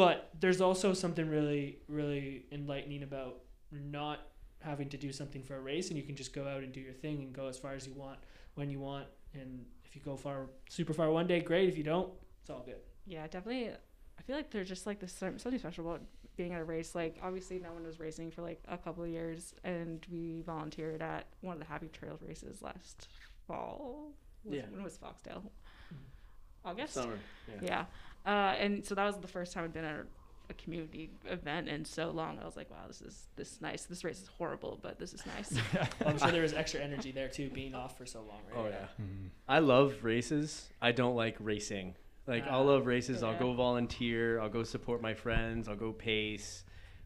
but 0.00 0.30
there's 0.40 0.60
also 0.60 0.92
something 0.94 1.28
really 1.28 1.78
really 1.88 2.44
enlightening 2.52 3.02
about 3.02 3.34
not 3.70 4.18
having 4.60 4.88
to 4.88 4.96
do 4.96 5.10
something 5.12 5.42
for 5.42 5.56
a 5.56 5.60
race 5.60 5.88
and 5.88 5.96
you 5.96 6.02
can 6.04 6.16
just 6.16 6.32
go 6.34 6.46
out 6.46 6.62
and 6.62 6.72
do 6.72 6.80
your 6.80 6.92
thing 6.92 7.16
and 7.22 7.32
go 7.32 7.46
as 7.46 7.58
far 7.58 7.72
as 7.72 7.86
you 7.86 7.94
want 7.94 8.18
when 8.54 8.68
you 8.70 8.78
want 8.78 9.06
and 9.34 9.64
if 9.84 9.96
you 9.96 10.02
go 10.02 10.16
far 10.16 10.46
super 10.68 10.92
far 10.92 11.10
one 11.10 11.26
day 11.26 11.40
great 11.40 11.68
if 11.68 11.76
you 11.78 11.84
don't 11.84 12.10
it's 12.40 12.50
all 12.50 12.62
good 12.64 12.80
Yeah, 13.06 13.26
definitely. 13.26 13.70
I 14.18 14.22
feel 14.22 14.36
like 14.36 14.50
there's 14.50 14.68
just 14.68 14.86
like 14.86 15.00
this 15.00 15.12
something 15.12 15.58
special 15.58 15.86
about 15.86 16.02
being 16.36 16.52
at 16.52 16.60
a 16.60 16.64
race. 16.64 16.94
Like 16.94 17.16
obviously, 17.22 17.58
no 17.58 17.72
one 17.72 17.84
was 17.84 17.98
racing 17.98 18.30
for 18.30 18.42
like 18.42 18.62
a 18.68 18.78
couple 18.78 19.02
of 19.02 19.10
years, 19.10 19.54
and 19.64 20.06
we 20.10 20.42
volunteered 20.42 21.02
at 21.02 21.26
one 21.40 21.54
of 21.54 21.60
the 21.60 21.66
Happy 21.66 21.88
Trails 21.88 22.20
races 22.22 22.62
last 22.62 23.08
fall. 23.46 24.12
Was, 24.44 24.56
Yeah. 24.56 24.66
When 24.70 24.82
was 24.84 24.96
Foxdale? 24.98 25.42
Mm-hmm. 25.42 26.68
August. 26.68 26.94
summer. 26.94 27.18
Yeah. 27.48 27.60
Yeah. 27.62 27.84
Uh, 28.26 28.54
and 28.58 28.84
so 28.84 28.94
that 28.94 29.04
was 29.04 29.16
the 29.18 29.28
first 29.28 29.52
time 29.52 29.64
I'd 29.64 29.72
been 29.72 29.84
at 29.84 29.96
a, 29.96 30.04
a 30.50 30.54
community 30.54 31.10
event 31.26 31.68
in 31.68 31.84
so 31.84 32.10
long. 32.10 32.38
I 32.40 32.44
was 32.44 32.56
like, 32.56 32.70
wow, 32.70 32.84
this 32.86 33.00
is 33.00 33.28
this 33.36 33.52
is 33.52 33.60
nice. 33.60 33.84
This 33.84 34.04
race 34.04 34.20
is 34.20 34.28
horrible, 34.38 34.78
but 34.82 34.98
this 34.98 35.14
is 35.14 35.24
nice. 35.26 35.54
i'm 36.06 36.18
sure 36.18 36.30
there 36.30 36.42
was 36.42 36.52
extra 36.52 36.80
energy 36.80 37.12
there 37.12 37.28
too 37.28 37.48
being 37.50 37.74
off 37.74 37.96
for 37.96 38.04
so 38.06 38.18
long 38.20 38.40
right 38.50 38.56
Oh 38.58 38.68
yeah. 38.68 38.86
Mhm. 39.04 39.28
I 39.48 39.60
love 39.60 40.02
races. 40.02 40.68
I 40.82 40.92
don't 40.92 41.16
like 41.16 41.36
racing. 41.40 41.94
Like 42.26 42.44
I'll 42.46 42.60
Ah, 42.60 42.72
love 42.72 42.86
races. 42.86 43.22
I'll 43.22 43.38
go 43.38 43.54
volunteer. 43.54 44.40
I'll 44.40 44.48
go 44.50 44.62
support 44.62 45.00
my 45.02 45.14
friends. 45.14 45.68
I'll 45.68 45.76
go 45.76 45.92
pace. 45.92 46.64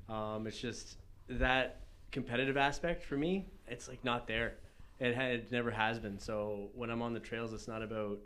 Um, 0.09 0.47
it's 0.47 0.59
just 0.61 0.99
that 1.29 1.81
competitive 2.13 2.57
aspect 2.57 3.03
for 3.05 3.17
me. 3.17 3.47
It's 3.69 3.89
like 3.89 4.05
not 4.05 4.27
there. 4.27 4.55
It, 5.01 5.15
had, 5.15 5.31
it 5.33 5.53
never 5.53 5.71
has 5.71 5.99
been. 5.99 6.19
So 6.19 6.69
when 6.75 6.91
I'm 6.91 7.01
on 7.03 7.15
the 7.15 7.21
trails, 7.21 7.53
it's 7.53 7.67
not 7.69 7.83
about 7.83 8.19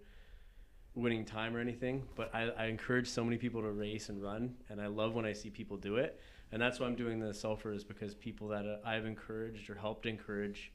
winning 0.99 1.25
time 1.25 1.57
or 1.57 1.61
anything. 1.61 2.05
But 2.15 2.35
I, 2.35 2.51
I 2.51 2.65
encourage 2.67 3.09
so 3.09 3.25
many 3.25 3.37
people 3.37 3.63
to 3.63 3.71
race 3.71 4.09
and 4.09 4.23
run, 4.23 4.55
and 4.69 4.81
I 4.81 4.87
love 4.87 5.15
when 5.15 5.25
I 5.25 5.33
see 5.33 5.51
people 5.51 5.77
do 5.77 5.97
it. 5.97 6.21
And 6.51 6.61
that's 6.61 6.81
why 6.81 6.87
I'm 6.87 6.97
doing 6.97 7.21
the 7.21 7.35
sulfur 7.35 7.73
is 7.73 7.85
because 7.85 8.15
people 8.15 8.49
that 8.49 8.67
uh, 8.67 8.79
I've 8.85 9.07
encouraged 9.07 9.69
or 9.69 9.75
helped 9.75 10.07
encourage 10.07 10.73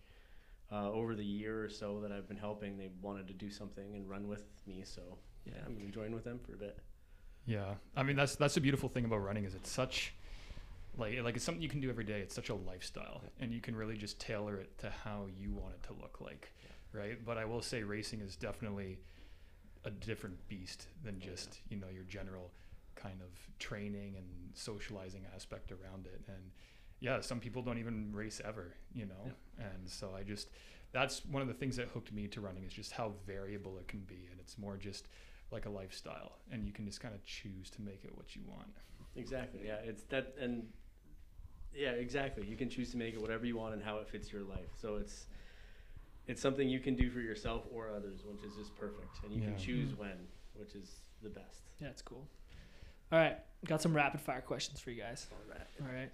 uh, 0.71 0.91
over 0.91 1.15
the 1.15 1.25
year 1.25 1.63
or 1.63 1.69
so 1.69 1.99
that 2.01 2.12
I've 2.12 2.27
been 2.27 2.38
helping, 2.38 2.77
they 2.77 2.89
wanted 3.01 3.27
to 3.27 3.33
do 3.33 3.49
something 3.49 3.95
and 3.95 4.09
run 4.09 4.27
with 4.27 4.43
me. 4.65 4.83
So 4.86 5.01
yeah, 5.45 5.53
I'm 5.65 5.75
gonna 5.77 5.89
join 5.89 6.13
with 6.13 6.23
them 6.23 6.39
for 6.39 6.53
a 6.53 6.57
bit. 6.57 6.79
Yeah, 7.45 7.75
I 7.95 8.03
mean 8.03 8.15
that's 8.15 8.36
that's 8.36 8.55
the 8.55 8.62
beautiful 8.62 8.88
thing 8.88 9.05
about 9.05 9.17
running 9.17 9.45
is 9.45 9.55
it's 9.55 9.69
such 9.69 10.13
like 10.97 11.19
like 11.21 11.36
it's 11.36 11.43
something 11.43 11.62
you 11.62 11.69
can 11.69 11.81
do 11.81 11.89
every 11.89 12.05
day. 12.05 12.21
It's 12.21 12.36
such 12.36 12.49
a 12.49 12.55
lifestyle, 12.55 13.21
and 13.39 13.51
you 13.51 13.62
can 13.62 13.75
really 13.75 13.97
just 13.97 14.19
tailor 14.19 14.57
it 14.57 14.77
to 14.79 14.89
how 15.03 15.27
you 15.38 15.51
want 15.51 15.73
it 15.73 15.83
to 15.88 15.93
look 16.01 16.21
like, 16.21 16.51
right? 16.91 17.23
But 17.25 17.38
I 17.38 17.45
will 17.45 17.62
say 17.62 17.83
racing 17.83 18.21
is 18.21 18.36
definitely 18.36 18.99
a 19.85 19.91
different 19.91 20.47
beast 20.47 20.87
than 21.03 21.19
Oh, 21.21 21.25
just 21.25 21.59
you 21.69 21.77
know 21.77 21.89
your 21.93 22.03
general 22.03 22.51
kind 22.95 23.21
of 23.21 23.29
training 23.59 24.15
and 24.17 24.25
socializing 24.53 25.25
aspect 25.35 25.71
around 25.71 26.05
it. 26.05 26.21
And 26.27 26.51
yeah, 26.99 27.19
some 27.21 27.39
people 27.39 27.61
don't 27.61 27.79
even 27.79 28.11
race 28.13 28.41
ever, 28.45 28.73
you 28.93 29.05
know. 29.05 29.31
And 29.57 29.89
so 29.89 30.11
I 30.17 30.23
just 30.23 30.49
that's 30.91 31.25
one 31.25 31.41
of 31.41 31.47
the 31.47 31.53
things 31.53 31.75
that 31.77 31.87
hooked 31.87 32.13
me 32.13 32.27
to 32.27 32.41
running 32.41 32.63
is 32.63 32.73
just 32.73 32.91
how 32.91 33.13
variable 33.25 33.77
it 33.79 33.87
can 33.87 34.01
be, 34.01 34.27
and 34.31 34.39
it's 34.39 34.57
more 34.57 34.77
just 34.77 35.07
like 35.51 35.65
a 35.65 35.69
lifestyle, 35.69 36.39
and 36.51 36.65
you 36.65 36.71
can 36.71 36.86
just 36.86 36.99
kind 36.99 37.13
of 37.13 37.23
choose 37.25 37.69
to 37.71 37.81
make 37.81 38.03
it 38.03 38.15
what 38.15 38.36
you 38.36 38.41
want. 38.47 38.73
Exactly. 39.15 39.61
Yeah, 39.65 39.77
it's 39.84 40.03
that 40.03 40.36
and 40.39 40.67
yeah, 41.73 41.91
exactly. 41.91 42.45
You 42.45 42.55
can 42.55 42.69
choose 42.69 42.91
to 42.91 42.97
make 42.97 43.15
it 43.15 43.21
whatever 43.21 43.45
you 43.45 43.57
want 43.57 43.73
and 43.73 43.84
how 43.84 43.97
it 43.97 44.07
fits 44.07 44.31
your 44.31 44.43
life. 44.43 44.69
So 44.79 44.95
it's 44.95 45.25
it's 46.28 46.41
something 46.41 46.67
you 46.69 46.80
can 46.80 46.95
do 46.95 47.09
for 47.11 47.19
yourself 47.19 47.63
or 47.74 47.89
others, 47.89 48.24
which 48.26 48.43
is 48.43 48.55
just 48.55 48.76
perfect. 48.78 49.17
And 49.24 49.34
you 49.34 49.41
can 49.41 49.57
choose 49.57 49.91
Mm. 49.91 49.97
when, 49.97 50.17
which 50.55 50.76
is 50.76 50.95
the 51.21 51.30
best. 51.30 51.61
yeah 51.80 51.88
it's 51.89 52.01
cool 52.01 52.28
all 53.11 53.19
right 53.19 53.38
got 53.65 53.82
some 53.82 53.95
rapid 53.95 54.19
fire 54.19 54.41
questions 54.41 54.80
for 54.82 54.91
you 54.91 55.01
guys 55.01 55.28
All 55.82 55.88
right. 55.93 56.11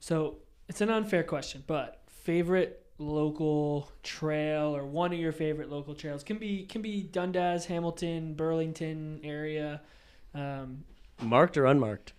So 0.00 0.36
it's 0.68 0.80
an 0.80 0.90
unfair 0.90 1.22
question, 1.24 1.64
but 1.66 2.02
favorite 2.08 2.84
local 2.98 3.90
trail 4.02 4.74
or 4.76 4.84
one 4.86 5.12
of 5.12 5.18
your 5.18 5.32
favorite 5.32 5.68
local 5.70 5.94
trails 5.94 6.22
can 6.22 6.38
be 6.38 6.64
can 6.66 6.80
be 6.82 7.02
Dundas, 7.02 7.66
Hamilton, 7.66 8.34
Burlington 8.34 9.20
area, 9.24 9.80
um, 10.34 10.84
Marked 11.22 11.56
or 11.56 11.66
unmarked? 11.66 12.12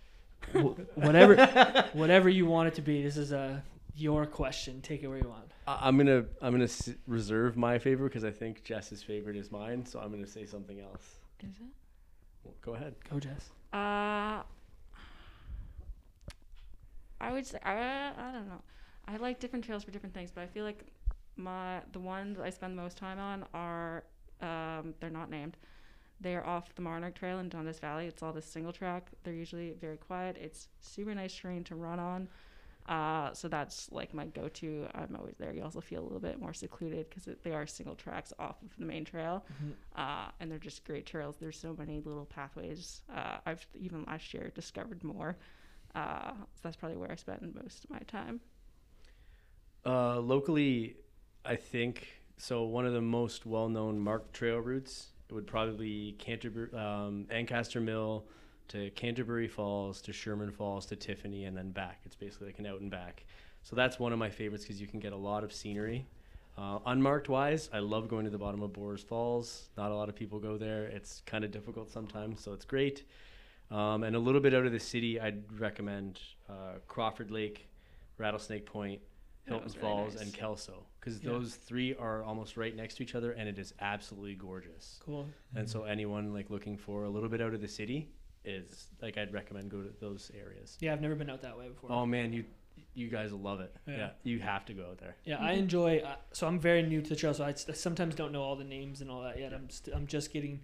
wh- 0.52 0.76
whatever 0.96 1.36
whatever 1.94 2.28
you 2.28 2.46
want 2.46 2.68
it 2.68 2.74
to 2.74 2.82
be. 2.82 3.02
This 3.02 3.16
is 3.16 3.32
a 3.32 3.62
your 3.98 4.26
question. 4.26 4.80
Take 4.80 5.02
it 5.02 5.08
where 5.08 5.18
you 5.18 5.28
want. 5.28 5.50
I- 5.66 5.78
I'm 5.88 5.96
gonna 5.98 6.24
I'm 6.40 6.52
gonna 6.52 6.64
s- 6.64 6.90
reserve 7.06 7.56
my 7.56 7.78
favorite 7.78 8.08
because 8.10 8.24
I 8.24 8.30
think 8.30 8.64
Jess's 8.64 9.02
favorite 9.02 9.36
is 9.36 9.50
mine. 9.50 9.84
So 9.84 9.98
I'm 10.00 10.10
gonna 10.10 10.26
say 10.26 10.46
something 10.46 10.80
else. 10.80 11.16
Is 11.40 11.56
it? 11.56 11.66
Well, 12.44 12.54
go 12.62 12.74
ahead. 12.74 12.94
Go, 13.10 13.18
Jess. 13.20 13.50
Uh, 13.72 14.42
I 17.20 17.32
would 17.32 17.46
say 17.46 17.58
I, 17.64 18.12
I 18.16 18.32
don't 18.32 18.48
know. 18.48 18.62
I 19.06 19.16
like 19.16 19.40
different 19.40 19.64
trails 19.64 19.84
for 19.84 19.90
different 19.90 20.14
things, 20.14 20.30
but 20.30 20.42
I 20.42 20.46
feel 20.46 20.64
like 20.64 20.84
my 21.36 21.80
the 21.92 21.98
ones 22.00 22.38
I 22.38 22.50
spend 22.50 22.76
the 22.78 22.82
most 22.82 22.96
time 22.96 23.18
on 23.18 23.44
are 23.54 24.04
um, 24.40 24.94
they're 25.00 25.10
not 25.10 25.30
named. 25.30 25.56
They 26.20 26.34
are 26.34 26.44
off 26.44 26.74
the 26.74 26.82
Monarch 26.82 27.14
Trail 27.14 27.38
in 27.38 27.48
Dundas 27.48 27.78
Valley. 27.78 28.06
It's 28.06 28.22
all 28.24 28.32
this 28.32 28.44
single 28.46 28.72
track. 28.72 29.08
They're 29.22 29.32
usually 29.34 29.74
very 29.80 29.96
quiet. 29.96 30.36
It's 30.40 30.68
super 30.80 31.14
nice 31.14 31.32
terrain 31.36 31.62
to 31.64 31.76
run 31.76 32.00
on. 32.00 32.28
Uh, 32.88 33.34
so 33.34 33.48
that's 33.48 33.92
like 33.92 34.14
my 34.14 34.24
go-to. 34.24 34.86
I'm 34.94 35.14
always 35.14 35.36
there. 35.38 35.52
You 35.52 35.62
also 35.62 35.80
feel 35.80 36.00
a 36.00 36.04
little 36.04 36.20
bit 36.20 36.40
more 36.40 36.54
secluded 36.54 37.10
because 37.10 37.28
they 37.42 37.52
are 37.52 37.66
single 37.66 37.94
tracks 37.94 38.32
off 38.38 38.62
of 38.62 38.74
the 38.78 38.86
main 38.86 39.04
trail 39.04 39.44
uh, 39.94 40.28
and 40.40 40.50
they're 40.50 40.58
just 40.58 40.84
great 40.84 41.04
trails. 41.04 41.36
There's 41.38 41.58
so 41.58 41.76
many 41.78 42.00
little 42.00 42.24
pathways. 42.24 43.02
Uh, 43.14 43.36
I've 43.44 43.66
even 43.78 44.04
last 44.04 44.32
year 44.32 44.50
discovered 44.54 45.04
more. 45.04 45.36
Uh, 45.94 46.30
so 46.32 46.60
that's 46.62 46.76
probably 46.76 46.96
where 46.96 47.12
I 47.12 47.16
spend 47.16 47.54
most 47.62 47.84
of 47.84 47.90
my 47.90 48.00
time. 48.00 48.40
Uh, 49.84 50.20
locally, 50.20 50.96
I 51.44 51.56
think 51.56 52.08
so. 52.38 52.64
One 52.64 52.86
of 52.86 52.94
the 52.94 53.02
most 53.02 53.44
well-known 53.44 53.98
marked 53.98 54.32
trail 54.32 54.58
routes 54.58 55.08
would 55.30 55.46
probably 55.46 56.12
Canterbury, 56.18 56.72
um, 56.72 57.26
Ancaster 57.30 57.80
Mill 57.80 58.24
to 58.68 58.90
Canterbury 58.90 59.48
Falls 59.48 60.00
to 60.02 60.12
Sherman 60.12 60.50
Falls 60.50 60.86
to 60.86 60.96
Tiffany 60.96 61.44
and 61.44 61.56
then 61.56 61.70
back. 61.70 62.00
It's 62.04 62.16
basically 62.16 62.48
like 62.48 62.58
an 62.58 62.66
out 62.66 62.80
and 62.80 62.90
back. 62.90 63.24
So 63.62 63.74
that's 63.76 63.98
one 63.98 64.12
of 64.12 64.18
my 64.18 64.30
favorites 64.30 64.64
because 64.64 64.80
you 64.80 64.86
can 64.86 65.00
get 65.00 65.12
a 65.12 65.16
lot 65.16 65.44
of 65.44 65.52
scenery. 65.52 66.06
Uh, 66.56 66.78
unmarked 66.86 67.28
wise, 67.28 67.70
I 67.72 67.78
love 67.78 68.08
going 68.08 68.24
to 68.24 68.30
the 68.30 68.38
bottom 68.38 68.62
of 68.62 68.72
Borer's 68.72 69.02
Falls. 69.02 69.68
Not 69.76 69.90
a 69.92 69.94
lot 69.94 70.08
of 70.08 70.16
people 70.16 70.38
go 70.40 70.56
there. 70.56 70.84
It's 70.84 71.22
kind 71.24 71.44
of 71.44 71.50
difficult 71.50 71.90
sometimes, 71.90 72.40
so 72.40 72.52
it's 72.52 72.64
great. 72.64 73.04
Um, 73.70 74.02
and 74.02 74.16
a 74.16 74.18
little 74.18 74.40
bit 74.40 74.54
out 74.54 74.66
of 74.66 74.72
the 74.72 74.80
city, 74.80 75.20
I'd 75.20 75.42
recommend 75.60 76.20
uh, 76.48 76.78
Crawford 76.88 77.30
Lake, 77.30 77.68
Rattlesnake 78.16 78.66
Point, 78.66 79.00
Hilton 79.44 79.68
Falls, 79.70 80.14
nice. 80.16 80.24
and 80.24 80.32
Kelso, 80.34 80.84
because 81.00 81.22
Yeah. 81.22 81.30
those 81.30 81.54
three 81.54 81.94
are 81.94 82.22
almost 82.24 82.56
right 82.56 82.74
next 82.74 82.96
to 82.96 83.02
each 83.02 83.14
other, 83.14 83.32
and 83.32 83.48
it 83.48 83.58
is 83.58 83.72
absolutely 83.80 84.34
gorgeous. 84.34 84.98
Cool. 85.04 85.26
And 85.54 85.68
so 85.68 85.84
anyone 85.84 86.32
like 86.34 86.50
looking 86.50 86.76
for 86.76 87.04
a 87.04 87.08
little 87.08 87.28
bit 87.28 87.40
out 87.40 87.54
of 87.54 87.60
the 87.60 87.68
city 87.68 88.08
is 88.44 88.88
like 89.02 89.18
I'd 89.18 89.32
recommend 89.32 89.70
go 89.70 89.82
to 89.82 89.90
those 90.00 90.30
areas. 90.38 90.76
Yeah, 90.80 90.92
I've 90.92 91.00
never 91.00 91.14
been 91.14 91.30
out 91.30 91.42
that 91.42 91.58
way 91.58 91.68
before. 91.68 91.90
Oh 91.92 92.06
man, 92.06 92.32
you 92.32 92.44
you 92.94 93.08
guys 93.08 93.32
will 93.32 93.40
love 93.40 93.60
it. 93.60 93.74
Yeah. 93.86 93.96
Yeah, 93.96 94.10
you 94.24 94.38
have 94.40 94.64
to 94.66 94.72
go 94.74 94.86
out 94.86 94.98
there. 94.98 95.16
Yeah, 95.24 95.38
I 95.38 95.52
enjoy. 95.52 95.98
Uh, 95.98 96.16
so 96.32 96.46
I'm 96.46 96.58
very 96.58 96.82
new 96.82 97.00
to 97.02 97.08
the 97.08 97.16
trail, 97.16 97.34
so 97.34 97.44
I 97.44 97.52
sometimes 97.54 98.14
don't 98.14 98.32
know 98.32 98.42
all 98.42 98.56
the 98.56 98.64
names 98.64 99.00
and 99.00 99.10
all 99.10 99.22
that 99.22 99.38
yet. 99.38 99.52
I'm 99.54 99.70
st- 99.70 99.94
I'm 99.96 100.06
just 100.06 100.32
getting 100.32 100.60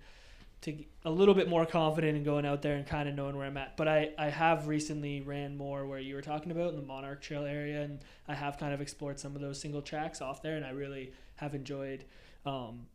to 0.62 0.84
a 1.04 1.10
little 1.10 1.34
bit 1.34 1.48
more 1.48 1.66
confident 1.66 2.16
in 2.16 2.24
going 2.24 2.46
out 2.46 2.62
there 2.62 2.76
and 2.76 2.86
kind 2.86 3.08
of 3.08 3.14
knowing 3.14 3.36
where 3.36 3.46
I'm 3.46 3.56
at. 3.56 3.76
But 3.76 3.88
I 3.88 4.10
I 4.18 4.30
have 4.30 4.66
recently 4.66 5.20
ran 5.20 5.56
more 5.56 5.86
where 5.86 5.98
you 5.98 6.14
were 6.14 6.22
talking 6.22 6.50
about 6.50 6.70
in 6.70 6.76
the 6.76 6.86
Monarch 6.86 7.22
Trail 7.22 7.44
area, 7.44 7.82
and 7.82 8.00
I 8.26 8.34
have 8.34 8.58
kind 8.58 8.72
of 8.72 8.80
explored 8.80 9.18
some 9.20 9.34
of 9.36 9.42
those 9.42 9.60
single 9.60 9.82
tracks 9.82 10.20
off 10.20 10.42
there, 10.42 10.56
and 10.56 10.64
I 10.64 10.70
really 10.70 11.12
have 11.36 11.54
enjoyed 11.54 12.04
um, 12.46 12.86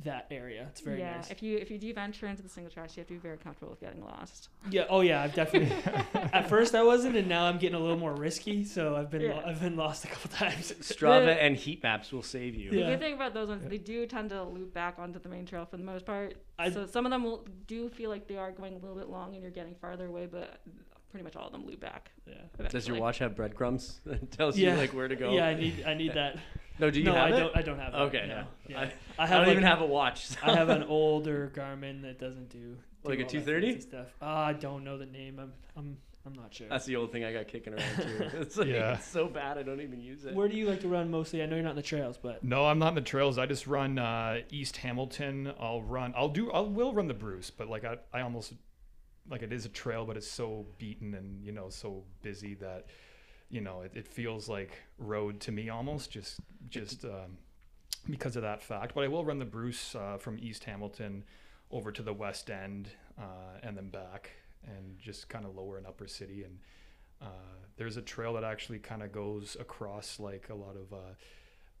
that 0.00 0.26
area. 0.30 0.66
It's 0.70 0.80
very 0.80 0.98
yeah, 0.98 1.16
nice. 1.16 1.30
if 1.30 1.42
you 1.42 1.56
if 1.58 1.70
you 1.70 1.78
do 1.78 1.92
venture 1.94 2.26
into 2.26 2.42
the 2.42 2.48
single 2.48 2.72
tracks, 2.72 2.96
you 2.96 3.00
have 3.02 3.06
to 3.08 3.14
be 3.14 3.18
very 3.20 3.36
comfortable 3.38 3.70
with 3.70 3.80
getting 3.80 4.02
lost. 4.04 4.48
Yeah. 4.70 4.84
Oh 4.90 5.00
yeah. 5.00 5.22
I've 5.22 5.34
definitely. 5.34 5.74
at 6.32 6.48
first 6.48 6.74
I 6.74 6.82
wasn't, 6.82 7.16
and 7.16 7.28
now 7.28 7.44
I'm 7.44 7.58
getting 7.58 7.76
a 7.76 7.80
little 7.80 7.98
more 7.98 8.14
risky. 8.14 8.64
So 8.64 8.96
I've 8.96 9.10
been 9.10 9.28
lo- 9.28 9.42
I've 9.46 9.60
been 9.60 9.76
lost 9.76 10.04
a 10.04 10.08
couple 10.08 10.30
times. 10.36 10.72
Strava 10.80 11.36
and 11.40 11.56
heat 11.56 11.82
maps 11.82 12.12
will 12.12 12.22
save 12.22 12.54
you. 12.54 12.70
The 12.70 12.78
Yeah. 12.78 12.90
good 12.90 13.00
thing 13.00 13.14
about 13.14 13.34
those 13.34 13.48
ones, 13.48 13.62
they 13.68 13.78
do 13.78 14.06
tend 14.06 14.30
to 14.30 14.42
loop 14.42 14.74
back 14.74 14.98
onto 14.98 15.18
the 15.20 15.28
main 15.28 15.46
trail 15.46 15.64
for 15.66 15.76
the 15.76 15.84
most 15.84 16.04
part. 16.04 16.34
I- 16.58 16.70
so 16.70 16.86
some 16.86 17.06
of 17.06 17.10
them 17.10 17.22
will, 17.24 17.46
do 17.66 17.88
feel 17.88 18.10
like 18.10 18.26
they 18.26 18.36
are 18.36 18.50
going 18.50 18.74
a 18.74 18.78
little 18.78 18.96
bit 18.96 19.08
long 19.08 19.34
and 19.34 19.42
you're 19.42 19.50
getting 19.52 19.74
farther 19.76 20.06
away, 20.06 20.26
but 20.26 20.60
pretty 21.10 21.22
much 21.24 21.36
all 21.36 21.46
of 21.46 21.52
them 21.52 21.66
loop 21.66 21.80
back. 21.80 22.10
Yeah. 22.26 22.68
Does 22.70 22.88
your 22.88 22.98
watch 22.98 23.18
have 23.18 23.36
breadcrumbs 23.36 24.00
that 24.06 24.30
tells 24.32 24.58
Yeah. 24.58 24.72
you 24.72 24.78
like 24.78 24.94
where 24.94 25.06
to 25.08 25.14
go? 25.16 25.32
Yeah. 25.32 25.46
I 25.46 25.54
need 25.54 25.84
I 25.86 25.94
need 25.94 26.14
that. 26.14 26.38
No, 26.82 26.90
do 26.90 26.98
you 26.98 27.04
no, 27.06 27.14
have 27.14 27.32
I 27.32 27.36
it? 27.36 27.38
don't. 27.38 27.56
I 27.56 27.62
don't 27.62 27.78
have. 27.78 27.92
That, 27.92 28.00
Okay, 28.02 28.24
no. 28.26 28.34
yeah. 28.34 28.44
Yeah. 28.68 28.80
I- 28.80 28.92
I, 29.22 29.24
I, 29.26 29.30
don't 29.30 29.38
like, 29.42 29.48
even 29.52 29.62
have 29.62 29.80
a 29.82 29.86
watch. 29.86 30.26
so- 30.26 30.36
I 30.42 30.54
have 30.56 30.68
an 30.68 30.82
older 30.88 31.52
Garmin 31.54 32.02
that 32.02 32.18
doesn't 32.18 32.48
do, 32.48 32.58
do 32.58 33.08
Like 33.08 33.20
a 33.20 33.24
230? 33.24 33.80
stuff. 33.80 34.08
Uh, 34.20 34.26
I 34.26 34.52
don't 34.54 34.82
know 34.82 34.98
the 34.98 35.06
name. 35.06 35.38
I'm 35.38 35.52
I'm 35.76 35.96
I'm 36.26 36.32
not 36.32 36.52
sure. 36.54 36.66
That's 36.68 36.84
the 36.84 36.96
old 36.96 37.12
thing 37.12 37.24
I 37.24 37.32
got 37.32 37.46
kicking 37.46 37.74
around 37.74 37.96
too. 37.96 38.30
It's 38.40 38.56
like 38.56 38.66
Yeah. 38.68 38.94
it's 38.94 39.06
so 39.06 39.28
bad 39.28 39.58
I 39.58 39.62
don't 39.62 39.80
even 39.80 40.00
use 40.00 40.24
it. 40.24 40.34
Where 40.34 40.48
do 40.48 40.56
you 40.56 40.66
like 40.68 40.80
to 40.80 40.88
run 40.88 41.08
mostly? 41.10 41.40
I 41.42 41.46
know 41.46 41.54
you're 41.54 41.62
not 41.64 41.70
in 41.70 41.76
the 41.76 41.82
trails, 41.82 42.18
but 42.20 42.42
No, 42.42 42.66
I'm 42.66 42.78
not 42.80 42.88
in 42.88 42.94
the 42.96 43.00
trails. 43.00 43.38
I 43.38 43.46
just 43.46 43.66
run 43.68 43.98
uh, 44.00 44.38
East 44.50 44.76
Hamilton. 44.78 45.52
I'll 45.60 45.82
run. 45.82 46.12
I'll 46.16 46.28
do. 46.30 46.50
I 46.50 46.60
will 46.60 46.92
run 46.94 47.06
the 47.06 47.14
Bruce, 47.14 47.50
but 47.50 47.68
like 47.68 47.84
I, 47.84 47.98
I 48.12 48.22
almost 48.22 48.54
like 49.30 49.42
it 49.42 49.52
is 49.52 49.66
a 49.66 49.68
trail, 49.68 50.04
but 50.04 50.16
it's 50.16 50.28
so 50.30 50.66
beaten 50.78 51.14
and 51.14 51.44
you 51.44 51.52
know 51.52 51.68
so 51.70 52.02
busy 52.22 52.54
that 52.54 52.86
you 53.52 53.60
know 53.60 53.82
it, 53.82 53.92
it 53.94 54.08
feels 54.08 54.48
like 54.48 54.72
road 54.98 55.38
to 55.40 55.52
me 55.52 55.68
almost 55.68 56.10
just 56.10 56.40
just 56.68 57.04
um, 57.04 57.36
because 58.10 58.34
of 58.34 58.42
that 58.42 58.60
fact. 58.62 58.94
But 58.94 59.04
I 59.04 59.08
will 59.08 59.24
run 59.24 59.38
the 59.38 59.44
Bruce 59.44 59.94
uh, 59.94 60.16
from 60.18 60.38
East 60.40 60.64
Hamilton 60.64 61.22
over 61.70 61.92
to 61.92 62.02
the 62.02 62.12
West 62.12 62.50
End 62.50 62.88
uh, 63.18 63.60
and 63.62 63.76
then 63.76 63.88
back 63.90 64.30
and 64.66 64.98
just 64.98 65.28
kind 65.28 65.44
of 65.44 65.54
lower 65.54 65.76
and 65.78 65.86
upper 65.86 66.08
city 66.08 66.42
and. 66.42 66.58
Uh, 67.20 67.26
there's 67.76 67.96
a 67.96 68.02
trail 68.02 68.32
that 68.34 68.42
actually 68.42 68.80
kind 68.80 69.00
of 69.00 69.12
goes 69.12 69.56
across 69.60 70.18
like 70.18 70.48
a 70.50 70.54
lot 70.54 70.74
of 70.74 70.92
uh, 70.92 70.96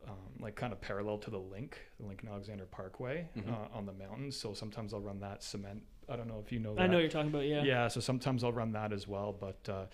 um, 0.08 0.14
like 0.38 0.54
kind 0.54 0.72
of 0.72 0.80
parallel 0.80 1.18
to 1.18 1.30
the 1.30 1.38
link, 1.38 1.80
the 1.98 2.06
Lincoln 2.06 2.28
Alexander 2.28 2.64
Parkway 2.64 3.26
Mhm. 3.36 3.52
uh, 3.52 3.76
on 3.76 3.84
the 3.86 3.92
mountains. 3.92 4.36
So 4.36 4.54
sometimes 4.54 4.94
I'll 4.94 5.00
run 5.00 5.18
that 5.18 5.42
cement. 5.42 5.82
I 6.08 6.14
don't 6.14 6.28
know 6.28 6.40
if 6.44 6.52
you 6.52 6.60
know 6.60 6.76
that. 6.76 6.82
I 6.82 6.86
know 6.86 6.94
what 6.94 7.00
you're 7.00 7.10
talking 7.10 7.30
about. 7.30 7.44
Yeah. 7.46 7.64
Yeah. 7.64 7.88
So 7.88 7.98
sometimes 8.00 8.44
I'll 8.44 8.52
run 8.52 8.70
that 8.72 8.92
as 8.92 9.08
well, 9.08 9.32
but 9.32 9.68
uh, 9.68 9.86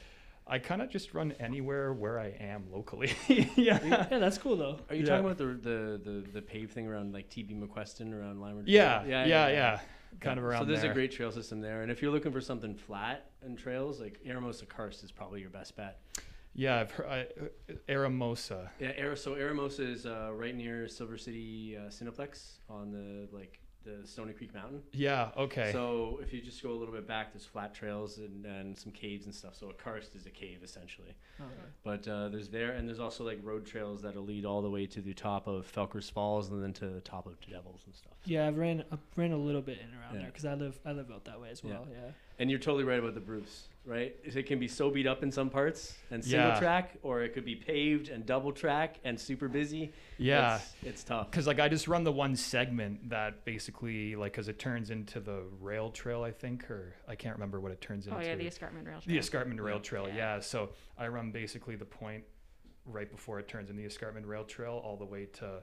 I 0.49 0.59
kind 0.59 0.81
of 0.81 0.89
just 0.91 1.13
run 1.15 1.33
anywhere 1.39 1.93
where 1.93 2.19
I 2.19 2.29
am 2.41 2.65
locally. 2.73 3.13
yeah. 3.29 4.07
Yeah, 4.11 4.19
that's 4.19 4.39
cool 4.39 4.57
though. 4.57 4.81
Are 4.89 4.95
you 4.95 5.03
Yeah. 5.03 5.09
talking 5.11 5.25
about 5.27 5.39
the, 5.39 5.45
the 5.47 6.01
the 6.03 6.31
the 6.35 6.43
pave 6.43 6.71
thing 6.73 6.87
around 6.87 7.13
like 7.13 7.29
TB 7.29 7.61
McQuesten 7.61 8.13
around 8.15 8.41
Lime? 8.41 8.63
Yeah, 8.67 9.05
yeah, 9.05 9.27
yeah, 9.27 9.49
yeah. 9.49 9.81
Kind 10.21 10.39
of 10.39 10.45
around. 10.45 10.63
So 10.63 10.65
there's 10.65 10.81
there. 10.83 10.91
a 10.91 10.95
great 10.95 11.13
trail 11.13 11.31
system 11.31 11.61
there, 11.61 11.83
and 11.83 11.91
if 11.93 12.01
you're 12.01 12.11
looking 12.11 12.33
for 12.33 12.41
something 12.41 12.75
flat 12.75 13.31
and 13.43 13.59
trails, 13.59 14.01
like 14.01 14.19
Eramosa 14.27 14.67
Karst 14.67 15.05
is 15.05 15.13
probably 15.13 15.41
your 15.41 15.51
best 15.51 15.77
bet. 15.77 16.01
Yeah, 16.55 16.81
I've 16.81 16.91
heard 16.91 17.07
I, 17.07 17.27
Eramosa. 17.89 18.69
Yeah, 18.81 18.93
Ara- 18.97 19.17
so 19.17 19.35
Eramosa 19.35 19.81
is 19.81 20.07
uh, 20.07 20.31
right 20.35 20.55
near 20.57 20.89
Silver 20.89 21.19
City 21.19 21.77
uh, 21.77 21.89
Cineplex 21.91 22.59
on 22.69 22.91
the 22.91 23.29
like 23.37 23.61
the 23.85 24.07
Stoney 24.07 24.33
Creek 24.33 24.53
Mountain. 24.55 24.83
Yeah. 24.93 25.31
Okay. 25.37 25.71
So 25.73 26.19
if 26.23 26.33
you 26.33 26.41
just 26.43 26.63
go 26.63 26.71
a 26.71 26.75
little 26.75 26.93
bit 26.95 27.07
back, 27.07 27.33
there's 27.33 27.45
flat 27.47 27.75
trails 27.75 28.19
and, 28.19 28.45
and 28.45 28.77
some 28.77 28.93
caves 28.93 29.25
and 29.27 29.35
stuff. 29.35 29.55
So 29.55 29.71
a 29.71 29.73
karst 29.73 30.15
is 30.15 30.27
a 30.27 30.31
cave 30.31 30.59
essentially. 30.63 31.15
But 31.85 32.07
uh, 32.09 32.29
there's 32.29 32.49
there, 32.49 32.73
and 32.73 32.89
there's 32.89 32.99
also 33.01 33.25
like 33.25 33.39
road 33.43 33.65
trails 33.65 34.03
that'll 34.03 34.25
lead 34.25 34.45
all 34.45 34.61
the 34.61 34.71
way 34.71 34.87
to 34.87 35.01
the 35.01 35.15
top 35.15 35.47
of 35.47 35.71
Felkers 35.73 36.11
Falls 36.11 36.51
and 36.51 36.63
then 36.63 36.73
to 36.75 36.87
the 36.89 37.01
top 37.01 37.27
of 37.27 37.39
Devils 37.41 37.83
and 37.87 37.95
stuff. 37.95 38.13
Yeah, 38.25 38.47
I've 38.49 38.59
ran 38.59 38.85
I've 38.93 38.99
ran 39.17 39.33
a 39.33 39.37
little 39.39 39.63
bit 39.63 39.79
in 39.79 39.85
and 39.85 39.95
around 39.95 40.15
Yeah. 40.15 40.21
there 40.23 40.29
because 40.31 40.45
I 40.45 40.55
live 40.55 40.79
I 40.85 40.93
live 40.93 41.11
out 41.11 41.25
that 41.27 41.41
way 41.41 41.51
as 41.51 41.63
Yeah. 41.63 41.71
well. 41.75 41.87
Yeah. 41.91 42.11
And 42.41 42.51
you're 42.51 42.59
totally 42.61 42.85
right 42.85 42.99
about 43.01 43.15
the 43.15 43.21
Bruce, 43.21 43.67
right? 43.85 44.15
It 44.23 44.47
can 44.47 44.61
be 44.61 44.69
so 44.69 44.91
beat 44.91 45.09
up 45.09 45.25
in 45.25 45.33
some 45.33 45.51
parts 45.51 45.97
and 46.13 46.25
single 46.25 46.51
Yeah. 46.51 46.59
track, 46.61 46.97
or 47.03 47.23
it 47.23 47.35
could 47.35 47.45
be 47.45 47.57
paved 47.57 48.09
and 48.11 48.25
double 48.27 48.53
track 48.53 48.97
and 49.05 49.19
super 49.19 49.49
busy. 49.49 49.93
yeah. 50.19 50.57
it's, 50.57 50.75
it's 50.85 51.05
tough. 51.05 51.31
Because 51.31 51.47
like 51.47 51.59
I 51.61 51.69
just 51.69 51.89
run 51.89 52.05
the 52.05 52.13
one 52.13 52.37
segment 52.37 53.11
that 53.11 53.45
basically 53.45 53.68
like 53.73 54.33
because 54.33 54.49
it 54.49 54.59
turns 54.59 54.91
into 54.91 55.21
the 55.21 55.43
rail 55.61 55.91
trail 55.91 56.23
I 56.23 56.31
think 56.31 56.71
or 56.71 56.95
I 57.09 57.15
can't 57.15 57.35
remember 57.35 57.61
what 57.61 57.73
it 57.73 57.81
turns 57.81 58.07
into. 58.07 58.19
Oh 58.19 58.21
yeah, 58.23 58.35
the 58.35 58.47
escarpment 58.47 58.87
rail. 58.87 59.01
The 59.07 59.19
escarpment 59.19 59.61
rail 59.61 59.81
trail, 59.81 60.07
Yeah. 60.09 60.37
yeah. 60.37 60.41
So 60.41 60.71
I 60.97 61.09
run 61.09 61.31
basically 61.31 61.77
the 61.77 61.85
point 61.85 62.25
right 62.87 63.11
before 63.11 63.39
it 63.39 63.49
turns 63.49 63.71
in 63.71 63.77
the 63.77 63.85
escarpment 63.85 64.27
rail 64.27 64.45
trail 64.45 64.81
all 64.85 64.97
the 64.97 65.05
way 65.05 65.27
to 65.27 65.63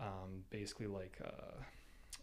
um, 0.00 0.42
basically 0.50 0.86
like 0.86 1.18
uh, 1.24 1.62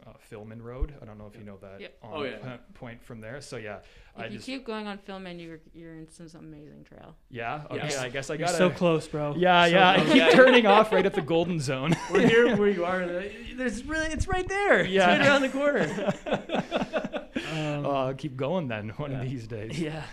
uh, 0.05 0.13
Filman 0.31 0.61
Road. 0.61 0.93
I 1.01 1.05
don't 1.05 1.17
know 1.17 1.27
if 1.31 1.37
you 1.37 1.43
know 1.45 1.57
that 1.61 1.79
Yep. 1.79 1.97
on 2.03 2.09
Oh, 2.13 2.23
yeah. 2.23 2.37
po- 2.37 2.59
point 2.73 3.03
from 3.03 3.21
there. 3.21 3.39
So 3.41 3.57
yeah, 3.57 3.79
I 4.17 4.25
If 4.25 4.31
you 4.31 4.37
just 4.37 4.45
keep 4.47 4.65
going 4.65 4.87
on 4.87 4.97
film 4.97 5.27
and 5.27 5.39
you're 5.39 5.59
you're 5.73 5.93
in 5.95 6.09
some 6.09 6.27
amazing 6.39 6.83
trail. 6.83 7.15
yeah. 7.29 7.63
Okay, 7.69 7.75
Yes. 7.83 7.97
I 7.99 8.09
guess 8.09 8.29
I 8.29 8.33
You're 8.35 8.47
got 8.47 8.55
so 8.55 8.69
close, 8.69 9.07
bro. 9.07 9.35
Yeah, 9.37 9.65
So 9.65 9.71
yeah. 9.71 9.89
I 9.91 9.95
close. 9.97 10.13
keep 10.13 10.29
turning 10.31 10.65
off 10.65 10.91
right 10.91 11.05
at 11.05 11.13
the 11.13 11.21
golden 11.21 11.59
zone. 11.59 11.95
We're 12.11 12.27
here 12.27 12.55
where 12.57 12.69
you 12.69 12.83
are. 12.85 13.03
uh, 13.03 13.23
There's 13.55 13.83
really, 13.85 14.07
it's 14.07 14.27
right 14.27 14.47
there. 14.47 14.83
Yeah. 14.85 15.11
It's 15.11 15.19
right 15.19 15.27
around 15.27 15.41
the 15.41 15.49
corner. 15.49 17.27
Um, 17.51 17.85
I'll 17.85 18.13
keep 18.13 18.37
going 18.37 18.67
then 18.69 18.89
one 18.97 19.11
Yeah. 19.11 19.21
of 19.21 19.29
these 19.29 19.45
days. 19.47 19.77
yeah. 19.79 20.03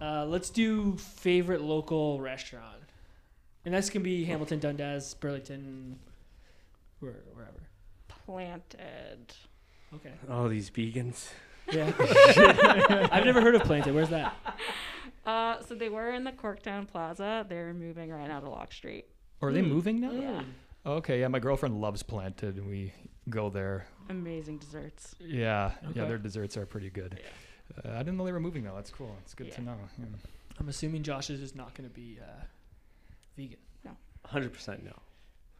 Uh, 0.00 0.24
let's 0.26 0.48
do 0.50 0.96
favorite 0.96 1.60
local 1.60 2.20
restaurant. 2.20 2.76
And 3.64 3.74
this 3.74 3.90
can 3.90 4.02
be 4.02 4.24
Hamilton, 4.24 4.58
Dundas, 4.60 5.14
Burlington, 5.14 5.98
where, 7.00 7.22
wherever. 7.34 7.52
Planted. 8.26 9.32
Okay. 9.94 10.12
Oh, 10.28 10.48
these 10.48 10.70
vegans. 10.70 11.30
Yeah. 11.70 11.92
I've 13.12 13.24
never 13.24 13.40
heard 13.40 13.54
of 13.54 13.62
Planted. 13.62 13.94
Where's 13.94 14.10
that? 14.10 14.34
Uh, 15.24 15.62
so 15.62 15.76
they 15.76 15.88
were 15.88 16.10
in 16.10 16.24
the 16.24 16.32
Corktown 16.32 16.84
Plaza. 16.84 17.46
They're 17.48 17.72
moving 17.72 18.10
right 18.10 18.26
now 18.26 18.40
to 18.40 18.50
Locke 18.50 18.72
Street. 18.72 19.04
Or 19.40 19.50
are 19.50 19.52
they 19.52 19.62
Mm. 19.62 19.68
moving 19.68 20.00
now? 20.00 20.10
Yeah. 20.10 20.42
Okay, 20.84 21.20
yeah, 21.20 21.28
my 21.28 21.38
girlfriend 21.38 21.80
loves 21.80 22.02
Planted, 22.02 22.56
and 22.56 22.66
we 22.68 22.92
go 23.30 23.48
there. 23.48 23.86
Amazing 24.08 24.58
desserts. 24.58 25.14
Yeah, 25.20 25.74
Okay. 25.84 26.00
yeah, 26.00 26.06
their 26.06 26.18
desserts 26.18 26.56
are 26.56 26.66
pretty 26.66 26.90
good. 26.90 27.20
Uh, 27.84 27.90
I 27.92 27.98
didn't 27.98 28.16
know 28.16 28.24
they 28.24 28.32
were 28.32 28.40
moving 28.40 28.64
though. 28.64 28.74
That's 28.74 28.90
cool. 28.90 29.14
It's 29.22 29.32
good 29.34 29.52
to 29.52 29.60
Yeah. 29.60 29.66
know. 29.68 29.76
Yeah. 29.96 30.06
I'm 30.58 30.68
assuming 30.68 31.04
Josh 31.04 31.30
is 31.30 31.38
just 31.38 31.54
not 31.54 31.72
going 31.74 31.88
to 31.88 31.94
be 31.94 32.18
uh, 32.20 32.42
vegan. 33.36 33.58
Hundred 34.24 34.52
percent 34.52 34.82
no. 34.84 34.92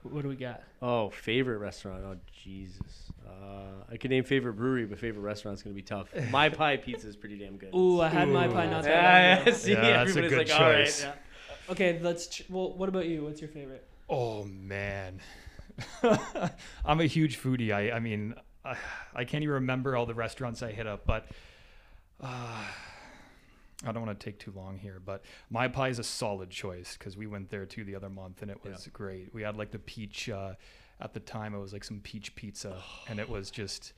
What 0.03 0.23
do 0.23 0.29
we 0.29 0.37
got? 0.37 0.63
Oh, 0.81 1.11
favorite 1.11 1.59
restaurant. 1.59 2.03
Oh, 2.05 2.17
Jesus. 2.45 3.11
Uh, 3.27 3.85
I 3.91 3.97
could 3.97 4.11
name 4.11 4.25
favorite 4.25 4.55
brewery, 4.55 4.85
but 4.85 4.99
favorite 4.99 5.23
restaurant's 5.23 5.63
gonna 5.63 5.75
be 5.75 5.83
tough. 5.83 6.09
My 6.31 6.49
Pie 6.49 6.79
Pizza 6.79 7.07
is 7.09 7.17
pretty 7.17 7.39
damn 7.39 7.57
good. 7.57 7.75
Ooh, 7.75 8.01
I 8.01 8.09
had 8.09 8.29
my 8.29 8.49
pie 8.49 8.67
not 8.67 8.83
that 8.85 8.91
yeah, 8.91 9.37
long 9.37 9.37
yeah, 9.37 9.43
ago. 9.49 9.51
see, 9.53 9.73
Yeah, 9.73 9.81
that's 9.81 9.95
a 9.95 10.01
everybody's 10.19 10.31
good 10.31 10.49
like, 10.49 10.61
all 10.61 10.69
right. 10.71 10.85
choice. 10.85 11.03
yeah. 11.05 11.13
Okay, 11.71 12.01
let's. 12.03 12.27
Ch- 12.27 12.45
well, 12.49 12.73
what 12.73 12.89
about 12.89 13.07
you? 13.07 13.23
What's 13.25 13.41
your 13.41 13.51
favorite? 13.51 13.87
Oh 14.09 14.45
man, 14.45 15.21
I'm 16.85 17.01
a 17.01 17.07
huge 17.07 17.41
foodie. 17.41 17.73
I, 17.73 17.93
I 17.93 18.01
mean, 18.01 18.35
I, 18.65 18.77
I 19.15 19.25
can't 19.25 19.43
even 19.43 19.55
remember 19.55 19.97
all 19.97 20.05
the 20.07 20.15
restaurants 20.15 20.63
I 20.63 20.73
hit 20.73 20.87
up, 20.87 21.07
but 21.07 21.27
uh, 22.21 22.65
I 23.87 23.93
don't 23.93 24.05
want 24.07 24.19
to 24.19 24.25
take 24.25 24.39
too 24.39 24.53
long 24.55 24.79
here. 24.79 25.01
But 25.05 25.25
my 25.51 25.69
pie 25.69 25.89
is 25.89 25.99
a 25.99 26.05
solid 26.05 26.51
choice 26.51 26.97
because 26.99 27.17
we 27.17 27.27
went 27.27 27.51
there 27.51 27.67
too 27.67 27.85
the 27.85 27.95
other 27.97 28.09
month 28.11 28.43
and 28.43 28.51
it 28.51 28.59
was 28.65 28.89
great. 28.93 29.35
We 29.35 29.43
had 29.43 29.57
like 29.57 29.71
the 29.71 29.79
peach. 29.79 30.29
Uh, 30.29 30.55
at 31.01 31.15
the 31.15 31.21
time, 31.21 31.53
it 31.53 31.59
was 31.59 31.73
like 31.73 31.83
some 31.83 31.99
peach 32.01 32.33
pizza, 32.37 32.77
and 33.09 33.19
it 33.19 33.29
was 33.29 33.51
just, 33.51 33.93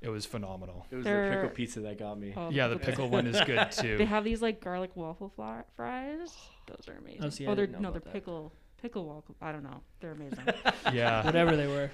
it 0.00 0.08
was 0.08 0.26
phenomenal. 0.26 0.86
It 0.90 0.96
was 0.96 1.04
the 1.04 1.10
They're- 1.10 1.32
pickle 1.34 1.50
pizza 1.50 1.80
that 1.80 1.98
got 2.00 2.18
me. 2.18 2.34
Oh, 2.36 2.50
Yeah, 2.50 2.66
the 2.66 2.76
pickle- 2.78 2.90
pickle 3.04 3.08
one 3.10 3.26
is 3.28 3.40
good 3.42 3.70
too. 3.70 3.96
They 3.96 4.04
have 4.06 4.24
these 4.24 4.42
like 4.42 4.60
garlic 4.60 4.90
waffle 4.96 5.28
fly- 5.36 5.62
fries. 5.76 6.36
Those 6.66 6.88
are 6.88 6.94
amazing. 6.98 7.22
Oh, 7.24 7.28
see, 7.30 7.46
I 7.46 7.54
they're 7.54 7.66
no, 7.68 7.78
they're 7.78 7.90
about 7.90 8.04
that. 8.04 8.12
pickle 8.12 8.52
pickle 8.82 9.04
waffle. 9.04 9.36
I 9.40 9.52
don't 9.52 9.62
know. 9.62 9.80
They're 10.00 10.12
amazing. 10.12 10.44
Yeah, 10.92 11.22
Whatever 11.24 11.54
they 11.54 11.68
were. 11.68 11.84
Are 11.84 11.90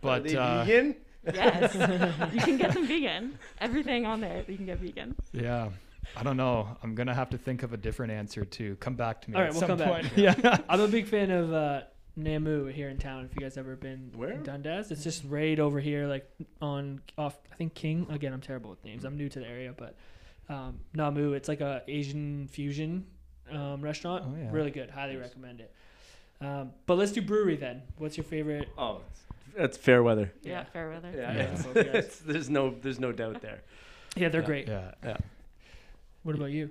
but 0.00 0.24
they 0.24 0.36
uh, 0.36 0.64
vegan? 0.64 0.96
yes, 1.34 1.74
you 2.32 2.40
can 2.40 2.56
get 2.56 2.72
them 2.72 2.86
vegan. 2.86 3.38
Everything 3.60 4.06
on 4.06 4.20
there 4.22 4.42
you 4.48 4.56
can 4.56 4.64
get 4.66 4.78
vegan. 4.78 5.14
Yeah. 5.32 5.68
I 6.16 6.22
don't 6.22 6.36
know. 6.36 6.76
I'm 6.82 6.94
gonna 6.94 7.14
have 7.14 7.30
to 7.30 7.38
think 7.38 7.62
of 7.62 7.72
a 7.72 7.76
different 7.76 8.12
answer 8.12 8.44
to 8.44 8.76
come 8.76 8.94
back 8.94 9.22
to 9.22 9.30
me. 9.30 9.36
All 9.36 9.42
right, 9.42 9.48
at 9.48 9.52
we'll 9.52 9.60
some 9.60 9.68
come 9.70 9.78
back. 9.78 9.88
point. 10.02 10.12
Yeah. 10.16 10.58
I'm 10.68 10.80
a 10.80 10.88
big 10.88 11.06
fan 11.06 11.30
of 11.30 11.52
uh, 11.52 11.82
Namu 12.16 12.66
here 12.66 12.88
in 12.88 12.98
town. 12.98 13.24
If 13.24 13.34
you 13.34 13.40
guys 13.40 13.56
ever 13.56 13.76
been 13.76 14.10
Where? 14.14 14.30
in 14.32 14.42
Dundas, 14.42 14.90
it's 14.90 15.02
just 15.04 15.22
right 15.28 15.58
over 15.58 15.80
here, 15.80 16.06
like 16.06 16.28
on 16.60 17.00
off. 17.16 17.36
I 17.52 17.56
think 17.56 17.74
King. 17.74 18.06
Again, 18.10 18.32
I'm 18.32 18.40
terrible 18.40 18.70
with 18.70 18.84
names. 18.84 19.04
I'm 19.04 19.16
new 19.16 19.28
to 19.28 19.38
the 19.40 19.46
area, 19.46 19.74
but 19.76 19.96
um, 20.48 20.80
Namu. 20.94 21.32
It's 21.32 21.48
like 21.48 21.60
a 21.60 21.82
Asian 21.88 22.48
fusion 22.48 23.06
um, 23.50 23.80
restaurant. 23.80 24.24
Oh, 24.26 24.34
yeah. 24.38 24.48
Really 24.50 24.70
good. 24.70 24.90
Highly 24.90 25.16
recommend 25.16 25.60
it. 25.60 25.72
Um, 26.40 26.72
but 26.86 26.98
let's 26.98 27.12
do 27.12 27.22
brewery 27.22 27.56
then. 27.56 27.82
What's 27.98 28.16
your 28.16 28.24
favorite? 28.24 28.68
Oh, 28.76 29.00
that's 29.56 29.76
Fairweather. 29.76 30.32
Yeah, 30.42 30.50
Yeah. 30.52 30.64
Fairweather. 30.64 31.12
Yeah, 31.14 31.32
Yeah. 31.34 31.42
it's- 31.42 31.66
it's- 31.76 32.18
there's 32.26 32.50
no 32.50 32.74
there's 32.82 32.98
no 32.98 33.12
doubt 33.12 33.40
there. 33.42 33.60
Yeah, 34.16 34.28
they're 34.28 34.40
Yeah, 34.40 34.46
great. 34.46 34.68
Yeah. 34.68 34.90
Yeah. 35.04 35.16
What 36.22 36.34
about 36.34 36.50
you? 36.50 36.70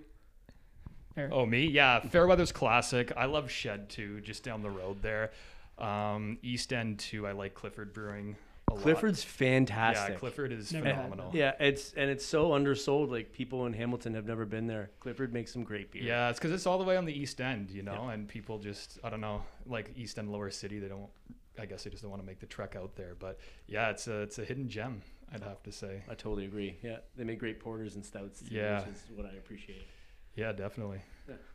Eric? 1.18 1.32
Oh, 1.34 1.45
me? 1.45 1.66
Yeah. 1.66 1.99
Fairweather's 1.99 2.52
classic. 2.52 3.12
I 3.18 3.26
love 3.26 3.52
Shed 3.52 3.89
too, 3.89 4.22
just 4.22 4.43
down 4.43 4.62
the 4.62 4.70
road 4.70 5.02
there. 5.02 5.32
Um, 5.78 6.38
East 6.41 6.72
End 6.72 6.99
too. 6.99 7.28
I 7.28 7.32
like 7.34 7.54
Clifford 7.54 7.93
Brewing 7.93 8.36
a 8.70 8.74
lot. 8.76 8.84
Clifford's 8.84 9.24
fantastic. 9.24 10.14
Yeah. 10.14 10.20
Clifford 10.20 10.52
is 10.54 10.72
Never 10.72 10.86
had 10.86 10.95
phenomenal. 10.95 11.32
that. 11.32 11.38
Yeah, 11.38 11.54
it's 11.60 11.93
and 11.93 12.10
it's 12.10 12.26
so 12.26 12.54
undersold. 12.54 13.10
Like 13.12 13.34
people 13.34 13.66
in 13.66 13.74
Hamilton 13.74 14.14
have 14.14 14.26
never 14.26 14.45
been 14.45 14.68
there. 14.68 14.91
Clifford 14.99 15.34
makes 15.34 15.52
some 15.52 15.64
great 15.64 15.91
beer. 15.91 16.04
Yeah, 16.04 16.30
it's 16.30 16.39
because 16.39 16.52
it's 16.52 16.66
all 16.66 16.78
the 16.78 16.86
way 16.86 16.95
on 16.97 17.06
the 17.06 17.14
East 17.14 17.41
End, 17.41 17.72
you 17.72 17.84
know, 17.84 18.10
and 18.10 18.28
people 18.28 18.60
just, 18.60 18.99
I 19.04 19.10
don't 19.10 19.22
know, 19.22 19.41
like 19.66 19.91
East 19.97 20.18
End, 20.18 20.32
Lower 20.32 20.49
City, 20.52 20.80
they 20.80 20.88
don't, 20.88 21.10
I 21.60 21.66
guess 21.66 21.84
they 21.84 21.89
just 21.89 22.04
don't 22.04 22.12
want 22.12 22.22
to 22.22 22.28
make 22.28 22.39
the 22.39 22.45
trek 22.45 22.76
out 22.78 22.95
there. 22.95 23.16
But 23.20 23.39
yeah, 23.68 23.89
it's 23.89 24.08
a, 24.08 24.22
it's 24.22 24.39
a 24.39 24.45
hidden 24.45 24.70
gem, 24.70 25.02
I'd 25.34 25.43
have 25.43 25.63
to 25.63 25.71
say. 25.71 26.01
I 26.09 26.13
totally 26.15 26.45
agree. 26.45 26.77
Yeah, 26.84 26.97
they 27.15 27.23
make 27.23 27.39
great 27.39 27.59
porters 27.59 27.95
and 27.95 28.05
stouts. 28.05 28.41
Too, 28.41 28.53
Yeah. 28.55 28.79
which 28.86 28.95
is 28.95 29.03
what 29.15 29.25
I 29.25 29.32
appreciate. 29.38 29.88
Yeah, 30.36 30.51
definitely. 30.51 31.01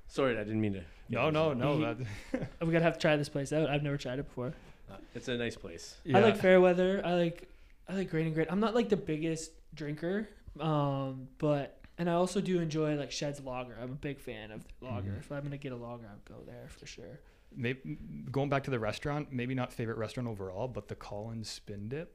Sorry, 0.08 0.34
I 0.38 0.44
didn't 0.44 0.60
mean 0.60 0.74
to. 0.74 0.82
No, 1.08 1.30
no, 1.30 1.52
no. 1.52 1.76
He- 1.78 1.84
That, 1.84 2.48
We 2.60 2.72
gotta 2.72 2.84
have 2.84 2.94
to 2.94 3.00
try 3.00 3.16
this 3.16 3.28
place 3.28 3.52
out. 3.52 3.68
I've 3.68 3.82
never 3.82 3.96
tried 3.96 4.18
it 4.18 4.26
before. 4.26 4.54
Uh, 4.90 4.96
it's 5.14 5.28
a 5.28 5.36
nice 5.36 5.56
place. 5.56 5.96
I 6.14 6.20
like 6.20 6.36
yeah. 6.36 6.40
Fairweather. 6.40 7.02
I 7.04 7.14
like 7.14 7.48
I 7.88 7.94
like 7.94 8.10
Grain 8.10 8.26
and 8.26 8.34
Grit. 8.34 8.48
I'm 8.50 8.60
not 8.60 8.74
like 8.74 8.88
the 8.88 8.96
biggest 8.96 9.50
drinker, 9.74 10.28
um, 10.60 11.28
but 11.38 11.80
and 11.98 12.08
I 12.08 12.12
also 12.14 12.40
do 12.40 12.60
enjoy 12.60 12.94
like 12.94 13.10
Shed's 13.10 13.40
Lager. 13.40 13.76
I'm 13.82 13.92
a 13.92 13.96
big 13.96 14.20
fan 14.20 14.50
of 14.52 14.64
the 14.80 14.84
lager. 14.86 15.10
Mhm. 15.12 15.18
If 15.18 15.32
I'm 15.32 15.42
gonna 15.42 15.56
get 15.56 15.72
a 15.72 15.76
lager, 15.76 16.06
I'll 16.06 16.36
go 16.36 16.42
there 16.44 16.68
for 16.68 16.86
sure. 16.86 17.18
maybe 17.54 17.96
going 18.30 18.48
back 18.50 18.64
to 18.64 18.70
the 18.70 18.78
restaurant, 18.78 19.32
maybe 19.32 19.54
not 19.54 19.72
favorite 19.72 19.96
restaurant 19.96 20.28
overall, 20.28 20.68
but 20.68 20.88
the 20.88 20.94
Collins 20.94 21.48
Spin 21.48 21.88
Dip. 21.88 22.14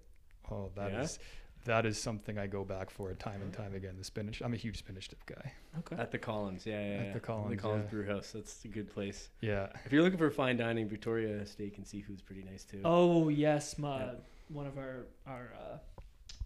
Oh, 0.51 0.69
that 0.75 0.91
is 0.93 1.17
Yeah? 1.19 1.25
That 1.65 1.85
is 1.85 2.01
something 2.01 2.37
I 2.37 2.47
go 2.47 2.63
back 2.63 2.89
for 2.89 3.13
time 3.13 3.41
and 3.41 3.53
time 3.53 3.73
again. 3.75 3.95
The 3.97 4.03
spinach. 4.03 4.41
I'm 4.41 4.53
a 4.53 4.57
huge 4.57 4.77
spinach 4.77 5.07
dip 5.09 5.25
guy. 5.25 5.53
Okay. 5.79 5.95
At 6.01 6.11
the 6.11 6.17
Collins, 6.17 6.65
yeah, 6.65 6.79
yeah, 6.79 6.95
At 6.97 7.05
yeah. 7.07 7.13
the 7.13 7.19
Collins, 7.19 7.49
the 7.51 7.55
Collins 7.57 7.83
yeah. 7.85 7.91
Brew 7.91 8.07
House. 8.07 8.31
That's 8.33 8.65
a 8.65 8.67
good 8.67 8.91
place. 8.93 9.29
Yeah. 9.41 9.67
If 9.85 9.91
you're 9.93 10.03
looking 10.03 10.17
for 10.17 10.29
fine 10.31 10.57
dining, 10.57 10.87
Victoria 10.89 11.45
Steak 11.45 11.77
and 11.77 11.85
Seafood's 11.87 12.21
pretty 12.21 12.43
nice 12.43 12.63
too. 12.63 12.81
Oh 12.83 13.29
yes, 13.29 13.77
my 13.77 13.99
Yeah. 13.99 14.11
one 14.49 14.65
of 14.67 14.77
our 14.77 15.05
our 15.27 15.53
uh, 15.59 15.77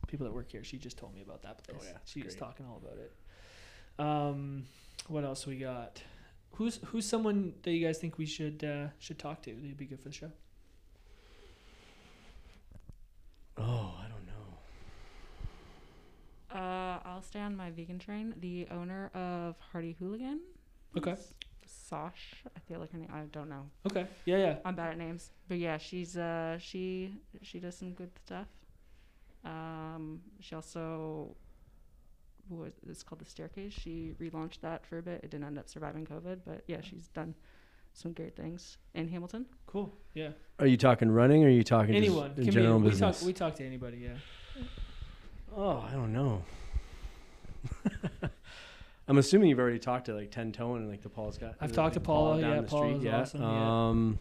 people 0.07 0.25
that 0.25 0.33
work 0.33 0.51
here. 0.51 0.63
She 0.63 0.77
just 0.77 0.97
told 0.97 1.13
me 1.15 1.21
about 1.21 1.41
that 1.43 1.63
place. 1.63 1.79
Oh, 1.81 1.85
yeah, 1.85 1.97
it's 2.01 2.11
she 2.11 2.21
was 2.21 2.35
talking 2.35 2.65
all 2.65 2.81
about 2.83 2.97
it. 2.97 3.11
Um, 3.97 4.65
what 5.07 5.23
else 5.23 5.45
we 5.47 5.57
got? 5.57 6.01
Who's 6.53 6.79
who's 6.85 7.05
someone 7.05 7.53
that 7.63 7.71
you 7.71 7.85
guys 7.85 7.97
think 7.97 8.17
we 8.17 8.25
should 8.25 8.63
uh, 8.63 8.87
should 8.99 9.19
talk 9.19 9.41
to? 9.43 9.51
That'd 9.53 9.77
be 9.77 9.85
good 9.85 9.99
for 10.01 10.09
the 10.09 10.15
show. 10.15 10.31
Oh, 13.57 13.93
I 13.99 14.07
don't 14.09 14.25
know. 14.27 14.33
Uh, 16.55 16.99
I'll 17.03 17.21
stay 17.21 17.41
on 17.41 17.55
my 17.55 17.69
vegan 17.71 17.99
train. 17.99 18.33
The 18.39 18.67
owner 18.71 19.11
of 19.13 19.55
Hearty 19.71 19.95
Hooligan. 19.99 20.39
Okay. 20.97 21.15
Sosh. 21.65 22.35
I 22.55 22.59
feel 22.67 22.79
like 22.79 22.91
her 22.93 22.97
name. 22.97 23.09
I 23.13 23.23
don't 23.31 23.49
know. 23.49 23.69
Okay. 23.85 24.07
Yeah, 24.25 24.37
yeah. 24.37 24.55
I'm 24.63 24.75
bad 24.75 24.91
at 24.91 24.97
names, 24.97 25.31
but 25.49 25.57
yeah, 25.57 25.77
she's 25.77 26.15
uh 26.15 26.57
she 26.59 27.11
she 27.41 27.59
does 27.59 27.75
some 27.75 27.91
good 27.91 28.11
stuff. 28.25 28.47
Um, 29.43 30.21
she 30.39 30.55
also 30.55 31.35
what 32.47 32.71
it's 32.87 33.03
called 33.03 33.19
the 33.19 33.25
staircase. 33.25 33.73
She 33.73 34.13
relaunched 34.21 34.61
that 34.61 34.85
for 34.85 34.99
a 34.99 35.01
bit. 35.01 35.21
It 35.23 35.31
didn't 35.31 35.45
end 35.47 35.59
up 35.59 35.67
surviving 35.67 36.05
COVID, 36.05 36.39
but 36.45 36.63
yeah, 36.67 36.81
she's 36.81 37.07
done 37.09 37.35
some 37.93 38.13
great 38.13 38.35
things 38.35 38.77
in 38.93 39.07
Hamilton. 39.09 39.45
Cool. 39.67 39.93
Yeah. 40.13 40.29
Are 40.59 40.67
you 40.67 40.77
talking 40.77 41.09
running 41.09 41.43
or 41.43 41.47
are 41.47 41.51
you 41.51 41.63
talking 41.63 41.93
just 41.95 42.05
Anyone 42.05 42.31
in 42.37 42.43
can 42.43 42.51
general. 42.53 42.79
We 42.79 42.89
business? 42.89 43.19
talk. 43.19 43.27
We 43.27 43.33
talk 43.33 43.55
to 43.55 43.65
anybody. 43.65 43.97
Yeah. 43.97 44.13
Oh, 45.55 45.85
I 45.87 45.91
don't 45.93 46.11
know. 46.11 46.43
I'm 49.07 49.17
assuming 49.17 49.49
you've 49.49 49.59
already 49.59 49.79
talked 49.79 50.07
to 50.07 50.13
like 50.13 50.31
Ten 50.31 50.51
Tone 50.51 50.79
and 50.79 50.89
like 50.89 51.01
the 51.01 51.09
Paul's 51.09 51.37
got. 51.37 51.55
I've 51.61 51.71
talked 51.71 51.93
to 51.93 51.99
Paul. 51.99 52.31
Paula, 52.31 52.41
down 52.41 52.55
yeah, 52.55 52.61
the 52.61 52.67
Paula 52.67 52.95
street, 52.97 53.07
is 53.07 53.13
awesome, 53.13 53.41
yeah. 53.41 53.89
Um, 53.89 54.19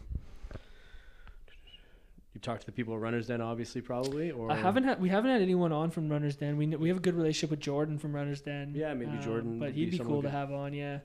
you've 2.33 2.43
talked 2.43 2.61
to 2.61 2.65
the 2.67 2.71
people 2.71 2.93
at 2.93 3.01
Runners 3.01 3.27
Den, 3.27 3.41
obviously, 3.41 3.81
probably. 3.81 4.31
Or 4.31 4.51
I 4.51 4.55
haven't 4.55 4.83
had. 4.83 5.01
We 5.01 5.09
haven't 5.09 5.31
had 5.31 5.41
anyone 5.41 5.71
on 5.71 5.89
from 5.89 6.07
Runners 6.07 6.35
Den. 6.35 6.55
We 6.55 6.67
we 6.67 6.87
have 6.89 6.97
a 6.97 7.01
good 7.01 7.15
relationship 7.15 7.49
with 7.49 7.59
Jordan 7.59 7.97
from 7.97 8.15
Runners 8.15 8.41
Den. 8.41 8.73
Yeah, 8.75 8.93
maybe 8.93 9.11
um, 9.11 9.21
Jordan 9.21 9.59
But 9.59 9.71
he'd 9.71 9.91
be 9.91 9.99
cool 9.99 10.21
to 10.21 10.29
have 10.29 10.51
on. 10.51 10.73
Yeah. 10.73 10.99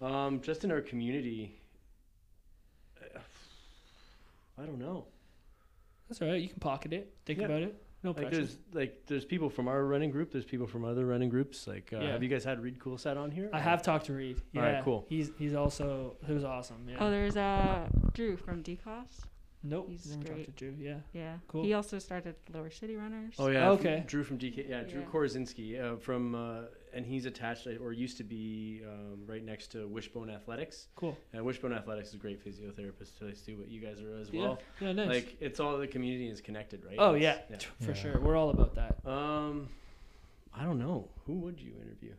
Um, 0.00 0.40
just 0.40 0.64
in 0.64 0.70
our 0.70 0.80
community. 0.80 1.60
I 4.60 4.66
don't 4.66 4.78
know. 4.78 5.04
That's 6.08 6.20
all 6.20 6.28
right. 6.28 6.40
You 6.40 6.48
can 6.48 6.58
pocket 6.58 6.92
it. 6.92 7.14
Think 7.26 7.38
Yeah. 7.38 7.44
about 7.44 7.62
it. 7.62 7.82
No 8.08 8.12
Like 8.14 8.28
pressure. 8.30 8.36
there's 8.36 8.58
like 8.72 9.02
there's 9.06 9.24
people 9.26 9.50
from 9.50 9.68
our 9.68 9.84
running 9.84 10.10
group. 10.10 10.32
There's 10.32 10.44
people 10.46 10.66
from 10.66 10.82
other 10.84 11.04
running 11.04 11.28
groups. 11.28 11.66
Like, 11.66 11.92
uh, 11.92 11.98
Yeah. 12.00 12.12
have 12.12 12.22
you 12.22 12.28
guys 12.30 12.42
had 12.42 12.58
Reed 12.60 12.78
Coolsat 12.78 13.16
on 13.18 13.30
here? 13.30 13.50
I 13.52 13.60
have 13.60 13.82
talked 13.82 14.06
to 14.06 14.14
Reed. 14.14 14.40
Yeah. 14.52 14.60
All 14.66 14.72
right, 14.72 14.84
cool. 14.84 15.04
He's 15.10 15.30
he's 15.38 15.54
also 15.54 16.16
who's 16.26 16.42
awesome. 16.44 16.86
Yeah. 16.88 16.96
Oh, 17.00 17.10
there's 17.10 17.36
uh 17.36 17.86
Drew 18.14 18.36
from 18.38 18.62
DCOS. 18.62 19.26
nope. 19.62 19.88
he's 19.90 20.06
never 20.06 20.22
talked 20.22 20.34
great. 20.34 20.46
to 20.46 20.52
Drew. 20.52 20.74
Yeah. 20.78 21.00
Yeah, 21.12 21.34
Cool. 21.48 21.64
He 21.64 21.74
also 21.74 21.98
started 21.98 22.36
Lower 22.54 22.70
City 22.70 22.96
Runners. 22.96 23.34
Oh 23.38 23.48
yeah. 23.48 23.70
Okay. 23.76 24.04
Drew 24.06 24.24
from 24.24 24.38
DK. 24.38 24.66
Yeah, 24.68 24.84
Drew 24.84 25.00
Yeah. 25.02 25.06
Korzinski 25.12 25.68
uh, 25.84 25.96
from, 25.96 26.34
uh, 26.34 26.62
and 26.94 27.04
he's 27.06 27.26
attached 27.26 27.66
or 27.66 27.92
used 27.92 28.16
to 28.18 28.24
be 28.24 28.82
um, 28.86 29.20
right 29.26 29.44
next 29.44 29.68
to 29.72 29.86
Wishbone 29.88 30.30
Athletics. 30.30 30.88
Cool. 30.96 31.16
And 31.32 31.44
Wishbone 31.44 31.72
Athletics 31.72 32.08
is 32.08 32.14
a 32.14 32.18
great 32.18 32.44
physiotherapist 32.44 33.18
place 33.18 33.40
too. 33.42 33.56
What 33.58 33.68
you 33.68 33.80
guys 33.80 34.00
are 34.00 34.16
as 34.18 34.32
well. 34.32 34.58
Yeah. 34.80 34.92
Nice. 34.92 35.08
Like 35.08 35.36
it's 35.40 35.60
all 35.60 35.76
the 35.78 35.86
community 35.86 36.28
is 36.28 36.40
connected, 36.40 36.84
right? 36.84 36.96
oh 36.98 37.14
It's- 37.14 37.38
yeah, 37.50 37.58
for 37.84 37.92
Yeah. 37.92 37.96
sure. 37.96 38.20
We're 38.20 38.36
all 38.36 38.50
about 38.50 38.74
that. 38.76 38.96
Um, 39.08 39.68
I 40.54 40.64
don't 40.64 40.78
know. 40.78 41.08
Who 41.26 41.34
would 41.40 41.60
you 41.60 41.72
interview? 41.82 42.14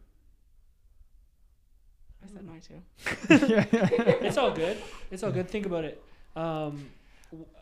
I 2.24 2.28
said 2.28 2.45
mine 2.45 2.61
too. 2.61 2.82
it's 4.26 4.38
all 4.38 4.51
good. 4.51 4.78
It's 5.09 5.24
all 5.24 5.32
good. 5.32 5.49
Think 5.49 5.65
about 5.65 5.86
it. 5.86 6.03
Um, 6.36 6.43
w- 6.45 6.89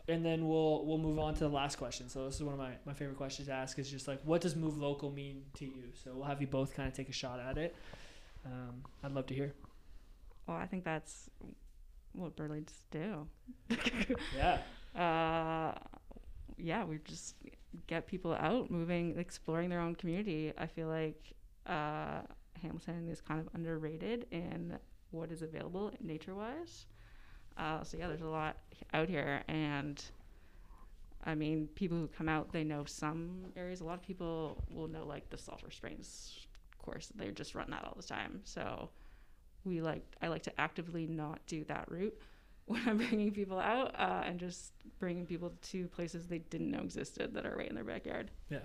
and 0.08 0.24
then 0.24 0.48
we'll 0.48 0.84
we'll 0.86 0.98
move 0.98 1.18
on 1.18 1.34
to 1.34 1.40
the 1.40 1.48
last 1.48 1.76
question. 1.76 2.08
So 2.08 2.24
this 2.26 2.36
is 2.36 2.42
one 2.42 2.54
of 2.54 2.58
my, 2.58 2.72
my 2.86 2.94
favorite 2.94 3.16
questions 3.16 3.48
to 3.48 3.54
ask. 3.54 3.78
Is 3.78 3.90
just 3.90 4.08
like, 4.08 4.20
what 4.24 4.40
does 4.40 4.56
move 4.56 4.78
local 4.78 5.10
mean 5.10 5.42
to 5.58 5.64
you? 5.64 5.92
So 6.02 6.12
we'll 6.14 6.24
have 6.24 6.40
you 6.40 6.46
both 6.46 6.74
kind 6.74 6.88
of 6.88 6.94
take 6.94 7.08
a 7.08 7.12
shot 7.12 7.40
at 7.40 7.58
it. 7.58 7.74
Um, 8.46 8.82
I'd 9.02 9.12
love 9.12 9.26
to 9.26 9.34
hear. 9.34 9.52
Well, 10.46 10.56
I 10.56 10.66
think 10.66 10.84
that's 10.84 11.28
what 12.12 12.36
Burleys 12.36 12.86
do. 12.90 13.26
Yeah. 14.36 14.58
uh, 14.96 15.78
yeah, 16.56 16.84
we 16.84 16.98
just 17.04 17.36
get 17.86 18.06
people 18.06 18.34
out, 18.34 18.70
moving, 18.70 19.18
exploring 19.18 19.68
their 19.68 19.80
own 19.80 19.94
community. 19.94 20.52
I 20.56 20.66
feel 20.66 20.88
like 20.88 21.34
uh, 21.66 22.22
Hamilton 22.60 23.08
is 23.08 23.20
kind 23.20 23.40
of 23.40 23.48
underrated 23.54 24.26
in 24.30 24.78
what 25.10 25.30
is 25.30 25.42
available 25.42 25.92
nature 26.00 26.34
wise. 26.34 26.86
Uh, 27.58 27.82
so, 27.82 27.96
yeah, 27.96 28.06
there's 28.06 28.22
a 28.22 28.26
lot 28.26 28.56
out 28.94 29.08
here. 29.08 29.42
And 29.48 30.02
I 31.24 31.34
mean, 31.34 31.68
people 31.74 31.98
who 31.98 32.08
come 32.08 32.28
out, 32.28 32.52
they 32.52 32.64
know 32.64 32.84
some 32.84 33.46
areas. 33.56 33.80
A 33.80 33.84
lot 33.84 33.94
of 33.94 34.02
people 34.02 34.62
will 34.70 34.88
know, 34.88 35.04
like, 35.04 35.28
the 35.30 35.38
Sulphur 35.38 35.70
Springs 35.70 36.46
course. 36.88 37.12
They 37.14 37.30
just 37.30 37.54
run 37.54 37.70
that 37.70 37.84
all 37.84 37.94
the 37.96 38.06
time. 38.06 38.40
So, 38.44 38.90
we 39.64 39.80
like, 39.80 40.02
I 40.22 40.28
like 40.28 40.42
to 40.44 40.60
actively 40.60 41.06
not 41.06 41.40
do 41.46 41.64
that 41.64 41.90
route 41.90 42.16
when 42.66 42.82
I'm 42.86 42.98
bringing 42.98 43.32
people 43.32 43.58
out 43.58 43.94
uh, 43.98 44.22
and 44.24 44.38
just 44.38 44.72
bringing 44.98 45.26
people 45.26 45.52
to 45.70 45.88
places 45.88 46.26
they 46.26 46.38
didn't 46.38 46.70
know 46.70 46.80
existed 46.80 47.34
that 47.34 47.46
are 47.46 47.56
right 47.56 47.68
in 47.68 47.74
their 47.74 47.84
backyard. 47.84 48.30
Yeah, 48.50 48.58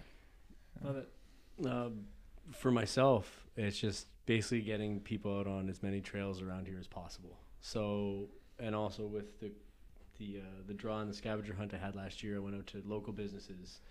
love 0.84 0.98
it. 0.98 1.10
Um, 1.66 2.06
for 2.52 2.72
myself, 2.72 3.46
it's 3.56 3.78
just 3.78 4.08
basically 4.26 4.62
getting 4.62 5.00
people 5.00 5.40
out 5.40 5.48
on 5.48 5.70
as 5.70 5.84
many 5.84 6.02
trails 6.02 6.42
around 6.42 6.68
here 6.68 6.78
as 6.80 6.88
possible. 6.88 7.38
So, 7.62 8.30
and 8.64 8.76
also 8.76 9.04
with 9.04 9.40
the 9.40 9.52
the 10.20 10.40
uh, 10.40 10.62
the 10.68 10.74
draw 10.74 11.00
and 11.00 11.10
the 11.10 11.16
scavenger 11.16 11.54
hunt 11.54 11.74
I 11.74 11.78
had 11.78 11.96
last 11.96 12.24
year, 12.24 12.38
I 12.38 12.40
went 12.40 12.56
out 12.56 12.68
to 12.68 12.82
local 12.86 13.14
businesses, 13.14 13.82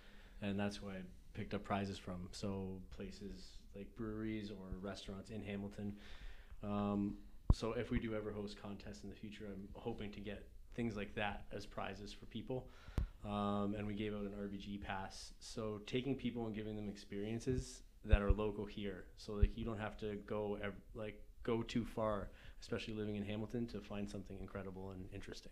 and 0.41 0.59
that's 0.59 0.77
who 0.77 0.89
I 0.89 0.97
picked 1.33 1.53
up 1.53 1.63
prizes 1.63 1.97
from. 1.97 2.27
So 2.31 2.79
places 2.95 3.57
like 3.75 3.87
breweries 3.95 4.49
or 4.51 4.77
restaurants 4.81 5.29
in 5.29 5.41
Hamilton. 5.41 5.95
Um, 6.63 7.15
so 7.53 7.73
if 7.73 7.91
we 7.91 7.99
do 7.99 8.15
ever 8.15 8.31
host 8.31 8.57
contests 8.61 9.03
in 9.03 9.09
the 9.09 9.15
future, 9.15 9.45
I'm 9.45 9.67
hoping 9.73 10.11
to 10.11 10.19
get 10.19 10.47
things 10.75 10.95
like 10.95 11.13
that 11.15 11.45
as 11.51 11.65
prizes 11.65 12.11
for 12.11 12.25
people. 12.25 12.67
Um, 13.25 13.75
and 13.77 13.85
we 13.85 13.93
gave 13.93 14.13
out 14.13 14.21
an 14.21 14.33
RBG 14.37 14.81
pass. 14.81 15.33
So 15.39 15.81
taking 15.85 16.15
people 16.15 16.45
and 16.45 16.55
giving 16.55 16.75
them 16.75 16.89
experiences 16.89 17.83
that 18.05 18.21
are 18.21 18.31
local 18.31 18.65
here, 18.65 19.05
so 19.17 19.33
like 19.33 19.57
you 19.57 19.63
don't 19.63 19.79
have 19.79 19.97
to 19.97 20.15
go 20.25 20.57
ev- 20.61 20.73
like 20.93 21.21
go 21.43 21.61
too 21.63 21.85
far, 21.85 22.29
especially 22.63 22.93
living 22.93 23.17
in 23.17 23.23
Hamilton, 23.25 23.67
to 23.67 23.81
find 23.81 24.09
something 24.09 24.37
incredible 24.39 24.91
and 24.91 25.05
interesting. 25.13 25.51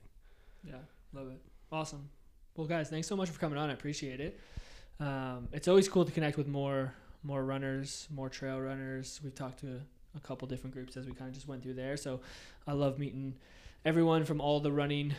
Yeah, 0.64 0.76
love 1.12 1.28
it. 1.28 1.42
Awesome. 1.70 2.10
Well, 2.56 2.68
guys, 2.68 2.90
thanks 2.90 3.08
so 3.08 3.18
much 3.18 3.30
for 3.30 3.38
coming 3.38 3.60
on. 3.60 3.70
I 3.70 3.74
appreciate 3.74 4.22
it. 4.22 4.40
Um, 4.98 5.50
it's 5.52 5.68
always 5.68 5.90
cool 5.90 6.06
to 6.06 6.12
connect 6.12 6.38
with 6.38 6.48
more 6.48 6.94
more 7.24 7.44
runners, 7.44 8.08
more 8.10 8.30
trail 8.30 8.60
runners. 8.60 9.20
We've 9.24 9.36
talked 9.36 9.60
to 9.60 9.82
a 10.16 10.20
couple 10.22 10.48
different 10.48 10.74
groups 10.74 10.98
as 10.98 11.06
we 11.06 11.12
kind 11.12 11.28
of 11.28 11.36
just 11.36 11.48
went 11.48 11.62
through 11.62 11.76
there. 11.76 11.98
So 11.98 12.22
I 12.66 12.72
love 12.72 12.98
meeting 12.98 13.36
everyone 13.86 14.26
from 14.26 14.42
all 14.42 14.60
the 14.60 14.72
running 14.72 15.14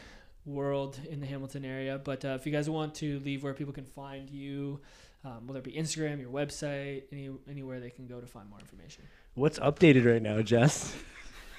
world 0.45 0.99
in 1.09 1.21
the 1.21 1.27
Hamilton 1.27 1.65
area. 1.65 2.01
But 2.03 2.25
uh, 2.25 2.37
if 2.41 2.47
you 2.47 2.53
guys 2.53 2.69
want 2.69 2.97
to 2.97 3.21
leave 3.21 3.45
where 3.45 3.55
people 3.55 3.73
can 3.73 3.85
find 3.85 4.29
you, 4.31 4.81
um, 5.25 5.47
whether 5.47 5.61
it 5.61 5.65
be 5.65 5.73
Instagram, 5.73 6.21
your 6.21 6.31
website, 6.31 7.05
any 7.13 7.31
anywhere 7.49 7.79
they 7.79 7.91
can 7.91 8.09
go 8.09 8.21
to 8.21 8.27
find 8.27 8.49
more 8.51 8.59
information. 8.59 9.05
What's 9.35 9.61
updated 9.61 10.11
right 10.11 10.23
now, 10.23 10.43
Jess? 10.43 10.97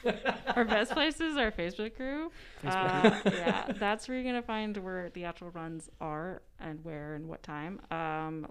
Our 0.56 0.66
best 0.66 0.92
place 0.92 1.20
is 1.20 1.38
our 1.38 1.52
Facebook 1.52 1.96
group. 1.96 2.32
Uh, 2.66 3.20
yeah, 3.26 3.72
that's 3.80 4.08
where 4.08 4.18
you're 4.18 4.26
gonna 4.26 4.42
find 4.42 4.76
where 4.78 5.10
the 5.12 5.26
actual 5.26 5.50
runs 5.52 5.90
are 6.00 6.42
and 6.60 6.84
where 6.84 7.16
and 7.16 7.28
what 7.28 7.44
time. 7.44 7.80
Um, 7.92 8.48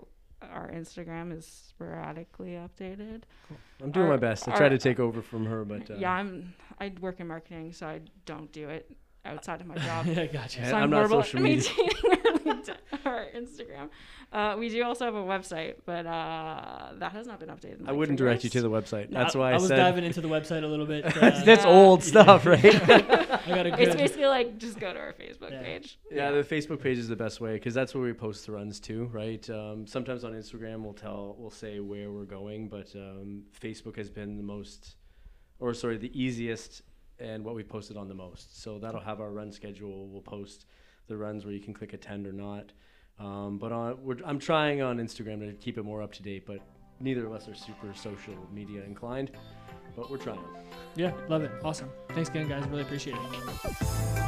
our 0.50 0.68
Instagram 0.70 1.36
is 1.36 1.46
sporadically 1.46 2.52
updated. 2.52 3.22
I'm 3.82 3.90
doing 3.92 4.06
Our- 4.06 4.12
my 4.12 4.16
best. 4.16 4.48
I 4.48 4.52
our- 4.52 4.58
try 4.58 4.68
to 4.68 4.78
take 4.78 4.98
over 4.98 5.22
from 5.22 5.46
her, 5.46 5.64
but 5.64 5.90
uh, 5.90 5.94
yeah, 5.94 6.12
I'm. 6.12 6.54
I 6.80 6.92
work 7.00 7.20
in 7.20 7.28
marketing, 7.28 7.72
so 7.72 7.86
I 7.86 8.00
don't 8.26 8.50
do 8.52 8.68
it 8.68 8.90
outside 9.24 9.60
of 9.60 9.66
my 9.66 9.76
job. 9.76 10.06
yeah, 10.06 10.26
gotcha. 10.26 10.60
Yeah, 10.60 10.70
so 10.70 10.76
I'm 10.76 10.84
I'm, 10.84 10.90
not 10.90 10.96
horrible 11.06 11.22
social 11.22 11.40
media. 11.42 11.70
our, 13.04 13.26
Instagram. 13.36 13.88
Uh, 14.32 14.56
we 14.58 14.68
do 14.70 14.82
also 14.82 15.04
have 15.04 15.14
a 15.14 15.22
website, 15.22 15.74
but 15.84 16.06
uh, 16.06 16.92
that 16.98 17.12
has 17.12 17.26
not 17.26 17.38
been 17.38 17.50
updated. 17.50 17.80
in, 17.80 17.88
I 17.88 17.92
wouldn't 17.92 18.18
three 18.18 18.26
direct 18.28 18.44
you 18.44 18.50
to 18.50 18.62
the 18.62 18.70
website. 18.70 19.10
That's 19.10 19.36
I, 19.36 19.38
why 19.38 19.50
I, 19.50 19.52
I 19.52 19.58
was 19.58 19.68
said 19.68 19.76
diving 19.76 20.04
into 20.04 20.22
the 20.22 20.28
website 20.28 20.64
a 20.64 20.66
little 20.66 20.86
bit. 20.86 21.04
Uh, 21.04 21.42
that's 21.44 21.64
Yeah. 21.64 21.70
old 21.70 22.02
stuff, 22.02 22.46
right? 22.46 22.64
I 22.64 22.76
got 23.46 23.66
a 23.66 23.80
It's 23.82 23.94
basically 23.94 24.26
like 24.26 24.58
just 24.58 24.80
go 24.80 24.92
to 24.92 24.98
our 24.98 25.12
Facebook 25.12 25.50
Yeah. 25.50 25.62
page. 25.62 25.98
Yeah, 26.10 26.30
the 26.30 26.42
Facebook 26.42 26.80
page 26.80 26.96
is 26.98 27.08
the 27.08 27.16
best 27.16 27.40
way 27.40 27.54
because 27.54 27.74
that's 27.74 27.94
where 27.94 28.02
we 28.02 28.14
post 28.14 28.46
the 28.46 28.52
runs 28.52 28.80
too, 28.80 29.10
right? 29.12 29.48
Um, 29.50 29.86
sometimes 29.86 30.24
on 30.24 30.32
Instagram 30.32 30.82
we'll 30.82 30.94
tell, 30.94 31.36
we'll 31.38 31.50
say 31.50 31.80
where 31.80 32.10
we're 32.10 32.24
going, 32.24 32.68
but 32.68 32.90
um, 32.96 33.42
Facebook 33.60 33.96
has 33.96 34.08
been 34.08 34.38
the 34.38 34.42
most, 34.42 34.96
or 35.58 35.74
sorry, 35.74 35.98
the 35.98 36.10
easiest 36.18 36.82
and 37.22 37.44
what 37.44 37.54
we 37.54 37.62
posted 37.62 37.96
on 37.96 38.08
the 38.08 38.14
most. 38.14 38.62
So 38.62 38.78
that'll 38.78 39.00
have 39.00 39.20
our 39.20 39.30
run 39.30 39.52
schedule. 39.52 40.08
We'll 40.08 40.22
post 40.22 40.66
the 41.06 41.16
runs 41.16 41.44
where 41.44 41.54
you 41.54 41.60
can 41.60 41.72
click 41.72 41.92
attend 41.92 42.26
or 42.26 42.32
not. 42.32 42.72
Um, 43.18 43.58
but 43.58 43.72
on, 43.72 44.20
I'm 44.24 44.38
trying 44.38 44.82
on 44.82 44.98
Instagram 44.98 45.40
to 45.40 45.52
keep 45.54 45.78
it 45.78 45.84
more 45.84 46.02
up 46.02 46.12
to 46.14 46.22
date, 46.22 46.44
but 46.46 46.58
neither 47.00 47.26
of 47.26 47.32
us 47.32 47.48
are 47.48 47.54
super 47.54 47.94
social 47.94 48.34
media 48.52 48.82
inclined. 48.82 49.30
But 49.94 50.10
we're 50.10 50.16
trying. 50.16 50.40
Yeah, 50.96 51.12
love 51.28 51.42
it. 51.42 51.52
Awesome. 51.62 51.90
Thanks 52.10 52.30
again, 52.30 52.48
guys. 52.48 52.66
Really 52.68 52.82
appreciate 52.82 53.16
it. 53.16 54.21